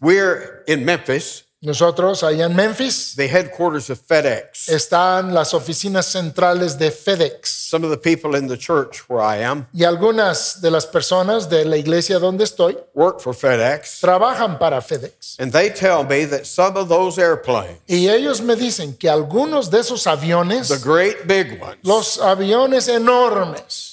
We're 0.00 0.62
in 0.66 0.84
Memphis, 0.84 1.44
Nosotros 1.64 2.24
allá 2.24 2.46
en 2.46 2.56
Memphis 2.56 3.14
the 3.16 3.28
headquarters 3.28 3.88
of 3.88 4.00
FedEx. 4.00 4.68
están 4.68 5.32
las 5.32 5.54
oficinas 5.54 6.06
centrales 6.06 6.76
de 6.76 6.90
FedEx. 6.90 7.48
Some 7.70 7.86
of 7.86 7.90
the 7.92 7.96
people 7.96 8.36
in 8.36 8.48
the 8.48 8.58
church 8.58 9.04
where 9.08 9.22
I 9.22 9.44
am 9.44 9.66
Y 9.72 9.84
algunas 9.84 10.60
de 10.60 10.72
las 10.72 10.86
personas 10.86 11.48
de 11.48 11.64
la 11.64 11.76
iglesia 11.76 12.18
donde 12.18 12.42
estoy 12.42 12.76
work 12.94 13.20
for 13.20 13.32
FedEx, 13.32 14.00
trabajan 14.00 14.58
para 14.58 14.80
FedEx. 14.82 15.36
and 15.38 15.52
they 15.52 15.70
tell 15.70 16.02
me 16.02 16.24
that 16.26 16.44
some 16.46 16.76
of 16.76 16.88
those 16.88 17.16
airplanes, 17.16 17.78
Y 17.86 18.08
ellos 18.08 18.40
me 18.40 18.56
dicen 18.56 18.94
que 18.98 19.08
algunos 19.08 19.70
de 19.70 19.78
esos 19.78 20.02
the 20.02 20.10
aviones, 20.10 20.84
great 20.84 21.26
big 21.28 21.62
ones, 21.62 21.78
los 21.84 22.18
aviones 22.18 22.88
enormes, 22.88 23.91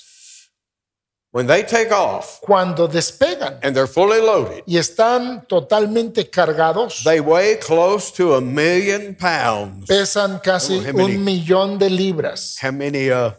when 1.32 1.46
they 1.48 1.62
take 1.64 1.92
off 1.92 2.40
cuando 2.42 2.88
despegan 2.88 3.60
and 3.62 3.76
they're 3.76 3.88
fully 3.88 4.20
loaded, 4.20 4.64
y 4.66 4.78
están 4.78 5.48
totalmente 5.48 6.30
cargados, 6.30 7.04
they 7.04 7.20
weigh 7.20 7.56
close 7.58 8.12
to 8.12 8.34
a 8.36 8.42
million 8.42 9.16
pounds. 9.16 9.86
pesan 9.88 10.42
casi 10.44 10.78
Oh, 10.80 10.84
how 10.84 10.92
many? 10.94 11.16
un 11.16 11.24
millón 11.26 11.78
de 11.78 11.90
libras. 11.90 12.58
How 12.62 12.72
many? 12.72 13.12
Uh, 13.12 13.32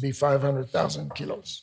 Be 0.00 0.10
500,000 0.10 1.14
kilos. 1.14 1.62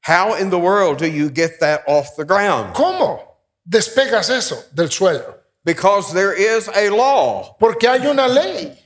how 0.00 0.34
in 0.34 0.50
the 0.50 0.58
world 0.58 0.98
do 0.98 1.06
you 1.10 1.30
get 1.30 1.60
that 1.60 1.82
off 1.86 2.16
the 2.16 2.24
ground? 2.24 2.74
¿Cómo 2.74 3.20
despegas 3.66 4.28
eso 4.28 4.62
del 4.74 4.88
suelo? 4.90 5.34
Because 5.64 6.12
there 6.12 6.34
is 6.34 6.68
a 6.74 6.90
law. 6.90 7.56
Porque 7.58 7.84
hay 7.88 8.06
una 8.06 8.26
ley. 8.28 8.76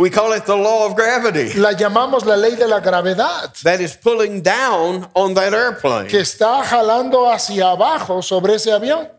We 0.00 0.08
call 0.08 0.32
it 0.32 0.46
the 0.46 0.56
law 0.56 0.86
of 0.86 0.96
gravity 0.96 1.52
La 1.58 1.72
llamamos 1.72 2.24
la 2.24 2.34
ley 2.34 2.56
de 2.56 2.66
la 2.66 2.80
gravedad, 2.80 3.52
that 3.64 3.80
is 3.82 3.94
pulling 3.94 4.40
down 4.40 5.06
on 5.12 5.34
that 5.34 5.52
airplane. 5.52 6.06
que 6.08 6.20
está 6.20 6.64
jalando 6.64 7.30
hacia 7.30 7.72
abajo 7.72 8.22
sobre 8.22 8.54
ese 8.54 8.72
avión. 8.72 9.10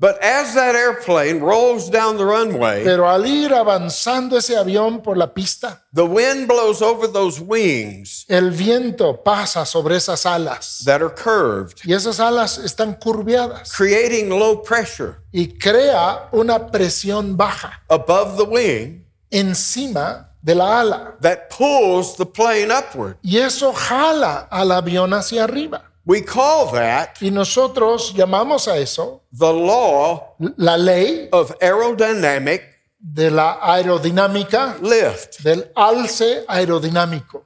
But 0.00 0.22
as 0.22 0.54
that 0.54 0.76
airplane 0.76 1.40
rolls 1.40 1.90
down 1.90 2.18
the 2.18 2.24
runway, 2.24 2.84
Pero 2.84 3.08
al 3.10 3.26
ir 3.26 3.52
avanzando 3.52 4.38
ese 4.38 4.56
avión 4.56 5.02
por 5.02 5.16
la 5.16 5.34
pista, 5.34 5.82
the 5.92 6.04
wind 6.04 6.46
blows 6.46 6.80
over 6.80 7.08
those 7.08 7.40
wings 7.40 8.24
el 8.28 8.52
viento 8.52 9.24
pasa 9.24 9.66
sobre 9.66 9.96
esas 9.96 10.24
alas 10.24 10.82
that 10.84 11.02
are 11.02 11.12
curved, 11.12 11.80
y 11.84 11.94
esas 11.94 12.20
alas 12.20 12.58
están 12.58 12.94
curviadas 12.94 13.72
creating 13.72 14.28
low 14.30 14.62
pressure 14.62 15.16
y 15.32 15.58
crea 15.58 16.28
una 16.30 16.70
presión 16.70 17.36
baja 17.36 17.82
above 17.88 18.36
the 18.36 18.44
wing 18.44 19.04
encima 19.30 20.28
de 20.40 20.54
la 20.54 20.80
ala 20.80 21.16
that 21.20 21.48
pulls 21.50 22.14
the 22.16 22.24
plane 22.24 22.70
upward. 22.70 23.16
y 23.22 23.38
eso 23.38 23.72
jala 23.72 24.46
al 24.48 24.70
avión 24.70 25.12
hacia 25.12 25.42
arriba. 25.42 25.87
We 26.08 26.22
call 26.22 26.72
that 26.72 27.20
Y 27.20 27.30
nosotros 27.30 28.14
llamamos 28.14 28.66
a 28.66 28.78
eso 28.78 29.24
the 29.30 29.52
law 29.52 30.36
la 30.56 30.78
ley 30.78 31.28
of 31.30 31.54
aerodynamic 31.60 32.62
de 32.98 33.30
la 33.30 33.58
aerodinámica, 33.60 34.78
lift. 34.80 35.42
del 35.42 35.70
alce 35.76 36.46
aerodinámico. 36.48 37.44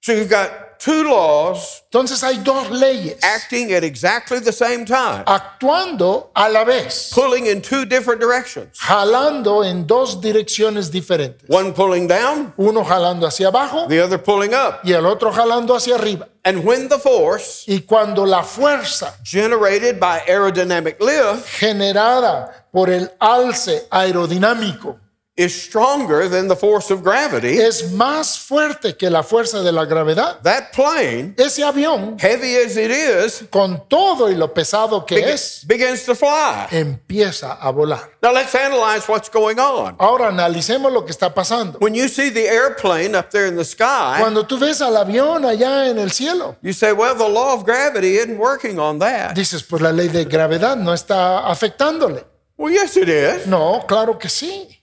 So 0.00 0.12
you've 0.12 0.30
got 0.30 0.69
two 0.82 1.04
laws 1.04 1.82
Entonces 1.92 2.22
hay 2.22 2.38
dos 2.38 2.70
leyes 2.70 3.16
acting 3.22 3.72
at 3.72 3.82
exactly 3.82 4.38
the 4.40 4.52
same 4.52 4.84
time, 4.84 5.24
actuando 5.26 6.30
a 6.34 6.48
la 6.48 6.64
vez, 6.64 7.10
pulling 7.12 7.46
in 7.46 7.60
two 7.60 7.84
different 7.84 8.20
directions. 8.20 8.78
jalando 8.78 9.64
en 9.64 9.86
dos 9.86 10.20
direcciones 10.20 10.90
diferentes. 10.90 11.48
One 11.48 11.72
pulling 11.72 12.06
down, 12.06 12.52
Uno 12.56 12.84
jalando 12.84 13.26
hacia 13.26 13.48
abajo 13.48 13.88
the 13.88 14.00
other 14.00 14.18
pulling 14.22 14.54
up. 14.54 14.80
y 14.84 14.92
el 14.92 15.04
otro 15.04 15.32
jalando 15.32 15.74
hacia 15.74 15.96
arriba. 15.96 16.28
And 16.44 16.64
when 16.64 16.88
the 16.88 16.98
force 16.98 17.64
Y 17.66 17.80
cuando 17.80 18.24
la 18.24 18.42
fuerza 18.44 19.14
generated 19.24 19.98
by 20.00 20.20
aerodynamic 20.26 20.98
lift 21.00 21.44
generada 21.58 22.66
por 22.72 22.88
el 22.88 23.10
alce 23.20 23.86
aerodinámico 23.90 24.96
is 25.40 25.54
stronger 25.54 26.28
than 26.28 26.48
the 26.48 26.56
force 26.56 26.92
of 26.92 27.02
gravity, 27.02 27.58
es 27.58 27.92
más 27.92 28.38
fuerte 28.38 28.96
que 28.96 29.08
la 29.08 29.22
fuerza 29.22 29.62
de 29.62 29.72
la 29.72 29.84
gravedad, 29.86 30.40
that 30.42 30.70
plane, 30.72 31.34
ese 31.38 31.64
avión, 31.64 32.18
heavy 32.18 32.56
as 32.56 32.76
it 32.76 32.90
is, 32.90 33.44
con 33.50 33.88
todo 33.88 34.30
y 34.30 34.34
lo 34.34 34.52
pesado 34.52 35.06
que 35.06 35.18
es, 35.32 35.64
begins 35.66 36.04
to 36.04 36.14
fly. 36.14 36.66
empieza 36.70 37.54
a 37.54 37.70
volar. 37.70 38.10
Now 38.22 38.32
let's 38.32 38.54
analyze 38.54 39.08
what's 39.08 39.30
going 39.30 39.58
on. 39.58 39.96
Ahora 39.98 40.28
analicemos 40.28 40.92
lo 40.92 41.04
que 41.04 41.12
está 41.12 41.32
pasando. 41.32 41.78
When 41.80 41.94
you 41.94 42.08
see 42.08 42.30
the 42.30 42.46
airplane 42.46 43.14
up 43.16 43.30
there 43.30 43.46
in 43.46 43.56
the 43.56 43.64
sky, 43.64 44.18
Cuando 44.20 44.46
tú 44.46 44.58
ves 44.58 44.80
al 44.82 44.96
avión 44.96 45.44
allá 45.44 45.88
en 45.88 45.98
el 45.98 46.10
cielo, 46.10 46.56
you 46.62 46.72
say, 46.72 46.92
well, 46.92 47.16
the 47.16 47.28
law 47.28 47.54
of 47.54 47.64
gravity 47.64 48.16
isn't 48.16 48.38
working 48.38 48.78
on 48.78 48.98
that. 48.98 49.34
dices, 49.34 49.62
pues 49.62 49.80
la 49.80 49.90
ley 49.92 50.08
de 50.08 50.24
gravedad 50.24 50.76
no 50.76 50.92
está 50.92 51.46
afectándole. 51.46 52.24
Well, 52.56 52.72
yes, 52.74 52.96
it 52.98 53.08
is. 53.08 53.46
No, 53.46 53.84
claro 53.88 54.18
que 54.18 54.28
sí. 54.28 54.79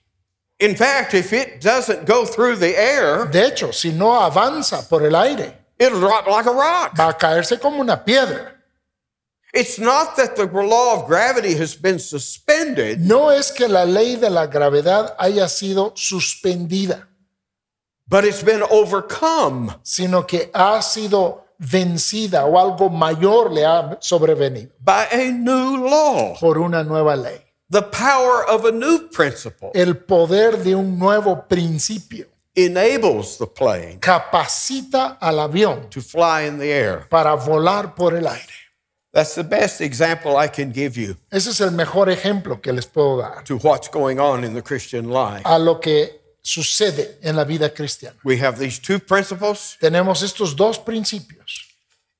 In 0.59 0.75
fact, 0.75 1.13
if 1.13 1.33
it 1.33 1.61
doesn't 1.61 2.05
go 2.05 2.25
through 2.25 2.55
the 2.57 2.75
air, 2.77 3.27
De 3.27 3.45
hecho, 3.45 3.71
si 3.71 3.91
no 3.91 4.07
avanza 4.19 4.87
por 4.89 5.03
el 5.05 5.15
aire, 5.15 5.53
it'll 5.77 5.99
drop 5.99 6.25
like 6.27 6.47
a 6.47 6.51
rock. 6.51 6.95
va 6.97 7.09
a 7.09 7.13
caerse 7.13 7.59
como 7.59 7.79
una 7.81 7.97
piedra. 8.03 8.53
It's 9.53 9.79
not 9.79 10.15
that 10.17 10.35
the 10.35 10.45
law 10.45 10.95
of 10.99 11.07
gravity 11.07 11.53
has 11.55 11.75
been 11.75 11.99
suspended, 11.99 12.99
No 12.99 13.29
es 13.29 13.51
que 13.51 13.67
la 13.67 13.83
ley 13.85 14.15
de 14.15 14.29
la 14.29 14.47
gravedad 14.47 15.15
haya 15.19 15.47
sido 15.47 15.93
suspendida, 15.95 17.07
but 18.07 18.23
it's 18.25 18.43
been 18.43 18.63
overcome. 18.69 19.73
sino 19.83 20.23
que 20.25 20.49
ha 20.53 20.81
sido 20.81 21.45
vencida 21.59 22.45
o 22.45 22.57
algo 22.59 22.89
mayor 22.89 23.51
le 23.51 23.63
ha 23.65 23.97
sobrevenido 24.01 24.71
by 24.83 25.07
a 25.11 25.31
new 25.31 25.77
law, 25.87 26.35
por 26.39 26.57
una 26.57 26.83
nueva 26.83 27.15
ley. 27.15 27.41
The 27.69 27.81
power 27.81 28.45
of 28.47 28.65
a 28.65 28.71
new 28.71 29.09
principle 29.09 29.71
El 29.73 29.95
poder 29.95 30.57
de 30.63 30.73
un 30.75 30.97
nuevo 30.97 31.45
principio 31.47 32.25
enables 32.55 33.37
the 33.37 33.45
plane 33.47 33.99
capacita 33.99 35.17
al 35.21 35.39
avión 35.39 35.89
to 35.89 36.01
fly 36.01 36.41
in 36.47 36.57
the 36.57 36.71
air. 36.71 37.07
para 37.09 37.35
volar 37.35 37.93
por 37.95 38.15
el 38.15 38.27
aire. 38.27 38.53
That's 39.13 39.35
the 39.35 39.43
best 39.43 39.81
example 39.81 40.37
I 40.37 40.47
can 40.47 40.71
give 40.71 40.95
you 40.97 41.15
Ese 41.31 41.47
es 41.47 41.61
el 41.61 41.71
mejor 41.71 42.07
ejemplo 42.09 42.61
que 42.61 42.71
les 42.71 42.85
puedo 42.85 43.17
dar 43.21 43.43
to 43.45 43.57
what's 43.57 43.87
going 43.89 44.19
on 44.19 44.43
in 44.43 44.53
the 44.53 44.61
Christian 44.61 45.09
life. 45.09 45.41
a 45.45 45.57
lo 45.59 45.79
que 45.79 46.19
sucede 46.41 47.17
en 47.21 47.35
la 47.35 47.43
vida 47.43 47.69
cristiana. 47.73 48.15
We 48.23 48.37
have 48.37 48.57
these 48.59 48.79
two 48.79 48.99
principles, 48.99 49.77
Tenemos 49.81 50.23
estos 50.23 50.55
dos 50.55 50.77
principios. 50.79 51.65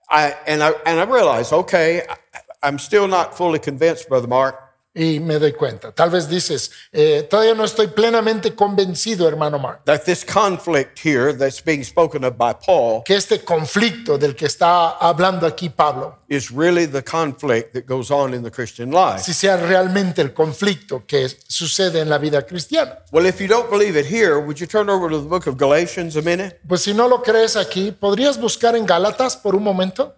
I, 0.10 0.34
and, 0.46 0.62
I, 0.64 0.72
and 0.86 1.00
I 1.00 1.04
realize, 1.04 1.52
okay, 1.54 2.02
I, 2.02 2.16
I'm 2.64 2.78
still 2.80 3.08
not 3.08 3.36
fully 3.38 3.60
convinced, 3.60 4.08
Brother 4.10 4.28
Mark, 4.28 4.56
Y 5.00 5.20
me 5.20 5.38
doy 5.38 5.54
cuenta. 5.54 5.92
Tal 5.92 6.10
vez 6.10 6.28
dices, 6.28 6.72
eh, 6.92 7.28
todavía 7.30 7.54
no 7.54 7.64
estoy 7.64 7.86
plenamente 7.86 8.56
convencido, 8.56 9.28
hermano 9.28 9.60
Mark, 9.60 9.82
that 9.86 10.02
this 10.06 10.26
conflict 10.26 10.98
here 11.06 11.34
that's 11.34 11.64
being 11.64 11.84
spoken 11.84 12.24
of 12.24 12.36
by 12.36 12.56
Paul 12.66 13.04
que 13.06 13.16
este 13.16 13.44
conflicto 13.44 14.18
del 14.18 14.36
que 14.36 14.48
está 14.48 14.98
hablando 14.98 15.46
aquí 15.46 15.70
Pablo, 15.70 16.18
is 16.30 16.50
really 16.50 16.88
the 16.88 17.04
conflict 17.04 17.74
that 17.74 17.86
goes 17.86 18.10
on 18.10 18.34
in 18.34 18.42
the 18.42 18.50
Christian 18.50 18.90
life. 18.90 19.20
si 19.20 19.34
sea 19.34 19.56
realmente 19.58 20.20
el 20.24 20.34
conflicto 20.34 21.06
que 21.06 21.30
sucede 21.48 22.02
en 22.02 22.10
la 22.10 22.18
vida 22.18 22.44
cristiana. 22.44 22.98
Well, 23.12 23.28
if 23.28 23.40
you 23.40 23.48
don't 23.48 23.70
believe 23.70 23.96
it 24.00 24.08
here, 24.08 24.40
would 24.40 24.58
you 24.60 24.66
turn 24.66 24.90
over 24.90 25.10
to 25.10 25.22
the 25.22 25.30
book 25.30 25.46
of 25.46 25.58
Galatians 25.58 26.16
a 26.18 26.24
minute? 26.24 26.60
Pues 26.68 26.82
si 26.82 26.96
no 26.96 27.08
lo 27.08 27.22
crees 27.22 27.56
aquí, 27.56 27.92
¿podrías 27.92 28.40
buscar 28.40 28.76
en 28.76 28.88
Gálatas 28.88 29.38
por 29.38 29.56
un 29.56 29.64
momento? 29.64 30.16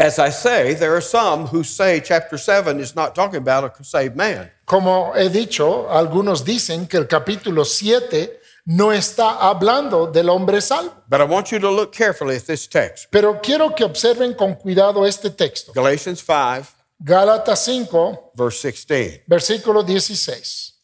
As 0.00 0.18
I 0.18 0.30
say, 0.30 0.72
there 0.72 0.94
are 0.96 1.02
some 1.02 1.46
who 1.48 1.62
say 1.62 2.00
chapter 2.00 2.38
7 2.38 2.80
is 2.80 2.96
not 2.96 3.14
talking 3.14 3.36
about 3.36 3.78
a 3.78 3.84
saved 3.84 4.16
man. 4.16 4.50
Como 4.64 5.12
he 5.14 5.28
dicho, 5.28 5.90
algunos 5.90 6.42
dicen 6.42 6.88
que 6.88 6.96
el 6.96 7.06
capítulo 7.06 7.66
7 7.66 8.40
no 8.64 8.92
está 8.92 9.36
hablando 9.38 10.10
del 10.10 10.30
hombre 10.30 10.62
salvo. 10.62 10.94
But 11.06 11.20
I 11.20 11.24
want 11.24 11.52
you 11.52 11.58
to 11.58 11.70
look 11.70 11.92
carefully 11.92 12.36
at 12.36 12.46
this 12.46 12.66
text. 12.66 13.08
Pero 13.10 13.42
quiero 13.42 13.74
que 13.74 13.84
observen 13.84 14.32
con 14.32 14.54
cuidado 14.54 15.04
este 15.04 15.36
texto. 15.36 15.74
Galatians 15.74 16.20
5, 16.24 16.66
Gálatas 16.98 17.62
5, 17.62 18.32
verse 18.34 18.68
16. 18.68 19.24
versículo 19.26 19.82
16. 19.82 20.78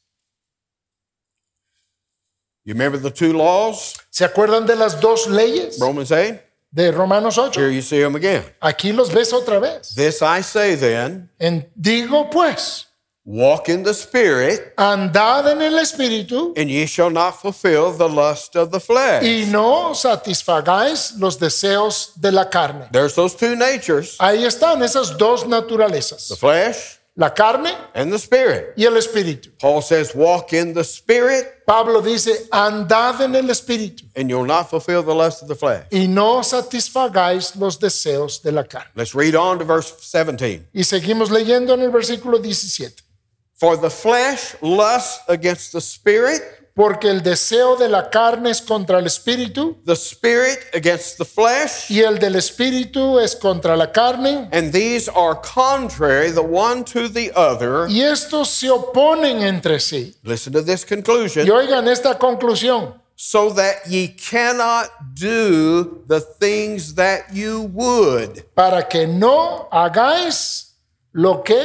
You 2.66 2.74
remember 2.74 2.98
the 2.98 3.10
two 3.10 3.32
laws? 3.32 3.94
¿Se 4.10 4.26
acuerdan 4.26 4.66
de 4.66 4.76
las 4.76 5.00
dos 5.00 5.26
leyes 5.26 5.78
Romans 5.78 6.12
8? 6.12 6.45
De 6.76 6.92
Romanos 6.92 7.38
8? 7.38 7.56
Here 7.58 7.70
you 7.70 7.80
see 7.80 8.00
them 8.00 8.14
again. 8.16 8.44
Aquí 8.60 8.92
los 8.92 9.10
ves 9.10 9.32
otra 9.32 9.58
vez. 9.58 9.94
This 9.94 10.20
I 10.20 10.42
say 10.42 10.76
then, 10.76 11.30
En- 11.40 11.66
digo 11.74 12.28
pues, 12.30 12.84
walk 13.24 13.68
in 13.70 13.82
the 13.82 13.94
Spirit, 13.94 14.74
andad 14.76 15.48
en 15.50 15.62
el 15.62 15.78
Espíritu 15.78 16.52
and 16.56 16.68
ye 16.70 16.86
shall 16.86 17.10
not 17.10 17.40
fulfill 17.40 17.90
the 17.96 18.06
lust 18.08 18.54
of 18.56 18.70
the 18.70 18.78
flesh. 18.78 19.24
y 19.24 19.46
no 19.50 19.94
satisfagáis 19.94 21.14
los 21.18 21.38
deseos 21.38 22.12
de 22.20 22.30
la 22.30 22.44
carne. 22.50 22.88
There's 22.92 23.14
those 23.14 23.34
two 23.34 23.56
natures, 23.56 24.16
Ahí 24.20 24.44
están 24.44 24.82
esas 24.82 25.16
dos 25.16 25.42
the 25.42 25.48
naturalezas, 25.48 26.38
flesh 26.38 26.95
la 27.16 27.30
carne 27.30 27.70
and 27.94 28.12
the 28.12 28.18
Spirit. 28.18 28.74
y 28.76 28.84
el 28.84 28.96
Espíritu. 28.96 29.50
Paul 29.58 29.80
says, 29.80 30.14
walk 30.14 30.52
in 30.52 30.74
the 30.74 30.84
Spirit, 30.84 31.64
Pablo 31.66 32.00
dice, 32.02 32.48
andad 32.52 33.20
en 33.22 33.34
el 33.34 33.48
Espíritu 33.50 34.04
and 34.14 34.28
you'll 34.28 34.44
not 34.44 34.68
fulfill 34.68 35.02
the 35.02 35.14
lust 35.14 35.42
of 35.42 35.48
the 35.48 35.54
flesh. 35.54 35.86
y 35.90 36.06
no 36.06 36.42
satisfagáis 36.42 37.56
los 37.56 37.78
deseos 37.78 38.42
de 38.42 38.52
la 38.52 38.64
carne. 38.64 38.90
Let's 38.94 39.14
read 39.14 39.34
on 39.34 39.58
to 39.58 39.64
verse 39.64 39.92
17. 40.00 40.68
Y 40.74 40.82
seguimos 40.82 41.30
leyendo 41.30 41.72
en 41.74 41.80
el 41.80 41.90
versículo 41.90 42.38
17. 42.38 43.02
For 43.54 43.76
the 43.78 43.88
flesh 43.88 44.54
lusts 44.60 45.20
against 45.28 45.72
the 45.72 45.80
Spirit, 45.80 46.42
Porque 46.76 47.08
el 47.08 47.22
deseo 47.22 47.74
de 47.76 47.88
la 47.88 48.10
carne 48.10 48.50
es 48.50 48.60
contra 48.60 48.98
el 48.98 49.06
Espíritu 49.06 49.78
the 49.86 49.94
Spirit 49.94 50.58
against 50.74 51.16
the 51.16 51.24
flesh, 51.24 51.90
y 51.90 52.02
el 52.02 52.18
del 52.18 52.36
Espíritu 52.36 53.18
es 53.18 53.34
contra 53.34 53.74
la 53.76 53.90
carne. 53.90 54.50
and 54.52 54.72
these 54.74 55.08
are 55.08 55.34
contrary 55.40 56.30
the 56.30 56.42
one 56.42 56.84
to 56.84 57.08
the 57.08 57.32
other. 57.34 57.88
Y 57.88 58.02
estos 58.02 58.50
se 58.50 58.68
oponen 58.68 59.42
entre 59.42 59.80
sí. 59.80 60.14
Listen 60.22 60.52
to 60.52 60.62
this 60.62 60.84
conclusion. 60.84 61.46
Y 61.46 61.50
oigan 61.50 61.88
esta 61.88 62.18
conclusión. 62.18 62.94
so 63.16 63.48
that 63.48 63.76
ye 63.88 64.08
cannot 64.08 64.90
do 65.14 66.04
the 66.06 66.20
things 66.20 66.94
that 66.96 67.34
you 67.34 67.62
would. 67.72 68.44
Para 68.54 68.86
que 68.86 69.06
no 69.06 69.66
hagáis 69.72 70.75
lo 71.16 71.42
que 71.42 71.56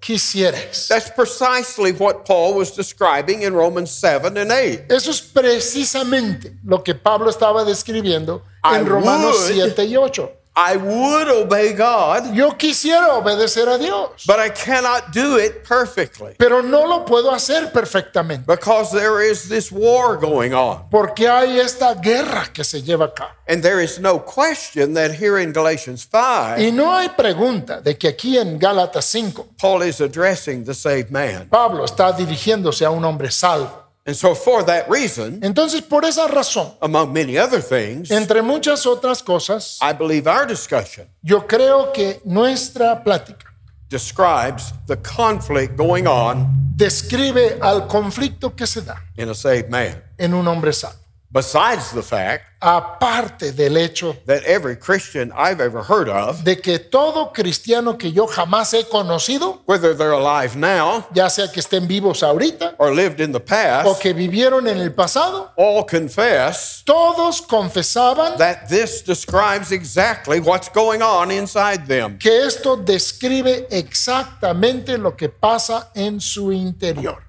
quisierais. 0.00 0.86
That's 0.88 1.10
precisely 1.10 1.92
what 1.92 2.24
Paul 2.26 2.54
was 2.54 2.70
describing 2.76 3.42
in 3.42 3.54
Romans 3.54 3.90
7 3.90 4.36
and 4.36 4.52
8. 4.52 4.84
Eso 4.90 5.10
es 5.10 5.20
precisamente 5.22 6.52
lo 6.62 6.82
que 6.82 6.94
Pablo 6.94 7.30
estaba 7.30 7.64
describiendo 7.64 8.42
I 8.62 8.76
en 8.76 8.86
Romanos 8.86 9.36
would- 9.50 9.54
7 9.74 9.84
y 9.86 9.96
8. 9.96 10.30
I 10.60 10.76
would 10.76 11.28
obey 11.28 11.72
God, 11.72 12.34
Yo 12.34 12.50
quisiera 12.58 13.14
obedecer 13.14 13.68
a 13.68 13.78
Dios, 13.78 14.24
but 14.26 14.40
I 14.40 14.50
cannot 14.50 15.12
do 15.12 15.36
it 15.38 15.62
perfectly 15.62 16.34
pero 16.36 16.62
no 16.62 16.84
lo 16.84 17.04
puedo 17.04 17.30
hacer 17.30 17.70
perfectamente 17.72 18.44
because 18.44 18.90
there 18.90 19.22
is 19.22 19.48
this 19.48 19.70
war 19.70 20.16
going 20.16 20.52
on. 20.52 20.88
porque 20.90 21.28
hay 21.28 21.60
esta 21.60 21.94
guerra 21.94 22.46
que 22.52 22.64
se 22.64 22.82
lleva 22.82 23.04
a 23.04 23.14
cabo. 23.14 23.30
And 23.46 23.62
there 23.62 23.80
is 23.80 24.00
no 24.00 24.18
question 24.18 24.94
that 24.94 25.12
here 25.12 25.38
in 25.38 25.52
Galatians 25.52 26.08
5, 26.10 26.58
Y 26.58 26.72
no 26.72 26.92
hay 26.92 27.10
pregunta 27.10 27.80
de 27.80 27.96
que 27.96 28.08
aquí 28.08 28.36
en 28.36 28.58
Gálatas 28.58 29.04
5 29.04 29.46
Paul 29.60 29.82
is 29.82 30.00
addressing 30.00 30.64
the 30.64 30.74
saved 30.74 31.10
man. 31.12 31.48
Pablo 31.48 31.84
está 31.84 32.10
dirigiéndose 32.12 32.84
a 32.84 32.90
un 32.90 33.04
hombre 33.04 33.30
salvo. 33.30 33.87
And 34.08 34.16
so, 34.16 34.34
for 34.34 34.64
that 34.64 34.88
reason, 34.88 35.38
Entonces, 35.42 35.82
por 35.82 36.02
esa 36.06 36.26
razón, 36.28 36.72
among 36.80 37.12
many 37.12 37.36
other 37.36 37.60
things, 37.60 38.10
entre 38.10 38.40
muchas 38.40 38.86
otras 38.86 39.22
cosas, 39.22 39.78
I 39.82 39.92
believe 39.92 40.26
our 40.26 40.46
discussion 40.46 41.06
yo 41.22 41.46
creo 41.46 41.92
que 41.92 42.18
nuestra 42.24 43.04
plática 43.04 43.52
describes 43.90 44.72
the 44.86 44.96
conflict 44.96 45.76
going 45.76 46.06
on 46.06 46.48
describe 46.74 47.58
al 47.60 47.86
conflicto 47.86 48.56
que 48.56 48.66
se 48.66 48.80
da 48.80 48.96
in 49.18 49.28
a 49.28 49.34
saved 49.34 49.68
man. 49.68 50.02
en 50.16 50.32
un 50.32 50.48
hombre 50.48 50.72
salvo. 50.72 50.96
Besides 51.30 51.92
the 51.92 52.02
fact 52.02 52.44
Aparte 52.60 53.52
del 53.52 53.76
hecho 53.76 54.16
that 54.26 54.42
every 54.42 54.74
Christian 54.74 55.30
I've 55.32 55.60
ever 55.60 55.84
heard 55.84 56.08
of, 56.08 56.42
de 56.42 56.56
que 56.56 56.80
todo 56.80 57.32
cristiano 57.32 57.96
que 57.96 58.10
yo 58.10 58.26
jamás 58.26 58.74
he 58.74 58.82
conocido, 58.82 59.60
whether 59.66 59.94
they're 59.94 60.12
alive 60.12 60.56
now 60.56 61.06
ya 61.14 61.28
sea 61.28 61.46
que 61.52 61.60
estén 61.60 61.86
vivos 61.86 62.24
ahorita 62.24 62.74
or 62.78 62.92
lived 62.92 63.20
in 63.20 63.30
the 63.30 63.38
o 63.38 63.44
past, 63.44 64.02
que 64.02 64.12
vivieron 64.12 64.66
en 64.66 64.78
el 64.78 64.90
pasado, 64.92 65.52
all 65.56 65.84
confess 65.84 66.82
todos 66.84 67.40
confesaban 67.42 68.36
that 68.38 68.68
this 68.68 69.02
describes 69.02 69.70
exactly 69.70 70.40
what's 70.40 70.68
going 70.68 71.00
on 71.00 71.30
inside 71.30 71.86
them. 71.86 72.18
que 72.18 72.44
esto 72.44 72.76
describe 72.76 73.68
exactamente 73.70 74.98
lo 74.98 75.14
que 75.14 75.28
pasa 75.28 75.90
en 75.94 76.20
su 76.20 76.50
interior. 76.50 77.27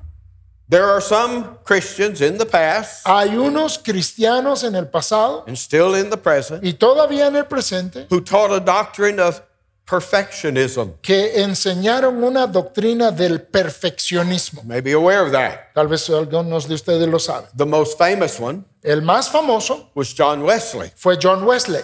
There 0.69 0.85
are 0.85 1.01
some 1.01 1.57
Christians 1.63 2.21
in 2.21 2.37
the 2.37 2.45
past 2.45 3.01
Hay 3.07 3.35
unos 3.35 3.79
cristianos 3.79 4.63
en 4.63 4.75
el 4.75 4.85
pasado 4.85 5.43
and 5.47 5.57
still 5.57 5.95
in 5.95 6.09
the 6.11 6.17
present 6.17 6.63
y 6.63 6.73
todavía 6.73 7.27
en 7.27 7.35
el 7.35 7.45
presente 7.45 8.05
who 8.09 8.21
taught 8.21 8.51
a 8.51 8.59
doctrine 8.59 9.19
of 9.19 9.41
perfectionism. 9.85 10.93
que 11.01 11.41
enseñaron 11.41 12.23
una 12.23 12.45
doctrina 12.45 13.09
del 13.11 13.41
perfeccionismo. 13.41 14.63
May 14.63 14.81
be 14.81 14.91
aware 14.91 15.21
of 15.25 15.31
that. 15.31 15.73
Tal 15.73 15.87
vez 15.87 16.07
algunos 16.11 16.67
de 16.67 16.75
ustedes 16.75 17.07
lo 17.07 17.17
saben. 17.17 17.49
The 17.55 17.65
most 17.65 17.97
famous 17.97 18.39
one 18.39 18.63
El 18.83 19.01
más 19.01 19.27
famoso 19.29 19.89
was 19.95 20.13
John 20.13 20.43
Wesley. 20.43 20.91
fue 20.95 21.17
John 21.17 21.43
Wesley. 21.45 21.81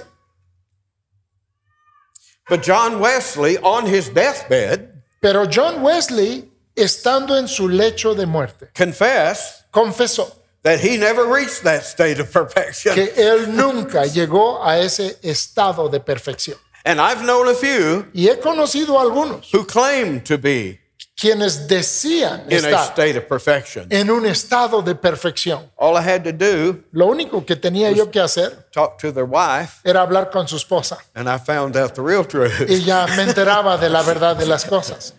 But 2.47 2.61
John 2.61 2.99
Wesley, 2.99 3.57
on 3.63 3.87
his 3.87 4.09
deathbed, 4.09 5.01
Pero 5.19 5.47
John 5.47 5.81
Wesley, 5.81 6.51
estando 6.75 7.37
en 7.37 7.47
su 7.47 7.67
lecho 7.69 8.13
de 8.15 8.25
muerte, 8.25 8.69
confessed 8.77 9.65
confesó 9.71 10.41
that 10.63 10.79
he 10.79 10.97
never 10.97 11.25
reached 11.25 11.63
that 11.63 11.81
state 11.83 12.19
of 12.21 12.31
perfection. 12.31 12.93
que 12.95 13.13
él 13.17 13.55
nunca 13.55 14.05
llegó 14.05 14.63
a 14.65 14.79
ese 14.79 15.17
estado 15.21 15.89
de 15.89 15.99
perfección. 15.99 16.57
And 16.83 16.99
I've 16.99 17.23
known 17.23 17.47
a 17.47 17.53
few 17.55 18.05
Y 18.13 18.27
he 18.27 18.39
conocido 18.39 18.99
a 18.99 19.01
algunos 19.01 19.51
who 19.53 19.65
claim 19.65 20.21
to 20.23 20.37
be 20.37 20.79
quienes 21.19 21.67
decían 21.67 22.43
in 22.49 22.65
a 22.65 22.69
estar 22.69 22.91
state 22.91 23.17
of 23.17 23.23
perfection. 23.27 23.87
en 23.89 24.11
un 24.11 24.25
estado 24.25 24.81
de 24.81 24.93
perfección. 24.95 25.71
All 25.77 25.95
I 25.97 26.01
had 26.01 26.23
to 26.25 26.31
do, 26.33 26.83
Lo 26.91 27.07
único 27.07 27.45
que 27.45 27.55
tenía 27.55 27.89
yo 27.91 28.11
que 28.11 28.19
hacer 28.19 28.67
talk 28.71 28.99
to 28.99 29.11
their 29.13 29.25
wife, 29.25 29.79
era 29.83 30.01
hablar 30.01 30.29
con 30.29 30.47
su 30.47 30.57
esposa 30.57 30.97
and 31.15 31.27
I 31.29 31.37
found 31.39 31.75
out 31.77 31.93
the 31.95 32.01
real 32.01 32.25
truth. 32.25 32.51
y 32.69 32.83
ya 32.83 33.07
me 33.07 33.23
enteraba 33.23 33.77
de 33.77 33.89
la 33.89 34.03
verdad 34.03 34.35
de 34.35 34.45
las 34.45 34.65
cosas. 34.65 35.13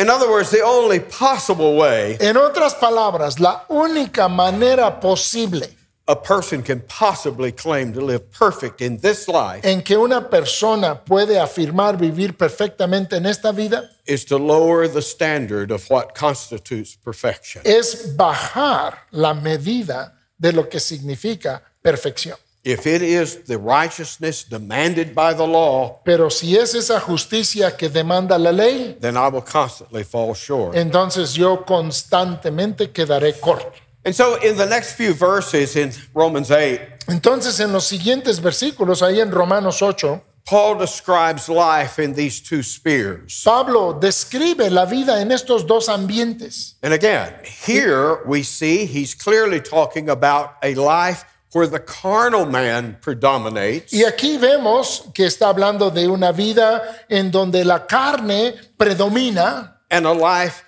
In 0.00 0.08
other 0.08 0.30
words, 0.30 0.50
the 0.50 0.62
only 0.64 0.98
possible 0.98 1.76
way 1.76 2.16
En 2.20 2.38
otras 2.38 2.74
palabras, 2.74 3.38
la 3.38 3.66
única 3.68 4.30
manera 4.30 4.98
posible 4.98 5.68
a 6.08 6.16
person 6.16 6.62
can 6.62 6.80
possibly 6.88 7.52
claim 7.52 7.92
to 7.92 8.00
live 8.00 8.32
perfect 8.32 8.80
in 8.80 8.96
this 8.98 9.28
life 9.28 9.62
en 9.62 9.82
que 9.82 9.98
una 9.98 10.22
persona 10.22 11.04
puede 11.04 11.38
afirmar 11.38 11.98
vivir 11.98 12.34
perfectamente 12.36 13.16
en 13.16 13.26
esta 13.26 13.52
vida 13.52 13.90
is 14.06 14.24
to 14.24 14.38
lower 14.38 14.88
the 14.88 15.02
standard 15.02 15.70
of 15.70 15.86
what 15.90 16.14
constitutes 16.14 16.96
perfection. 16.96 17.60
es 17.66 18.16
bajar 18.16 19.06
la 19.10 19.34
medida 19.34 20.14
de 20.38 20.52
lo 20.52 20.66
que 20.66 20.80
significa 20.80 21.62
perfección. 21.82 22.38
If 22.62 22.86
it 22.86 23.00
is 23.00 23.44
the 23.46 23.56
righteousness 23.56 24.44
demanded 24.44 25.14
by 25.14 25.32
the 25.32 25.46
law, 25.46 26.00
Pero 26.04 26.28
si 26.28 26.56
es 26.56 26.74
esa 26.74 27.00
justicia 27.00 27.74
que 27.76 27.88
demanda 27.88 28.38
la 28.38 28.50
ley, 28.50 28.96
then 29.00 29.16
I 29.16 29.28
will 29.28 29.40
constantly 29.42 30.04
fall 30.04 30.34
short. 30.34 30.74
entonces 30.76 31.34
yo 31.34 31.64
constantemente 31.64 32.90
quedaré 32.92 33.32
corto. 33.40 33.72
And 34.04 34.14
so, 34.14 34.36
in 34.42 34.56
the 34.56 34.66
next 34.66 34.94
few 34.94 35.12
verses 35.14 35.76
in 35.76 35.92
Romans 36.14 36.50
8, 36.50 36.80
Entonces 37.08 37.60
en 37.60 37.72
los 37.72 37.86
siguientes 37.86 38.40
versículos, 38.40 39.02
ahí 39.02 39.20
en 39.20 39.30
Romanos 39.30 39.82
8, 39.82 40.22
Paul 40.46 40.78
describes 40.78 41.48
life 41.48 41.98
in 42.02 42.14
these 42.14 42.40
two 42.40 42.62
spheres. 42.62 43.42
Pablo 43.44 43.92
describe 43.92 44.70
la 44.70 44.84
vida 44.86 45.20
en 45.20 45.30
estos 45.32 45.66
dos 45.66 45.88
ambientes. 45.88 46.76
And 46.82 46.92
again, 46.94 47.34
here 47.44 48.20
we 48.26 48.42
see 48.42 48.86
he's 48.86 49.14
clearly 49.14 49.60
talking 49.60 50.08
about 50.08 50.54
a 50.62 50.74
life 50.74 51.24
where 51.52 51.66
the 51.66 51.80
carnal 51.80 52.46
man 52.46 52.96
predominates 53.00 53.92
Y 53.92 54.04
aquí 54.04 54.38
vemos 54.38 55.04
que 55.14 55.26
está 55.26 55.48
hablando 55.48 55.90
de 55.90 56.06
una 56.08 56.32
vida 56.32 57.04
en 57.08 57.30
donde 57.30 57.64
la 57.64 57.86
carne 57.86 58.54
predomina 58.76 59.76
and 59.90 60.06
a 60.06 60.12
life 60.12 60.64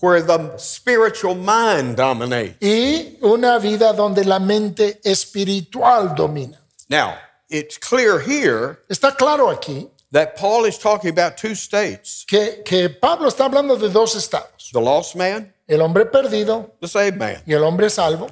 where 0.00 0.20
the 0.20 0.58
spiritual 0.58 1.34
mind 1.34 1.96
dominates. 1.96 2.56
y 2.60 3.16
una 3.22 3.58
vida 3.58 3.92
donde 3.92 4.24
la 4.24 4.38
mente 4.38 5.00
espiritual 5.04 6.14
domina. 6.14 6.58
Now, 6.88 7.14
it's 7.48 7.78
clear 7.78 8.18
here 8.20 8.80
Está 8.90 9.16
claro 9.16 9.48
aquí 9.50 9.88
that 10.12 10.36
Paul 10.36 10.64
is 10.66 10.78
talking 10.78 11.10
about 11.10 11.36
two 11.36 11.54
states 11.54 12.24
que, 12.26 12.62
que 12.64 12.88
Pablo 12.88 13.28
está 13.28 13.44
hablando 13.46 13.76
de 13.78 13.88
dos 13.88 14.14
estados, 14.14 14.70
the 14.72 14.80
lost 14.80 15.14
man, 15.16 15.52
el 15.68 15.80
hombre 15.80 16.04
perdido 16.04 16.70
the 16.80 16.88
saved 16.88 17.16
man. 17.16 17.42
y 17.46 17.52
el 17.52 17.62
hombre 17.64 17.88
salvo, 17.88 18.28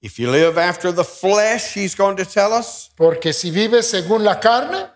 If 0.00 0.18
you 0.18 0.30
live 0.30 0.56
after 0.58 0.92
the 0.92 1.02
flesh, 1.04 1.74
he's 1.74 1.94
going 1.96 2.16
to 2.16 2.24
tell 2.24 2.52
us, 2.52 2.90
porque 2.96 3.32
si 3.32 3.50
vives 3.50 3.90
según 3.90 4.22
la 4.24 4.38
carne, 4.38 4.88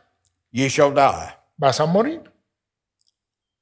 ye 0.53 0.69
shall 0.69 0.93
die. 0.93 1.35
vas 1.59 1.81
a 1.81 1.87
morir. 1.87 2.21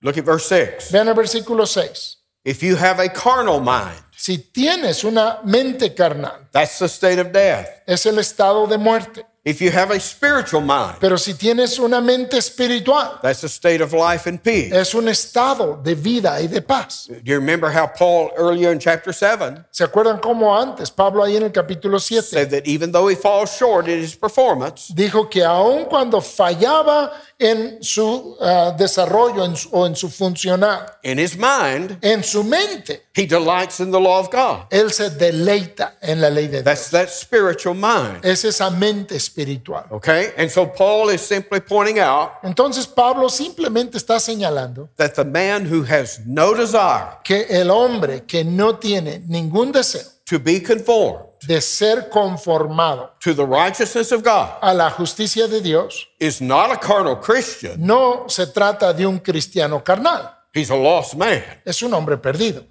Look 0.03 0.16
at 0.18 0.24
verse 0.24 0.47
6. 0.47 0.91
Vean 0.91 1.09
el 1.09 1.14
versículo 1.14 1.66
6. 1.66 2.16
If 2.45 2.62
you 2.62 2.76
have 2.76 2.99
a 3.01 3.09
carnal 3.09 3.61
mind, 3.61 4.03
Si 4.16 4.36
tienes 4.38 5.03
una 5.05 5.41
mente 5.45 5.95
carnal, 5.95 6.47
that's 6.53 6.78
the 6.78 6.88
state 6.88 7.18
of 7.18 7.32
death. 7.32 7.66
es 7.86 8.05
el 8.07 8.18
estado 8.18 8.66
de 8.66 8.76
muerte. 8.78 9.24
If 9.43 9.62
you 9.62 9.70
have 9.70 9.91
a 9.91 9.99
spiritual 9.99 10.61
mind, 10.61 10.99
Pero 11.01 11.16
si 11.16 11.32
tienes 11.32 11.78
una 11.78 12.03
mente 12.03 12.36
espiritual, 12.36 13.20
that's 13.22 13.43
a 13.43 13.49
state 13.49 13.80
of 13.80 13.95
life 13.95 14.26
and 14.28 14.38
peace. 14.43 14.70
es 14.70 14.93
un 14.95 15.09
estado 15.09 15.82
de 15.82 15.95
vida 15.95 16.43
y 16.43 16.47
de 16.47 16.61
paz. 16.61 17.07
Do 17.09 17.18
you 17.24 17.36
remember 17.36 17.70
how 17.70 17.86
Paul 17.86 18.32
earlier 18.36 18.70
in 18.70 18.78
chapter 18.78 19.14
7 19.14 19.64
¿Se 19.70 19.82
acuerdan 19.82 20.20
cómo 20.20 20.55
antes 20.55 20.91
Pablo 20.91 21.22
ahí 21.24 21.36
en 21.36 21.45
el 21.45 21.53
capítulo 21.53 21.99
7 21.99 22.22
said 22.22 22.51
that 22.51 22.66
even 22.66 22.93
though 22.93 23.09
he 23.09 23.16
falls 23.16 23.51
short 23.57 23.88
in 23.88 23.99
his 24.01 24.14
performance, 24.14 24.93
dijo 24.95 25.30
que 25.30 25.43
aun 25.43 25.86
cuando 25.86 26.20
fallaba 26.20 27.11
en 27.41 27.82
su 27.82 28.36
ah, 28.41 28.74
desarrollo 28.76 29.45
en 29.45 29.57
su- 29.57 29.68
o 29.72 29.86
en 29.86 29.97
su 29.97 30.09
funcionar, 30.11 30.99
in 31.03 31.18
his 31.18 31.36
mind, 31.36 31.99
en 32.03 32.22
su 32.22 32.45
mente, 32.45 33.07
he 33.14 33.26
delights 33.26 33.80
in 33.80 33.91
the 33.91 33.99
law 33.99 34.20
of 34.20 34.30
God? 34.30 34.66
él 34.70 34.93
se 34.93 35.09
deleita 35.11 35.95
en 36.03 36.20
la 36.20 36.28
ley 36.28 36.47
de 36.49 36.62
Dios. 36.62 36.64
That's 36.64 36.91
that 36.91 37.09
spiritual 37.09 37.74
mind. 37.74 38.24
Es 38.24 38.45
esa 38.45 38.70
mente 38.70 39.16
espiritual. 39.16 39.86
Okay? 39.91 40.32
And 40.36 40.51
so 40.51 40.66
Paul 40.66 41.09
is 41.11 41.20
simply 41.22 41.61
pointing 41.61 41.99
out 41.99 42.32
Entonces 42.43 42.86
Pablo 42.86 43.28
simplemente 43.30 43.97
está 43.97 44.20
señalando 44.20 44.91
that 44.97 45.14
the 45.14 45.24
man 45.24 45.64
who 45.64 45.82
has 45.84 46.20
no 46.26 46.55
desire 46.55 47.18
que 47.24 47.47
el 47.49 47.70
hombre 47.70 48.24
que 48.26 48.45
no 48.45 48.76
tiene 48.78 49.22
ningún 49.26 49.72
deseo 49.72 50.03
to 50.31 50.39
be 50.39 50.61
conformed 50.61 51.26
de 51.45 51.61
ser 51.61 52.09
conformado 52.09 53.11
to 53.18 53.35
the 53.35 53.45
righteousness 53.45 54.12
of 54.12 54.22
God 54.22 54.59
a 54.62 54.72
la 54.72 54.89
justicia 54.89 55.49
de 55.49 55.61
Dios 55.61 56.07
is 56.20 56.41
not 56.41 56.70
a 56.70 56.76
carnal 56.76 57.16
Christian, 57.16 57.85
no 57.85 58.28
se 58.28 58.47
trata 58.47 58.97
de 58.97 59.05
un 59.05 59.18
cristiano 59.18 59.81
carnal, 59.81 60.31
he's 60.55 60.70
a 60.70 60.76
lost 60.76 61.16
man. 61.16 61.43
es 61.64 61.83
un 61.83 61.93
hombre 61.93 62.16
perdido. 62.16 62.64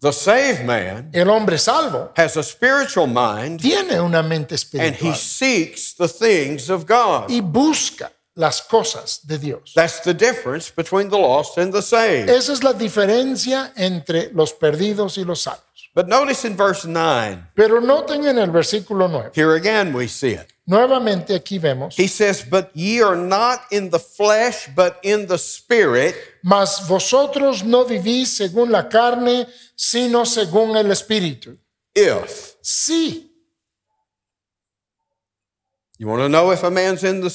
The 0.00 0.12
saved 0.12 0.64
man 0.64 1.10
El 1.12 1.28
hombre 1.28 1.56
salvo 1.56 2.10
has 2.16 2.36
a 2.36 2.42
spiritual 2.42 3.06
mind 3.06 3.60
tiene 3.60 4.00
una 4.00 4.22
mente 4.22 4.56
and 4.74 4.96
he 4.96 5.10
espiritual 5.10 5.14
seeks 5.14 5.94
the 5.94 6.08
things 6.08 6.68
of 6.68 6.84
God. 6.84 7.30
y 7.30 7.40
busca 7.40 8.10
las 8.34 8.62
cosas 8.62 9.20
de 9.26 9.38
Dios. 9.38 9.72
That's 9.74 10.00
the 10.00 10.14
difference 10.14 10.72
between 10.74 11.10
the 11.10 11.18
lost 11.18 11.58
and 11.58 11.72
the 11.72 11.82
saved. 11.82 12.30
Esa 12.30 12.54
es 12.54 12.64
la 12.64 12.72
diferencia 12.72 13.72
entre 13.76 14.30
los 14.32 14.52
perdidos 14.52 15.18
y 15.18 15.24
los 15.24 15.42
salvos. 15.42 15.69
But 15.94 16.06
notice 16.08 16.44
in 16.44 16.56
verse 16.56 16.84
9, 16.86 17.48
Pero 17.56 17.80
noten 17.80 18.24
en 18.26 18.38
el 18.38 18.50
versículo 18.50 19.08
9. 19.10 19.32
here 19.34 19.54
again 19.56 19.92
we 19.92 20.06
see 20.06 20.34
it. 20.34 20.46
Nuevamente 20.68 21.34
aquí 21.34 21.58
vemos, 21.58 21.96
He 21.98 22.06
says, 22.06 22.44
But 22.48 22.70
ye 22.74 23.02
are 23.02 23.16
not 23.16 23.62
in 23.72 23.90
the 23.90 23.98
flesh, 23.98 24.68
but 24.76 25.00
in 25.02 25.26
the 25.26 25.36
spirit, 25.36 26.14
mas 26.44 26.86
vosotros 26.86 27.64
no 27.64 27.84
vivís 27.84 28.28
según 28.28 28.70
la 28.70 28.88
carne, 28.88 29.46
sino 29.74 30.24
según 30.24 30.76
el 30.76 30.90
Espíritu. 30.92 31.58
if. 31.94 32.54
Sí, 32.62 33.26
You 35.98 36.06
want 36.06 36.22
to 36.22 36.28
know 36.30 36.50
if 36.52 36.62
a 36.62 36.70
man's 36.70 37.02
in 37.04 37.20
the 37.20 37.28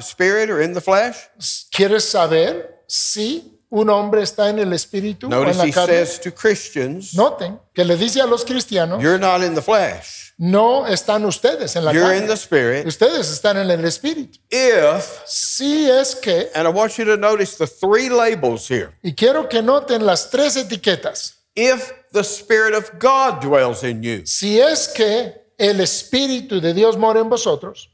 spirit 0.00 0.48
or 0.48 0.60
in 0.62 0.72
the 0.72 0.80
flesh? 0.80 1.28
¿quieres 1.72 2.04
saber 2.08 2.84
si 2.86 3.55
un 3.78 3.90
hombre 3.90 4.22
está 4.22 4.48
en 4.48 4.58
el 4.58 4.72
Espíritu 4.72 5.26
o 5.26 5.30
en 5.32 5.38
Notice 5.40 5.58
la 5.58 5.64
he 5.66 5.72
carne? 5.72 5.86
says 6.06 6.20
to 6.20 6.30
Christians, 6.32 7.14
Noten 7.14 7.60
que 7.74 7.84
le 7.84 7.96
dice 7.96 8.20
a 8.20 8.26
los 8.26 8.44
cristianos, 8.44 9.02
You're 9.02 9.18
not 9.18 9.42
in 9.42 9.54
the 9.54 9.62
flesh, 9.62 10.32
no 10.38 10.86
están 10.86 11.24
ustedes 11.24 11.76
en 11.76 11.84
la 11.84 11.92
you're 11.92 12.12
in 12.12 12.20
carne, 12.20 12.26
the 12.28 12.36
spirit. 12.36 12.86
ustedes 12.86 13.30
están 13.30 13.56
en 13.58 13.70
el 13.70 13.84
Espíritu. 13.84 14.38
If, 14.50 15.22
Sí 15.26 15.88
es 15.90 16.14
que, 16.14 16.50
and 16.54 16.66
I 16.66 16.70
want 16.70 16.96
you 16.98 17.04
to 17.06 17.16
notice 17.16 17.56
the 17.56 17.66
three 17.66 18.08
labels 18.08 18.66
here. 18.68 18.92
y 19.02 19.12
quiero 19.14 19.48
que 19.48 19.62
noten 19.62 20.04
las 20.06 20.30
tres 20.30 20.56
etiquetas, 20.56 21.34
If 21.54 21.90
the 22.12 22.22
Spirit 22.22 22.74
of 22.74 22.90
God 22.98 23.40
dwells 23.40 23.82
in 23.82 24.02
you. 24.02 24.22
si 24.26 24.60
es 24.60 24.88
que 24.88 25.32
el 25.58 25.80
Espíritu 25.80 26.60
de 26.60 26.74
Dios 26.74 26.96
mora 26.98 27.20
en 27.20 27.28
vosotros, 27.28 27.90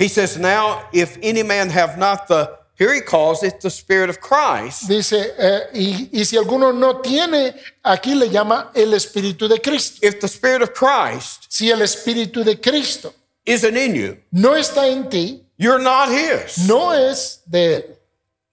He 0.00 0.08
says, 0.08 0.38
Now, 0.38 0.82
if 0.92 1.18
any 1.22 1.42
man 1.42 1.70
have 1.70 1.98
not 1.98 2.28
the, 2.28 2.48
here 2.78 2.94
he 2.94 3.00
calls 3.00 3.42
it 3.42 3.60
the 3.60 3.70
Spirit 3.70 4.08
of 4.08 4.20
Christ, 4.20 4.88
dice, 4.88 5.12
eh, 5.36 5.60
y, 5.74 6.08
y 6.12 6.24
si 6.24 6.36
alguno 6.36 6.72
no 6.72 7.00
tiene, 7.00 7.54
aquí 7.84 8.14
le 8.14 8.28
llama 8.28 8.70
el 8.74 8.92
Espíritu 8.94 9.48
de 9.48 9.58
Cristo. 9.60 9.98
if 10.06 10.20
the 10.20 10.28
Spirit 10.28 10.62
of 10.62 10.72
Christ 10.72 11.46
Si 11.50 11.70
el 11.70 11.80
Espíritu 11.82 12.44
de 12.44 12.56
Cristo 12.56 13.12
isn't 13.44 13.76
in 13.76 13.94
you, 13.94 14.16
no 14.32 14.50
está 14.54 14.86
en 14.90 15.08
ti, 15.08 15.42
you're 15.56 15.80
not 15.82 16.08
his. 16.08 16.66
no 16.68 16.90
es 16.92 17.40
de 17.50 17.76
Él. 17.76 17.82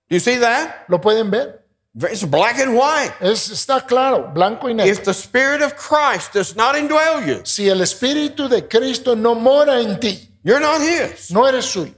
Do 0.09 0.15
you 0.15 0.19
see 0.19 0.37
that? 0.37 0.85
¿Lo 0.89 0.99
pueden 0.99 1.29
ver? 1.29 1.61
It's 1.97 2.23
black 2.25 2.59
and 2.59 2.75
white. 2.75 3.13
Es, 3.21 3.49
está 3.49 3.87
claro, 3.87 4.29
blanco 4.33 4.67
y 4.67 4.73
negro. 4.73 4.91
If 4.91 5.03
the 5.05 5.13
Spirit 5.13 5.61
of 5.61 5.75
Christ 5.77 6.33
does 6.33 6.55
not 6.55 6.75
indwell 6.75 7.25
you, 7.25 7.41
Si 7.45 7.69
el 7.69 7.79
Espíritu 7.81 8.49
de 8.49 8.67
Cristo 8.67 9.15
no 9.15 9.33
mora 9.35 9.79
en 9.81 9.97
ti, 9.99 10.29
you're 10.43 10.59
not 10.59 10.81
his. 10.81 11.31
no 11.31 11.45
eres 11.45 11.65
suyo. 11.65 11.93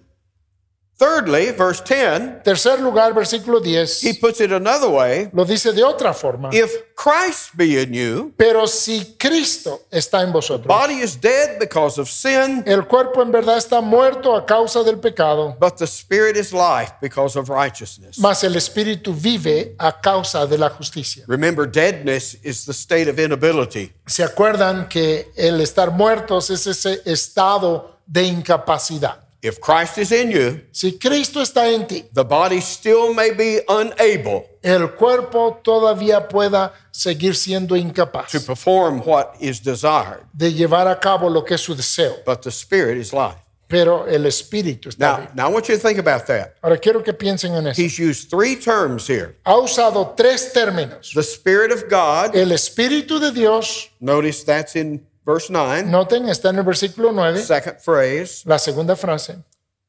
Thirdly, 0.98 1.52
verse 1.52 1.80
10, 1.84 2.42
Tercer 2.44 2.80
lugar, 2.80 3.14
versículo 3.14 3.62
10, 3.62 4.02
he 4.02 4.14
puts 4.16 4.42
it 4.42 4.52
another 4.52 4.90
way. 4.90 5.30
lo 5.32 5.46
dice 5.46 5.72
de 5.72 5.84
otra 5.84 6.12
forma. 6.12 6.50
If 6.52 6.72
Christ 6.96 7.52
be 7.56 7.80
in 7.80 7.94
you, 7.94 8.34
Pero 8.36 8.66
si 8.66 9.16
Cristo 9.20 9.82
está 9.92 10.24
en 10.24 10.32
vosotros, 10.32 10.66
body 10.66 10.96
is 11.04 11.16
dead 11.22 11.60
because 11.60 12.02
of 12.02 12.10
sin, 12.10 12.64
el 12.66 12.88
cuerpo 12.88 13.22
en 13.22 13.32
verdad 13.32 13.58
está 13.58 13.80
muerto 13.80 14.36
a 14.36 14.44
causa 14.44 14.84
del 14.84 14.98
pecado, 14.98 15.56
but 15.60 15.78
the 15.78 15.86
Spirit 15.86 16.36
is 16.36 16.52
life 16.52 16.92
because 17.00 17.38
of 17.38 17.48
righteousness. 17.48 18.18
mas 18.18 18.44
el 18.44 18.56
Espíritu 18.56 19.14
vive 19.14 19.76
a 19.78 19.92
causa 20.02 20.48
de 20.48 20.58
la 20.58 20.70
justicia. 20.72 21.24
Remember, 21.28 21.68
deadness 21.70 22.36
is 22.44 22.66
the 22.66 22.74
state 22.74 23.08
of 23.08 23.20
inability. 23.20 23.94
¿Se 24.08 24.24
acuerdan 24.24 24.90
que 24.90 25.32
el 25.36 25.62
estar 25.62 25.92
muertos 25.92 26.50
es 26.50 26.66
ese 26.66 27.02
estado 27.06 28.00
de 28.08 28.24
incapacidad? 28.24 29.27
If 29.48 29.60
Christ 29.62 29.98
is 29.98 30.12
in 30.12 30.32
you, 30.32 30.62
Si 30.72 30.98
Cristo 31.00 31.42
está 31.42 31.72
en 31.74 31.88
ti, 31.88 32.04
the 32.14 32.24
body 32.24 32.60
still 32.60 33.14
may 33.14 33.32
be 33.32 33.62
unable 33.70 34.46
el 34.64 34.90
cuerpo 34.96 35.62
todavía 35.64 36.28
pueda 36.28 36.74
seguir 36.92 37.36
siendo 37.36 37.76
incapaz 37.78 38.32
to 38.32 38.40
perform 38.42 39.00
what 39.06 39.36
is 39.40 39.62
desired, 39.62 40.24
de 40.34 40.52
llevar 40.52 40.88
a 40.88 41.00
cabo 41.00 41.30
lo 41.30 41.44
que 41.44 41.56
es 41.56 41.62
su 41.62 41.74
deseo, 41.76 42.18
but 42.26 42.42
the 42.42 42.52
Spirit 42.52 42.98
is 42.98 43.14
life. 43.14 43.38
pero 43.70 44.06
el 44.08 44.26
Espíritu 44.26 44.90
está 44.90 44.98
Now, 45.00 45.18
vivo. 45.20 45.32
now 45.36 45.48
I 45.50 45.52
want 45.54 45.68
you 45.70 45.76
to 45.76 45.82
think 45.82 46.00
about 46.00 46.26
that. 46.28 46.56
Ahora 46.64 46.78
quiero 46.78 47.02
que 47.04 47.14
piensen 47.14 47.54
en 47.56 47.68
eso. 47.68 47.82
He's 47.82 47.98
used 48.00 48.30
three 48.30 48.56
terms 48.56 49.08
here 49.08 49.36
Ha 49.46 49.56
usado 49.58 50.16
tres 50.16 50.52
términos. 50.54 51.14
the 51.14 51.22
Spirit 51.24 51.72
of 51.72 51.84
God, 51.90 52.36
El 52.36 52.52
Espíritu 52.52 53.20
de 53.20 53.32
Dios, 53.32 53.90
notice 54.00 54.44
that's 54.44 54.76
in 54.76 55.06
verse 55.28 55.50
9, 55.52 55.84
noten, 55.84 56.30
está 56.30 56.50
en 56.52 56.60
el 56.60 56.64
versículo 56.64 57.12
9, 57.12 57.42
second 57.42 57.80
phrase. 57.80 58.44
la 58.46 58.58
segunda 58.58 58.96
frase. 58.96 59.36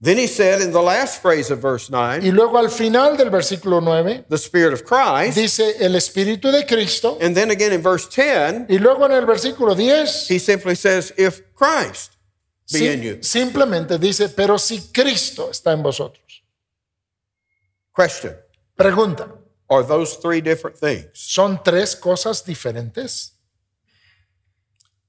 Then 0.00 0.16
he 0.18 0.26
said 0.28 0.60
in 0.60 0.70
the 0.72 0.80
last 0.82 1.20
phrase 1.22 1.50
of 1.52 1.60
verse 1.60 1.90
9, 1.90 2.22
Y 2.24 2.30
luego 2.30 2.56
al 2.58 2.68
final 2.70 3.16
del 3.16 3.30
versículo 3.30 3.80
9 3.80 4.26
the 4.28 4.36
Spirit 4.38 4.72
of 4.72 4.82
Christ. 4.84 5.36
dice 5.36 5.76
el 5.84 5.94
Espíritu 5.96 6.50
de 6.52 6.64
Cristo. 6.66 7.18
And 7.20 7.34
then 7.34 7.50
again 7.50 7.72
in 7.72 7.82
verse 7.82 8.06
10, 8.08 8.66
Y 8.68 8.78
luego 8.78 9.06
en 9.06 9.12
el 9.12 9.26
versículo 9.26 9.74
10 9.76 10.28
he 10.28 10.38
simply 10.38 10.76
says, 10.76 11.12
if 11.16 11.40
Christ 11.54 12.12
be 12.72 12.78
sim- 12.78 12.92
in 12.92 13.02
you. 13.02 13.18
simplemente 13.22 13.98
dice, 13.98 14.28
pero 14.28 14.56
si 14.58 14.80
Cristo 14.92 15.50
está 15.50 15.72
en 15.72 15.82
vosotros. 15.82 16.44
Question 17.96 18.36
Pregunta, 18.76 19.28
Are 19.68 19.82
those 19.82 20.16
three 20.16 20.40
different 20.40 20.76
things? 20.78 21.10
¿son 21.14 21.60
tres 21.64 21.96
cosas 21.96 22.44
diferentes? 22.44 23.32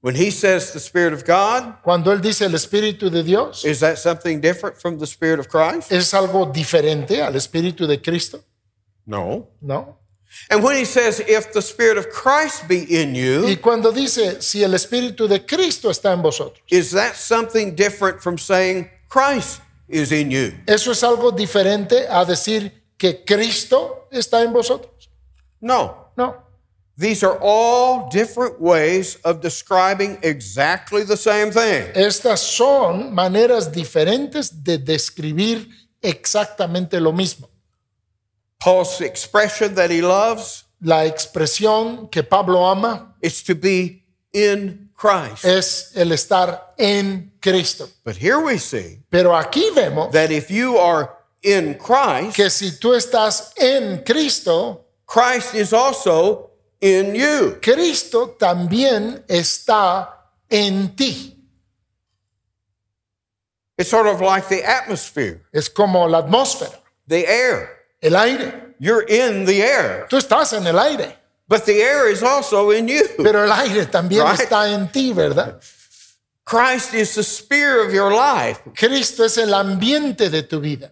When 0.02 0.14
he 0.14 0.30
says 0.30 0.72
the 0.72 0.80
Spirit 0.80 1.12
of 1.12 1.24
God, 1.26 1.82
Cuando 1.82 2.10
él 2.10 2.22
dice 2.22 2.42
el 2.42 2.54
Espíritu 2.54 3.10
de 3.10 3.22
Dios, 3.22 3.64
is 3.66 3.80
that 3.80 3.98
something 3.98 4.40
different 4.40 4.80
from 4.80 4.98
the 4.98 5.06
Spirit 5.06 5.38
of 5.38 5.48
Christ? 5.48 5.92
¿es 5.92 6.14
algo 6.14 6.46
diferente 6.46 7.20
al 7.22 7.34
Espíritu 7.34 7.86
de 7.86 7.98
Cristo? 7.98 8.42
No. 9.06 9.48
No. 9.60 9.98
And 10.48 10.62
when 10.62 10.76
he 10.76 10.84
says, 10.84 11.20
if 11.20 11.52
the 11.52 11.60
Spirit 11.60 11.98
of 11.98 12.08
Christ 12.08 12.66
be 12.66 12.84
in 12.84 13.14
you, 13.14 13.46
Y 13.46 13.56
cuando 13.56 13.92
dice, 13.92 14.40
si 14.40 14.62
el 14.62 14.72
Espíritu 14.72 15.28
de 15.28 15.44
Cristo 15.44 15.90
está 15.90 16.12
en 16.12 16.22
vosotros, 16.22 16.62
is 16.70 16.92
that 16.92 17.14
something 17.14 17.74
different 17.74 18.22
from 18.22 18.38
saying 18.38 18.88
Christ 19.08 19.60
is 19.86 20.12
in 20.12 20.30
you? 20.30 20.52
¿eso 20.66 20.92
es 20.92 21.02
algo 21.02 21.30
diferente 21.30 22.06
a 22.08 22.24
decir 22.24 22.72
que 22.96 23.22
Cristo 23.24 24.08
está 24.10 24.42
en 24.42 24.52
vosotros? 24.52 25.10
No. 25.60 26.12
No. 26.16 26.49
These 27.00 27.22
are 27.24 27.38
all 27.40 28.10
different 28.10 28.60
ways 28.60 29.16
of 29.24 29.40
describing 29.40 30.18
exactly 30.22 31.02
the 31.02 31.16
same 31.16 31.50
thing. 31.50 31.90
Estas 31.94 32.40
son 32.40 33.14
maneras 33.14 33.72
diferentes 33.72 34.50
de 34.62 34.76
describir 34.76 35.66
exactamente 36.02 37.00
lo 37.00 37.12
mismo. 37.12 37.48
Paul's 38.58 39.00
expression 39.00 39.74
that 39.76 39.90
he 39.90 40.02
loves 40.02 40.64
La 40.82 41.06
expresión 41.06 42.10
que 42.10 42.22
Pablo 42.22 42.62
ama 42.64 43.14
is 43.22 43.42
to 43.44 43.54
be 43.54 44.02
in 44.34 44.90
Christ. 44.94 45.46
es 45.46 45.92
el 45.96 46.12
estar 46.12 46.74
en 46.78 47.32
Cristo. 47.40 47.88
But 48.04 48.16
here 48.16 48.40
we 48.40 48.58
see 48.58 48.98
Pero 49.10 49.30
aquí 49.30 49.70
vemos 49.74 50.12
that 50.12 50.30
if 50.30 50.50
you 50.50 50.76
are 50.76 51.16
in 51.42 51.78
Christ, 51.78 52.36
que 52.36 52.50
si 52.50 52.72
tú 52.72 52.94
estás 52.94 53.52
en 53.58 54.02
Cristo, 54.04 54.84
Christ 55.06 55.54
is 55.54 55.72
also 55.72 56.49
in 56.80 57.14
you. 57.14 57.58
Cristo 57.60 58.36
también 58.38 59.22
está 59.28 60.08
en 60.48 60.94
ti. 60.96 61.36
It's 63.78 63.88
sort 63.90 64.06
of 64.06 64.20
like 64.20 64.48
the 64.48 64.62
atmosphere, 64.64 65.40
Es 65.52 65.68
como 65.70 66.06
la 66.06 66.18
atmósfera, 66.22 66.78
the 67.06 67.26
air. 67.26 67.68
el 68.02 68.14
aire. 68.16 68.74
You're 68.78 69.02
in 69.02 69.44
the 69.46 69.62
air, 69.62 70.06
Tú 70.08 70.16
estás 70.16 70.52
en 70.54 70.66
el 70.66 70.78
aire, 70.78 71.16
but 71.48 71.64
the 71.66 71.82
air 71.82 72.08
is 72.10 72.22
also 72.22 72.70
in 72.70 72.88
you. 72.88 73.02
pero 73.22 73.44
el 73.44 73.52
aire 73.52 73.86
también 73.86 74.24
Right. 74.24 74.40
está 74.40 74.70
en 74.72 74.88
ti, 74.90 75.12
¿verdad? 75.12 75.60
Christ 76.44 76.94
is 76.94 77.14
the 77.14 77.22
spear 77.22 77.80
of 77.86 77.92
your 77.92 78.10
life. 78.12 78.60
Cristo 78.74 79.24
es 79.24 79.36
el 79.38 79.52
ambiente 79.54 80.28
de 80.30 80.42
tu 80.42 80.60
vida. 80.60 80.90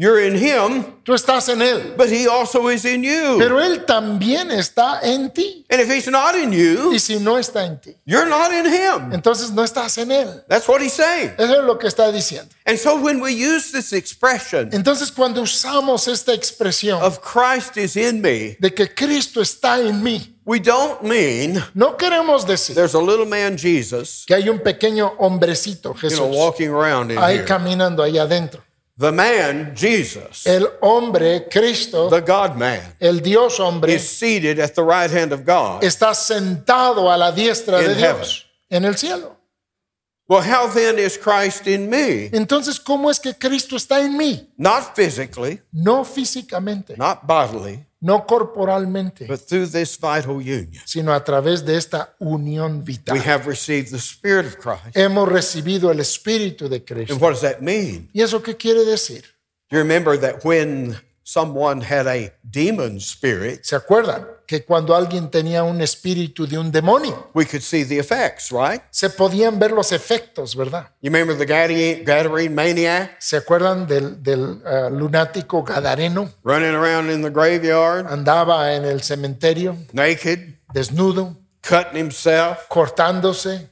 You're 0.00 0.18
in 0.18 0.34
Him, 0.34 0.84
Tú 1.04 1.12
estás 1.12 1.50
en 1.50 1.60
Él, 1.60 1.94
but 1.94 2.08
He 2.08 2.26
also 2.26 2.68
is 2.68 2.86
in 2.86 3.02
you. 3.04 3.36
pero 3.38 3.60
Él 3.60 3.84
también 3.84 4.50
está 4.50 4.98
en 5.02 5.30
ti. 5.30 5.66
And 5.68 5.78
if 5.78 5.90
He's 5.90 6.08
not 6.08 6.34
in 6.34 6.52
you, 6.52 6.94
Y 6.94 6.98
si 6.98 7.18
no 7.18 7.36
está 7.36 7.66
en 7.66 7.78
ti, 7.78 7.94
you're 8.06 8.26
not 8.26 8.50
in 8.50 8.64
Him. 8.64 9.12
entonces 9.12 9.50
no 9.50 9.62
estás 9.62 9.98
en 9.98 10.10
Él. 10.10 10.42
That's 10.48 10.66
what 10.66 10.80
He's 10.80 10.94
saying. 10.94 11.32
Eso 11.36 11.60
es 11.60 11.64
lo 11.66 11.78
que 11.78 11.86
está 11.86 12.10
diciendo. 12.10 12.48
And 12.64 12.78
so 12.78 12.98
when 12.98 13.20
we 13.20 13.32
use 13.32 13.72
this 13.72 13.92
expression 13.92 14.70
Entonces 14.72 15.12
cuando 15.12 15.42
usamos 15.42 16.08
esta 16.08 16.32
expresión 16.32 17.02
of 17.02 17.20
Christ 17.20 17.76
is 17.76 17.94
in 17.94 18.22
me, 18.22 18.56
de 18.58 18.70
que 18.72 18.86
Cristo 18.94 19.42
está 19.42 19.86
en 19.86 20.02
mí, 20.02 20.34
we 20.46 20.60
don't 20.60 21.02
mean 21.02 21.62
no 21.74 21.98
queremos 21.98 22.46
decir 22.46 22.74
there's 22.74 22.94
a 22.94 22.98
little 22.98 23.26
man 23.26 23.58
Jesus, 23.58 24.24
que 24.26 24.34
hay 24.34 24.48
un 24.48 24.60
pequeño 24.60 25.12
hombrecito, 25.18 25.94
you 26.00 26.08
know, 26.08 26.30
Jesús, 26.30 26.36
walking 26.36 26.68
around 26.70 27.10
in 27.10 27.18
ahí 27.18 27.34
here. 27.36 27.44
caminando 27.44 28.02
ahí 28.02 28.16
adentro. 28.16 28.62
The 29.00 29.12
man, 29.12 29.74
Jesus, 29.74 30.46
El 30.46 30.66
hombre, 30.82 31.48
Cristo, 31.50 32.10
the 32.10 32.20
God 32.20 32.58
man, 32.58 32.82
el 33.00 33.20
Dios 33.20 33.58
hombre, 33.58 33.94
is 33.94 34.06
seated 34.06 34.58
at 34.58 34.74
the 34.74 34.82
right 34.82 35.10
hand 35.10 35.32
of 35.32 35.42
God. 35.46 35.82
está 35.82 36.12
sentado 36.14 37.10
a 37.10 37.16
la 37.16 37.32
diestra 37.32 37.78
de 37.78 37.92
In 37.92 37.96
Dios 37.96 38.44
en 38.68 38.84
el 38.84 38.98
cielo. 38.98 39.38
Well, 40.28 40.42
how 40.42 40.66
then 40.68 40.98
is 40.98 41.16
Christ 41.16 41.66
in 41.66 41.88
me? 41.88 42.28
Entonces, 42.30 42.78
¿cómo 42.78 43.10
es 43.10 43.18
que 43.18 43.32
Cristo 43.32 43.76
está 43.76 44.04
en 44.04 44.18
mí? 44.18 44.46
Not 44.58 44.94
physically, 44.94 45.62
No 45.72 46.04
físicamente, 46.04 46.94
not 46.98 47.26
bodily, 47.26 47.82
no 48.00 48.24
corporalmente, 48.26 49.26
but 49.26 49.40
through 49.46 49.66
this 49.66 49.96
vital 49.98 50.40
union, 50.40 50.80
sino 50.86 51.12
a 51.12 51.22
través 51.22 51.64
de 51.64 51.76
esta 51.76 52.14
unión 52.18 52.78
we 52.78 52.94
vital. 52.94 53.16
have 53.18 53.46
received 53.46 53.90
the 53.90 53.98
Spirit 53.98 54.46
of 54.46 54.56
Christ. 54.56 54.96
Hemos 54.96 55.28
recibido 55.28 55.90
el 55.90 56.00
Espíritu 56.00 56.68
de 56.68 56.76
And 56.76 56.84
Cristo. 56.86 57.16
what 57.16 57.30
does 57.32 57.42
that 57.42 57.60
mean? 57.60 58.08
¿Y 58.12 58.22
eso 58.22 58.42
qué 58.42 58.56
quiere 58.56 58.84
decir? 58.84 59.24
You 59.70 59.78
remember 59.78 60.18
that 60.18 60.44
when 60.44 60.96
someone 61.32 61.80
had 61.80 62.06
a 62.08 62.32
demon 62.42 62.96
spirit, 62.98 63.62
¿Se 63.62 63.76
acuerdan 63.76 64.26
que 64.46 64.64
cuando 64.64 64.96
alguien 64.96 65.30
tenía 65.30 65.62
un 65.62 65.80
espíritu 65.80 66.44
de 66.46 66.58
un 66.58 66.72
demonio, 66.72 67.30
we 67.34 67.46
could 67.46 67.62
see 67.62 67.84
the 67.84 67.98
effects, 67.98 68.50
right? 68.50 68.82
se 68.90 69.08
podían 69.10 69.58
ver 69.58 69.70
los 69.70 69.92
efectos, 69.92 70.56
¿verdad? 70.56 70.88
You 71.00 71.10
remember 71.12 71.36
the 71.38 71.46
Gadarene, 71.46 72.02
Gadarene 72.04 72.50
maniac 72.50 73.16
¿Se 73.20 73.36
acuerdan 73.36 73.86
del, 73.86 74.20
del, 74.22 74.60
ah, 74.66 74.88
lunático 74.90 75.62
gadareno? 75.62 76.30
running 76.42 76.74
around 76.74 77.10
in 77.10 77.22
the 77.22 77.30
graveyard, 77.30 78.06
Andaba 78.08 78.74
en 78.74 78.84
el 78.84 79.02
cementerio 79.02 79.76
naked, 79.92 80.56
desnudo, 80.74 81.36
cutting 81.62 81.96
himself? 81.96 82.66
cortándose. 82.68 83.68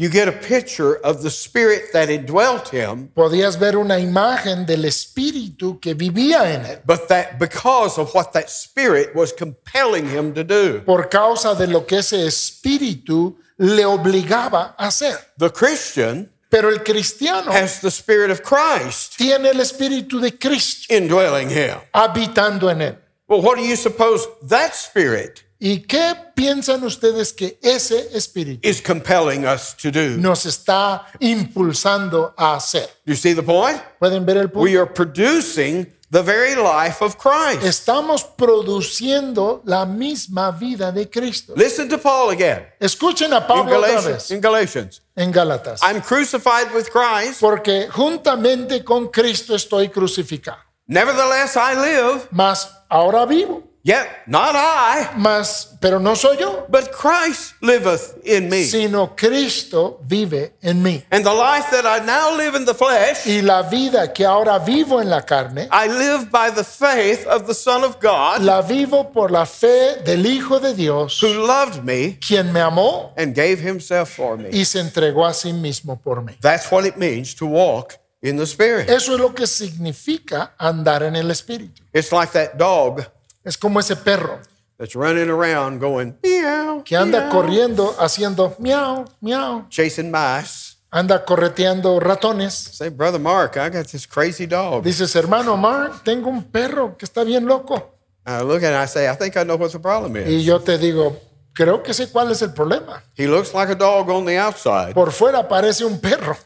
You 0.00 0.08
get 0.08 0.28
a 0.28 0.32
picture 0.32 0.94
of 1.02 1.22
the 1.24 1.28
spirit 1.30 1.92
that 1.92 2.08
indwelt 2.08 2.68
him, 2.68 3.08
Podías 3.16 3.58
ver 3.58 3.76
una 3.76 3.98
imagen 3.98 4.64
del 4.64 4.84
espíritu 4.84 5.80
que 5.80 5.94
vivía 5.94 6.54
en 6.54 6.64
él 6.66 6.80
but 6.86 7.08
that 7.08 7.36
because 7.40 7.98
of 8.00 8.14
what 8.14 8.32
that 8.32 8.48
spirit 8.48 9.12
was 9.16 9.32
compelling 9.32 10.06
him 10.08 10.32
to 10.34 10.44
do. 10.44 10.80
por 10.86 11.08
causa 11.08 11.56
de 11.56 11.66
lo 11.66 11.84
que 11.84 11.98
ese 11.98 12.24
espíritu 12.24 13.36
le 13.58 13.84
obligaba 13.84 14.76
a 14.78 14.86
hacer. 14.86 15.18
The 15.36 15.50
Christian 15.50 16.30
Pero 16.48 16.70
el 16.70 16.78
cristiano 16.84 17.50
has 17.50 17.80
the 17.80 17.90
spirit 17.90 18.30
of 18.30 18.42
Christ 18.42 19.18
tiene 19.18 19.48
el 19.50 19.60
espíritu 19.60 20.20
de 20.20 20.30
Cristo 20.38 20.94
indwelling 20.94 21.50
him. 21.50 21.78
habitando 21.92 22.70
en 22.70 22.82
él. 22.82 22.96
Well, 23.26 23.42
what 23.42 23.56
do 23.56 23.64
you 23.64 23.74
suppose 23.76 24.26
that 24.48 24.74
spirit 24.74 25.42
¿Y 25.60 25.80
qué 25.80 26.14
piensan 26.36 26.84
ustedes 26.84 27.32
que 27.32 27.58
ese 27.62 28.16
espíritu 28.16 28.60
is 28.66 28.80
compelling 28.80 29.44
us 29.44 29.74
to 29.76 29.90
do? 29.90 30.16
nos 30.16 30.46
está 30.46 31.06
impulsando 31.18 32.32
a 32.36 32.54
hacer? 32.54 32.88
You 33.04 33.16
see 33.16 33.34
the 33.34 33.42
point? 33.42 33.80
¿Pueden 33.98 34.24
ver 34.24 34.36
el 34.36 34.50
punto? 34.50 34.60
We 34.62 34.76
are 34.78 34.86
producing 34.86 35.92
the 36.10 36.22
very 36.22 36.54
life 36.54 37.02
of 37.04 37.16
Christ. 37.18 37.64
Estamos 37.64 38.22
produciendo 38.22 39.60
la 39.64 39.84
misma 39.84 40.52
vida 40.52 40.92
de 40.92 41.10
Cristo. 41.10 41.54
Listen 41.56 41.88
to 41.88 41.98
Paul 41.98 42.30
again 42.30 42.64
Escuchen 42.80 43.32
a 43.32 43.38
in 43.38 43.46
Pablo 43.46 43.64
otra 43.78 43.80
Galatians. 43.90 44.06
vez 44.06 44.30
In 44.30 44.40
Galatians. 44.40 45.02
en 45.16 45.32
Gálatas. 45.32 45.80
I'm 45.82 46.00
crucified 46.00 46.72
with 46.72 46.88
Christ. 46.90 47.40
Porque 47.40 47.88
juntamente 47.90 48.84
con 48.84 49.08
Cristo 49.08 49.54
estoy 49.56 49.88
crucificado. 49.88 50.58
Nevertheless, 50.86 51.56
I 51.56 51.74
live. 51.74 52.28
Mas 52.30 52.70
ahora 52.88 53.26
vivo. 53.26 53.64
Yet 53.88 54.06
not 54.26 54.54
I, 54.54 55.16
Mas, 55.16 55.74
pero 55.80 55.98
no 55.98 56.14
soy 56.14 56.36
yo, 56.36 56.66
but 56.68 56.92
Christ 56.92 57.54
liveth 57.62 58.18
in 58.22 58.50
me. 58.50 58.64
sino 58.64 59.16
Cristo 59.16 59.98
vive 60.06 60.52
en 60.60 60.82
mí. 60.82 61.02
And 61.10 61.24
the 61.24 61.32
life 61.32 61.70
that 61.70 61.86
I 61.86 62.04
now 62.04 62.36
live 62.36 62.54
in 62.54 62.66
the 62.66 62.74
flesh, 62.74 63.26
Y 63.26 63.40
la 63.40 63.62
vida 63.62 64.12
que 64.12 64.26
ahora 64.26 64.58
vivo 64.58 65.00
en 65.00 65.08
la 65.08 65.22
carne, 65.22 65.68
I 65.72 65.88
live 65.88 66.30
by 66.30 66.50
the 66.50 66.64
faith 66.64 67.26
of 67.26 67.46
the 67.46 67.54
Son 67.54 67.82
of 67.82 67.98
God 67.98 68.42
la 68.42 68.60
vivo 68.60 69.04
por 69.10 69.30
la 69.30 69.46
fe 69.46 70.02
del 70.04 70.26
Hijo 70.26 70.58
de 70.60 70.74
Dios, 70.74 71.18
who 71.22 71.46
loved 71.46 71.82
me 71.82 72.18
quien 72.20 72.52
me 72.52 72.60
amó 72.60 73.14
and 73.16 73.34
gave 73.34 73.58
himself 73.58 74.10
for 74.14 74.36
me. 74.36 74.50
y 74.52 74.66
se 74.66 74.80
entregó 74.80 75.24
a 75.24 75.32
sí 75.32 75.54
mismo 75.54 75.98
por 75.98 76.20
mí. 76.20 76.34
That's 76.42 76.70
what 76.70 76.84
it 76.84 76.98
means 76.98 77.34
to 77.36 77.46
walk 77.46 77.94
in 78.20 78.36
the 78.36 78.44
Spirit. 78.44 78.90
Eso 78.90 79.14
es 79.14 79.18
lo 79.18 79.32
que 79.32 79.46
significa 79.46 80.52
andar 80.58 81.04
en 81.04 81.16
el 81.16 81.30
Espíritu. 81.30 81.80
It's 81.94 82.12
like 82.12 82.32
that 82.32 82.58
dog 82.58 83.06
Es 83.48 83.56
como 83.56 83.80
ese 83.80 83.96
perro 83.96 84.38
that's 84.78 84.94
running 84.94 85.30
around 85.30 85.80
going 85.80 86.14
meow, 86.22 86.82
que 86.84 86.94
anda 86.96 87.20
meow, 87.22 87.30
corriendo 87.30 87.94
haciendo 87.98 88.54
miau, 88.58 89.04
miau, 89.20 89.66
chasing 89.70 90.10
mice. 90.10 90.76
anda 90.90 91.24
correteando 91.24 91.98
ratones. 91.98 92.52
Say, 92.54 92.90
brother 92.90 93.18
Mark, 93.18 93.56
I 93.56 93.70
got 93.70 93.86
this 93.86 94.06
crazy 94.06 94.46
dog. 94.46 94.84
Dices, 94.84 95.14
hermano 95.16 95.56
Mark, 95.56 96.04
tengo 96.04 96.28
un 96.28 96.44
perro 96.44 96.96
que 96.96 97.04
está 97.06 97.24
bien 97.24 97.46
loco. 97.46 97.94
I 98.26 98.42
look 98.42 98.62
and 98.62 98.76
I 98.76 98.86
say, 98.86 99.08
I 99.08 99.14
think 99.16 99.36
I 99.36 99.44
know 99.44 99.56
what 99.56 99.70
the 99.72 99.78
problem 99.80 100.14
Y 100.16 100.36
is. 100.36 100.44
yo 100.44 100.60
te 100.60 100.76
digo, 100.76 101.18
creo 101.54 101.82
que 101.82 101.94
sé 101.94 102.10
cuál 102.12 102.30
es 102.30 102.42
el 102.42 102.52
problema. 102.52 103.02
He 103.16 103.26
looks 103.26 103.54
like 103.54 103.72
a 103.72 103.74
dog 103.74 104.10
on 104.10 104.26
the 104.26 104.38
outside, 104.38 104.92
Por 104.92 105.10
fuera 105.12 105.48
parece 105.48 105.84
un 105.84 105.98
perro, 105.98 106.36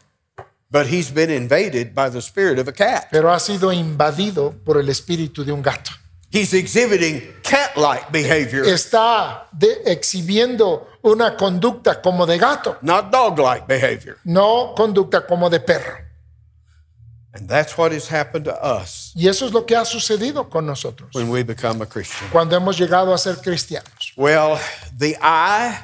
but 0.70 0.86
he's 0.86 1.12
been 1.12 1.30
invaded 1.30 1.92
by 1.94 2.09
the 2.09 2.20
spirit 2.22 2.59
of 2.61 2.68
a 2.68 2.72
cat. 2.72 3.09
pero 3.11 3.32
ha 3.32 3.38
sido 3.40 3.72
invadido 3.72 4.55
por 4.64 4.78
el 4.78 4.88
espíritu 4.88 5.44
de 5.44 5.50
un 5.53 5.61
gato. 5.61 5.90
He's 6.32 6.54
exhibiting 6.54 7.22
cat-like 7.42 8.10
behavior, 8.10 8.64
Está 8.64 9.46
de- 9.52 9.82
exhibiendo 9.84 10.86
una 11.02 11.36
conducta 11.36 12.00
como 12.00 12.24
de 12.26 12.38
gato, 12.38 12.78
not 12.80 13.10
dog-like 13.10 13.66
behavior. 13.66 14.16
no 14.24 14.72
conducta 14.74 15.26
como 15.26 15.50
de 15.50 15.60
perro. 15.60 15.98
And 17.34 17.48
that's 17.48 17.76
what 17.78 17.92
has 17.92 18.08
happened 18.08 18.44
to 18.44 18.52
us 18.62 19.12
Y 19.16 19.26
eso 19.26 19.46
es 19.46 19.52
lo 19.52 19.64
que 19.64 19.74
ha 19.74 19.84
sucedido 19.86 20.50
con 20.50 20.66
nosotros 20.66 21.14
when 21.14 21.30
we 21.30 21.42
become 21.42 21.80
a 21.82 21.86
Christian. 21.86 22.28
cuando 22.30 22.56
hemos 22.56 22.78
llegado 22.78 23.12
a 23.14 23.18
ser 23.18 23.36
cristianos. 23.36 24.12
Well, 24.16 24.58
the 24.98 25.16
I 25.22 25.78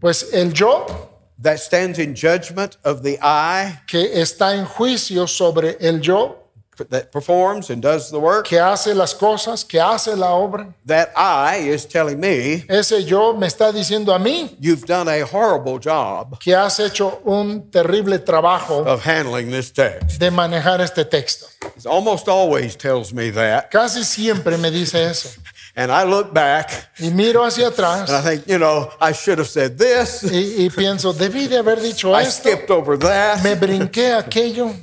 Pues 0.00 0.32
el 0.32 0.52
yo 0.52 1.10
that 1.40 1.58
stands 1.60 1.98
in 2.00 2.14
judgment 2.14 2.76
of 2.84 3.02
the 3.02 3.18
I 3.22 3.80
que 3.86 4.20
está 4.20 4.54
en 4.56 4.64
juicio 4.64 5.26
sobre 5.28 5.76
el 5.80 6.00
yo, 6.00 6.41
that 6.90 7.10
performs 7.12 7.70
and 7.70 7.82
does 7.82 8.10
the 8.10 8.18
work, 8.18 8.46
que 8.46 8.58
hace 8.58 8.94
las 8.94 9.14
cosas, 9.14 9.64
que 9.64 9.80
hace 9.80 10.16
la 10.16 10.30
obra, 10.34 10.74
that 10.86 11.10
I 11.16 11.68
is 11.68 11.86
telling 11.86 12.18
me, 12.20 12.64
ese 12.68 13.04
yo 13.04 13.34
me 13.34 13.46
está 13.46 13.72
diciendo 13.72 14.14
a 14.14 14.18
mí 14.18 14.56
you've 14.60 14.84
done 14.86 15.08
a 15.08 15.22
horrible 15.24 15.78
job 15.78 16.38
que 16.40 16.54
has 16.54 16.78
hecho 16.80 17.20
un 17.24 17.70
terrible 17.70 18.18
trabajo 18.18 18.84
of 18.86 19.02
handling 19.04 19.50
this 19.50 19.70
text. 19.70 20.18
de 20.18 20.30
manejar 20.30 20.80
este 20.80 21.04
texto. 21.08 21.46
It 21.76 21.86
almost 21.86 22.28
always 22.28 22.76
tells 22.76 23.12
me 23.12 23.30
that. 23.30 23.70
Casi 23.70 24.02
siempre 24.04 24.56
me 24.58 24.70
dice 24.70 24.94
eso. 24.94 25.28
And 25.74 25.90
I 25.90 26.02
look 26.04 26.34
back 26.34 26.70
Y 26.98 27.08
miro 27.10 27.42
hacia 27.44 27.68
atrás 27.68 28.10
and 28.10 28.16
I 28.18 28.20
think, 28.20 28.46
you 28.46 28.58
know, 28.58 28.90
I 29.00 29.12
should 29.12 29.38
have 29.38 29.48
said 29.48 29.78
this. 29.78 30.22
y, 30.22 30.64
y 30.66 30.68
pienso, 30.68 31.14
debí 31.14 31.46
de 31.48 31.56
haber 31.56 31.80
dicho 31.80 32.12
I 32.14 32.24
esto, 32.24 32.42
skipped 32.50 32.70
over 32.70 32.98
that. 32.98 33.42
me 33.42 33.54
brinqué 33.54 34.12
aquello, 34.12 34.74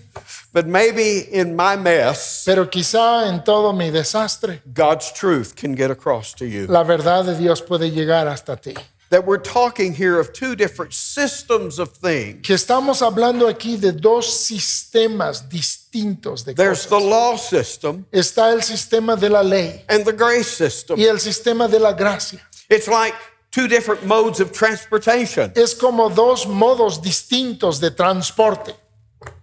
But 0.51 0.65
maybe 0.65 1.19
in 1.31 1.55
my 1.55 1.75
mess, 1.75 2.43
pero 2.45 2.65
quizá 2.69 3.27
en 3.29 3.43
todo 3.43 3.71
mi 3.71 3.91
desastre, 3.91 4.61
God's 4.73 5.11
truth 5.13 5.55
can 5.55 5.75
get 5.75 5.91
across 5.91 6.33
to 6.35 6.45
you. 6.45 6.65
la 6.67 6.83
verdad 6.83 7.25
de 7.25 7.35
Dios 7.35 7.61
puede 7.61 7.91
llegar 7.91 8.27
hasta 8.27 8.55
ti. 8.55 8.73
That 9.11 9.25
we're 9.25 9.41
talking 9.41 9.93
here 9.95 10.19
of 10.19 10.33
two 10.33 10.55
different 10.55 10.93
systems 10.93 11.79
of 11.79 11.93
things. 11.97 12.41
Que 12.45 12.55
estamos 12.55 13.01
hablando 13.01 13.47
aquí 13.47 13.75
de 13.75 13.91
dos 13.91 14.27
sistemas 14.45 15.49
distintos 15.49 16.45
de 16.45 16.53
There's 16.53 16.85
the 16.87 16.99
law 16.99 17.35
system 17.37 18.05
Está 18.11 18.51
el 18.51 18.61
sistema 18.61 19.15
de 19.15 19.29
la 19.29 19.41
ley 19.43 19.83
and 19.89 20.05
the 20.05 20.13
grace 20.13 20.47
system. 20.49 20.97
y 20.99 21.05
el 21.05 21.19
sistema 21.19 21.67
de 21.67 21.79
la 21.79 21.93
gracia. 21.93 22.39
It's 22.69 22.87
like 22.87 23.15
two 23.51 23.67
different 23.67 24.03
modes 24.05 24.39
of 24.39 24.51
transportation. 24.51 25.51
Es 25.55 25.73
como 25.73 26.09
dos 26.09 26.45
modos 26.47 27.01
distintos 27.01 27.79
de 27.79 27.89
transporte. 27.91 28.75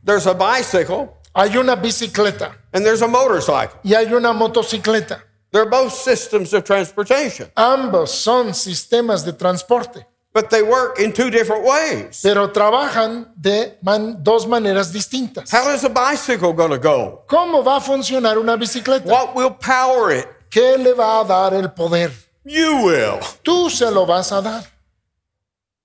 There's 0.05 0.27
a 0.27 0.35
bicycle 0.35 1.13
Hay 1.35 1.57
una 1.59 1.77
bicicleta 1.77 2.53
and 2.73 2.85
there's 2.85 3.03
a 3.03 3.09
motorcycle. 3.09 3.79
y 3.85 3.95
hay 3.95 4.13
una 4.13 4.33
motocicleta. 4.33 5.23
They're 5.53 5.69
both 5.69 5.93
systems 5.93 6.53
of 6.55 6.65
transportation, 6.65 7.51
Ambos 7.57 8.11
son 8.11 8.53
sistemas 8.55 9.25
de 9.25 9.33
transporte, 9.33 10.07
but 10.33 10.49
they 10.51 10.63
work 10.63 10.99
in 10.99 11.13
two 11.13 11.31
different 11.31 11.65
ways. 11.65 12.21
pero 12.23 12.51
trabajan 12.53 13.33
de 13.37 13.77
man- 13.83 14.23
dos 14.23 14.47
maneras 14.47 14.93
distintas. 14.93 15.51
How 15.53 15.71
is 15.75 15.85
a 15.85 15.89
bicycle 15.91 16.53
going 16.53 16.71
to 16.73 16.79
go? 16.79 17.25
¿Cómo 17.29 17.63
va 17.63 17.77
a 17.77 17.81
funcionar 17.81 18.39
una 18.39 18.57
bicicleta? 18.57 19.07
What 19.07 19.35
will 19.35 19.51
power 19.55 20.11
it? 20.13 20.27
¿Qué 20.51 20.77
le 20.79 20.95
va 20.95 21.21
a 21.21 21.25
dar 21.25 21.53
el 21.55 21.69
poder? 21.71 22.11
You 22.45 22.83
will. 22.87 23.21
Tú 23.43 23.69
se 23.71 23.91
lo 23.91 24.07
vas 24.07 24.33
a 24.33 24.41
dar. 24.41 24.65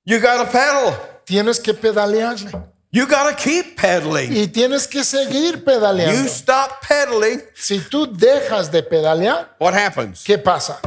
You 0.06 0.20
got 0.20 0.46
to 0.46 0.52
pedal. 0.52 0.94
Tienes 1.26 1.60
que 1.60 1.74
pedalearle 1.74 2.52
You 2.94 3.06
got 3.08 3.30
to 3.30 3.36
keep 3.36 3.78
pedaling. 3.78 4.34
y 4.36 4.48
tienes 4.48 4.86
que 4.88 5.04
seguir 5.04 5.56
You 5.58 5.64
pedaleando. 5.64 6.28
stop 6.28 6.82
pedaling, 6.86 7.42
Si 7.56 7.80
tú 7.80 8.06
dejas 8.06 8.70
de 8.70 8.84
pedalear, 8.84 9.56
what 9.60 9.74
happens? 9.74 10.24
¿qué 10.26 10.38
pasa? 10.38 10.80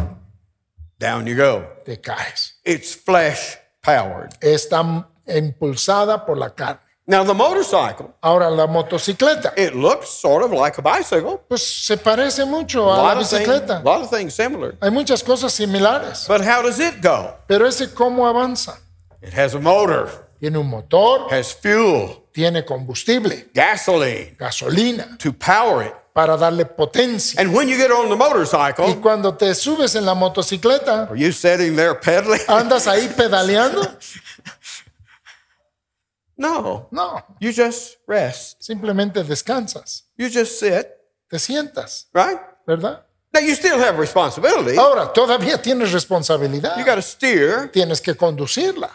Down 0.98 1.26
you 1.26 1.34
go. 1.34 1.66
Te 1.84 1.96
caes. 2.00 2.54
It's 2.64 2.94
flesh 2.94 3.56
powered. 3.82 4.32
Está 4.40 5.06
impulsada 5.26 6.24
por 6.26 6.36
la 6.36 6.50
carne. 6.50 6.80
Now, 7.06 7.22
the 7.22 7.34
motorcycle, 7.34 8.14
Ahora 8.22 8.50
la 8.50 8.66
motocicleta, 8.66 9.52
it 9.58 9.74
looks 9.74 10.08
sort 10.08 10.42
of 10.42 10.52
like 10.52 10.78
a 10.78 10.82
bicycle. 10.82 11.38
pues 11.48 11.62
se 11.62 11.96
parece 11.98 12.46
mucho 12.46 12.90
A 12.90 12.94
a 12.94 12.96
la 12.96 13.02
lot, 13.02 13.16
of 13.18 13.28
things, 13.28 13.46
bicicleta. 13.46 13.82
lot 13.84 14.00
of 14.02 14.08
things 14.10 14.32
similar. 14.34 14.74
Hay 14.80 14.90
muchas 14.90 15.22
cosas 15.22 15.52
similares, 15.52 16.26
But 16.26 16.40
how 16.42 16.62
does 16.62 16.78
it 16.80 17.02
go? 17.02 17.34
pero 17.46 17.66
ese 17.66 17.92
cómo 17.94 18.26
avanza. 18.26 18.78
It 19.20 19.34
has 19.34 19.54
a 19.54 19.58
motor, 19.60 20.23
Tiene 20.44 20.58
un 20.58 20.68
motor, 20.68 21.32
has 21.32 21.54
fuel, 21.54 22.26
tiene 22.30 22.66
combustible, 22.66 23.48
gasoline 23.54 24.36
gasolina, 24.38 25.16
to 25.16 25.32
power 25.32 25.86
it. 25.86 25.94
para 26.12 26.36
darle 26.36 26.66
potencia. 26.66 27.40
And 27.40 27.54
when 27.54 27.66
you 27.66 27.78
get 27.78 27.90
on 27.90 28.10
the 28.10 28.14
Y 28.14 28.18
motorcycle, 28.18 29.00
cuando 29.00 29.34
te 29.34 29.54
subes 29.54 29.94
en 29.96 30.04
la 30.04 30.14
motocicleta, 30.14 31.08
are 31.08 31.16
you 31.18 31.32
sitting 31.32 31.74
there 31.76 31.94
pedaling? 31.94 32.42
andas 32.46 32.86
ahí 32.86 33.08
pedaleando. 33.16 33.80
No. 36.36 36.88
No, 36.90 37.24
You 37.40 37.50
just 37.50 37.96
rest. 38.06 38.60
simplemente 38.62 39.24
descansas, 39.24 40.04
You 40.18 40.28
just 40.28 40.58
sit, 40.60 40.88
te 41.30 41.38
sientas, 41.38 42.08
right? 42.12 42.38
¿verdad? 42.66 43.02
Now 43.32 43.40
you 43.40 43.54
still 43.54 43.78
have 43.80 43.98
responsibility. 43.98 44.76
Ahora, 44.76 45.10
todavía 45.10 45.56
tienes 45.62 45.90
responsabilidad. 45.92 46.76
You 46.76 46.84
got 46.84 46.96
to 46.96 47.02
steer 47.02 47.70
Tienes 47.72 48.00
que 48.02 48.14
conducirla 48.14 48.90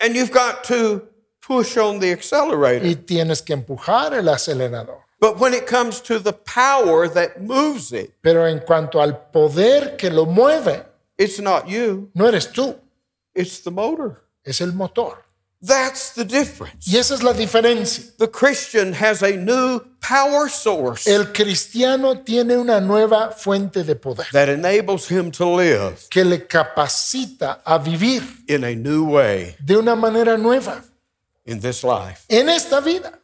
and 0.00 0.14
you've 0.14 0.32
got 0.32 0.64
to 0.64 1.02
push 1.40 1.76
on 1.76 1.98
the 2.00 2.10
accelerator. 2.12 2.84
y 2.86 2.94
tienes 2.94 3.42
que 3.42 3.54
empujar 3.54 4.14
el 4.14 4.28
acelerador. 4.28 5.02
But 5.20 5.38
when 5.38 5.54
it 5.54 5.66
comes 5.66 6.00
to 6.02 6.18
the 6.18 6.32
power 6.32 7.08
that 7.08 7.40
moves 7.42 7.92
it, 7.92 8.12
Pero 8.22 8.46
en 8.46 8.60
cuanto 8.60 9.00
al 9.00 9.30
poder 9.32 9.96
que 9.96 10.10
lo 10.10 10.26
mueve, 10.26 10.84
it's 11.16 11.38
not 11.40 11.66
you, 11.68 12.10
no 12.14 12.26
eres 12.26 12.48
tú, 12.52 12.76
it's 13.34 13.60
the 13.60 13.70
motor. 13.70 14.22
es 14.44 14.60
el 14.60 14.72
motor. 14.72 15.23
That's 15.66 16.12
the 16.12 16.24
difference. 16.24 16.86
Y 16.86 16.98
esa 16.98 17.14
es 17.14 17.22
la 17.22 17.32
diferencia. 17.32 18.04
The 18.18 18.28
Christian 18.28 18.92
has 18.92 19.22
a 19.22 19.34
new 19.34 19.80
power 20.00 20.50
source 20.50 21.06
El 21.06 21.32
cristiano 21.32 22.20
tiene 22.22 22.58
una 22.58 22.80
nueva 22.80 23.30
fuente 23.30 23.82
de 23.82 23.94
poder 23.94 24.26
that 24.32 24.50
enables 24.50 25.08
him 25.08 25.30
to 25.30 25.46
live 25.46 26.06
que 26.10 26.22
le 26.22 26.46
capacita 26.46 27.62
a 27.64 27.78
vivir 27.78 28.22
in 28.46 28.64
a 28.64 28.74
new 28.74 29.06
way 29.06 29.56
de 29.64 29.78
una 29.78 29.96
manera 29.96 30.36
nueva 30.36 30.84
in 31.46 31.60
this 31.60 31.82
life. 31.82 32.26
en 32.28 32.50
esta 32.50 32.82
vida. 32.82 33.18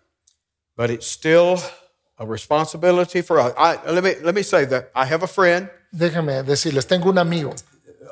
But 0.76 0.88
it's 0.90 1.06
still 1.06 1.58
a 2.16 2.24
responsibility 2.24 3.20
for 3.20 3.38
us. 3.38 3.52
I, 3.58 3.76
let, 3.90 4.02
me, 4.02 4.14
let 4.22 4.34
me 4.34 4.42
say 4.42 4.64
that 4.64 4.90
I 4.94 5.04
have 5.04 5.22
a 5.22 5.26
friend, 5.26 5.68
Déjame 5.92 6.42
decirles, 6.44 6.86
tengo 6.86 7.10
un 7.10 7.18
amigo, 7.18 7.52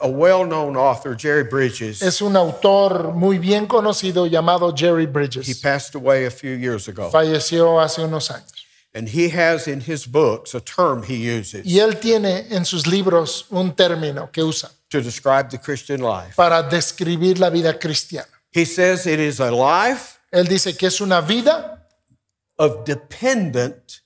a 0.03 0.09
well 0.09 0.45
known 0.45 0.77
author, 0.77 1.15
Jerry 1.17 1.45
Bridges. 1.45 2.03
es 2.03 2.21
un 2.21 2.37
autor 2.37 3.15
muy 3.15 3.39
bien 3.39 3.67
conocido 3.67 4.27
llamado 4.27 4.73
Jerry 4.77 5.07
Bridges. 5.07 5.49
He 5.49 5.55
passed 5.55 5.95
away 5.95 6.27
a 6.27 6.31
few 6.31 6.55
years 6.57 6.89
ago. 6.89 7.11
Falleció 7.11 7.81
hace 7.81 8.03
unos 8.03 8.31
años. 8.31 8.53
And 8.95 9.09
he 9.09 9.29
has 9.29 9.69
in 9.69 9.81
his 9.83 10.07
books 10.07 10.55
a 10.55 10.61
term 10.61 11.03
he 11.05 11.17
uses 11.39 11.65
Y 11.67 11.79
él 11.79 11.99
tiene 12.01 12.47
en 12.51 12.65
sus 12.65 12.87
libros 12.87 13.47
un 13.51 13.73
término 13.75 14.31
que 14.33 14.43
usa 14.43 14.71
to 14.91 15.01
describe 15.03 15.51
the 15.51 15.59
Christian 15.59 16.01
life. 16.01 16.35
para 16.37 16.63
describir 16.63 17.39
la 17.39 17.51
vida 17.51 17.79
cristiana. 17.79 18.29
He 18.51 18.65
says 18.65 19.07
it 19.07 19.21
is 19.21 19.41
a 19.41 19.51
life 19.51 20.19
Él 20.33 20.47
dice 20.49 20.77
que 20.77 20.87
es 20.89 21.01
una 21.01 21.21
vida 21.21 21.87
of 22.59 22.85
dependent 22.85 24.01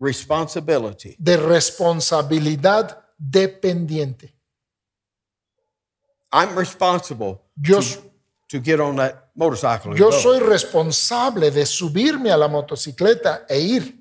responsibility. 0.00 1.16
de 1.18 1.36
responsabilidad 1.36 2.98
dependiente. 3.18 4.34
I'm 6.36 6.54
responsible 6.58 7.40
Yo, 7.62 7.80
to 8.48 8.60
get 8.60 8.78
on 8.80 8.96
that 8.96 9.30
motorcycle. 9.34 9.96
yo 9.96 10.10
go. 10.10 10.16
soy 10.20 10.38
responsable 10.40 11.50
de 11.50 11.64
subirme 11.64 12.30
a 12.30 12.36
la 12.36 12.48
motocicleta 12.48 13.44
e 13.48 13.58
ir, 13.58 13.94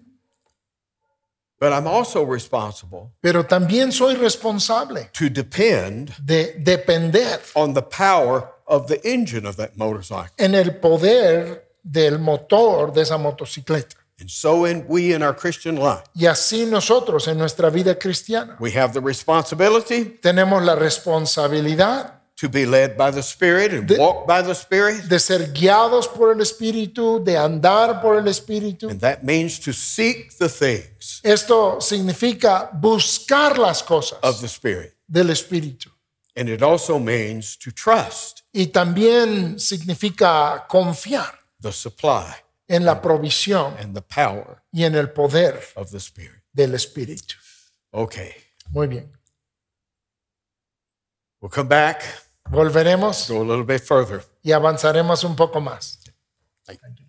But 1.58 1.72
I'm 1.72 1.88
also 1.88 2.24
responsible 2.26 3.14
pero 3.22 3.44
también 3.46 3.92
soy 3.94 4.16
responsable 4.16 5.10
to 5.14 5.30
depend 5.30 6.14
de 6.24 6.54
depender 6.60 7.40
on 7.56 7.74
the 7.74 7.82
power 7.82 8.50
of 8.68 8.88
the 8.88 9.00
engine 9.08 9.46
of 9.48 9.56
that 9.56 9.78
motorcycle. 9.78 10.34
en 10.38 10.54
el 10.54 10.76
poder 10.80 11.64
del 11.82 12.20
motor 12.20 12.92
de 12.92 13.02
esa 13.02 13.18
motocicleta. 13.18 13.96
And 14.20 14.30
so 14.30 14.66
in 14.66 14.86
we 14.88 15.14
in 15.14 15.22
our 15.24 15.34
Christian 15.34 15.78
life, 15.78 16.04
Y 16.14 16.26
así 16.26 16.66
nosotros 16.66 17.28
en 17.28 17.38
nuestra 17.38 17.70
vida 17.70 17.96
cristiana 17.98 18.58
we 18.60 18.72
have 18.72 18.92
the 18.94 19.02
responsibility 19.02 20.06
tenemos 20.22 20.62
la 20.64 20.76
responsabilidad 20.76 22.22
to 22.38 22.50
be 22.50 22.66
led 22.66 22.98
by 22.98 23.12
the 23.12 23.22
Spirit 23.24 23.72
and 23.74 23.88
De- 23.88 23.98
walk 23.98 24.28
by 24.28 24.42
the 24.42 24.54
Spirit. 24.54 25.08
de 25.08 25.20
ser 25.20 25.52
guiados 25.54 26.08
por 26.08 26.32
el 26.34 26.42
Espíritu, 26.42 27.24
de 27.24 27.38
andar 27.38 28.02
por 28.02 28.18
el 28.18 28.28
Espíritu. 28.28 28.90
And 28.90 29.00
that 29.02 29.24
means 29.24 29.60
to 29.60 29.72
seek 29.74 30.38
the 30.38 30.50
things 30.50 31.22
Esto 31.24 31.80
significa 31.80 32.70
buscar 32.74 33.58
las 33.58 33.82
cosas 33.82 34.20
of 34.22 34.42
the 34.42 34.48
Spirit. 34.48 34.94
del 35.10 35.28
Espíritu. 35.30 35.90
And 36.36 36.50
it 36.50 36.62
also 36.62 37.00
means 37.00 37.56
to 37.58 37.72
trust 37.72 38.42
Y 38.54 38.68
también 38.68 39.58
significa 39.60 40.66
confiar 40.68 41.40
the 41.62 41.72
supply 41.72 42.34
en 42.68 42.84
la 42.84 43.02
provisión 43.02 43.78
and 43.80 43.96
the 43.96 44.02
power 44.02 44.62
y 44.74 44.84
en 44.84 44.96
el 44.96 45.08
poder 45.12 45.62
of 45.78 45.92
the 45.92 46.00
Spirit. 46.00 46.42
del 46.54 46.74
Espíritu. 46.74 47.36
Okay. 47.94 48.36
Muy 48.72 48.88
bien. 48.88 49.10
We'll 51.42 51.50
come 51.52 51.68
back, 51.70 52.04
Volveremos 52.50 53.28
go 53.30 53.42
a 53.42 53.44
little 53.44 53.64
bit 53.66 53.82
further. 53.82 54.24
y 54.44 54.52
avanzaremos 54.52 55.24
un 55.24 55.36
poco 55.36 55.60
más. 55.60 56.00
Thank 56.66 56.80
you. 57.00 57.05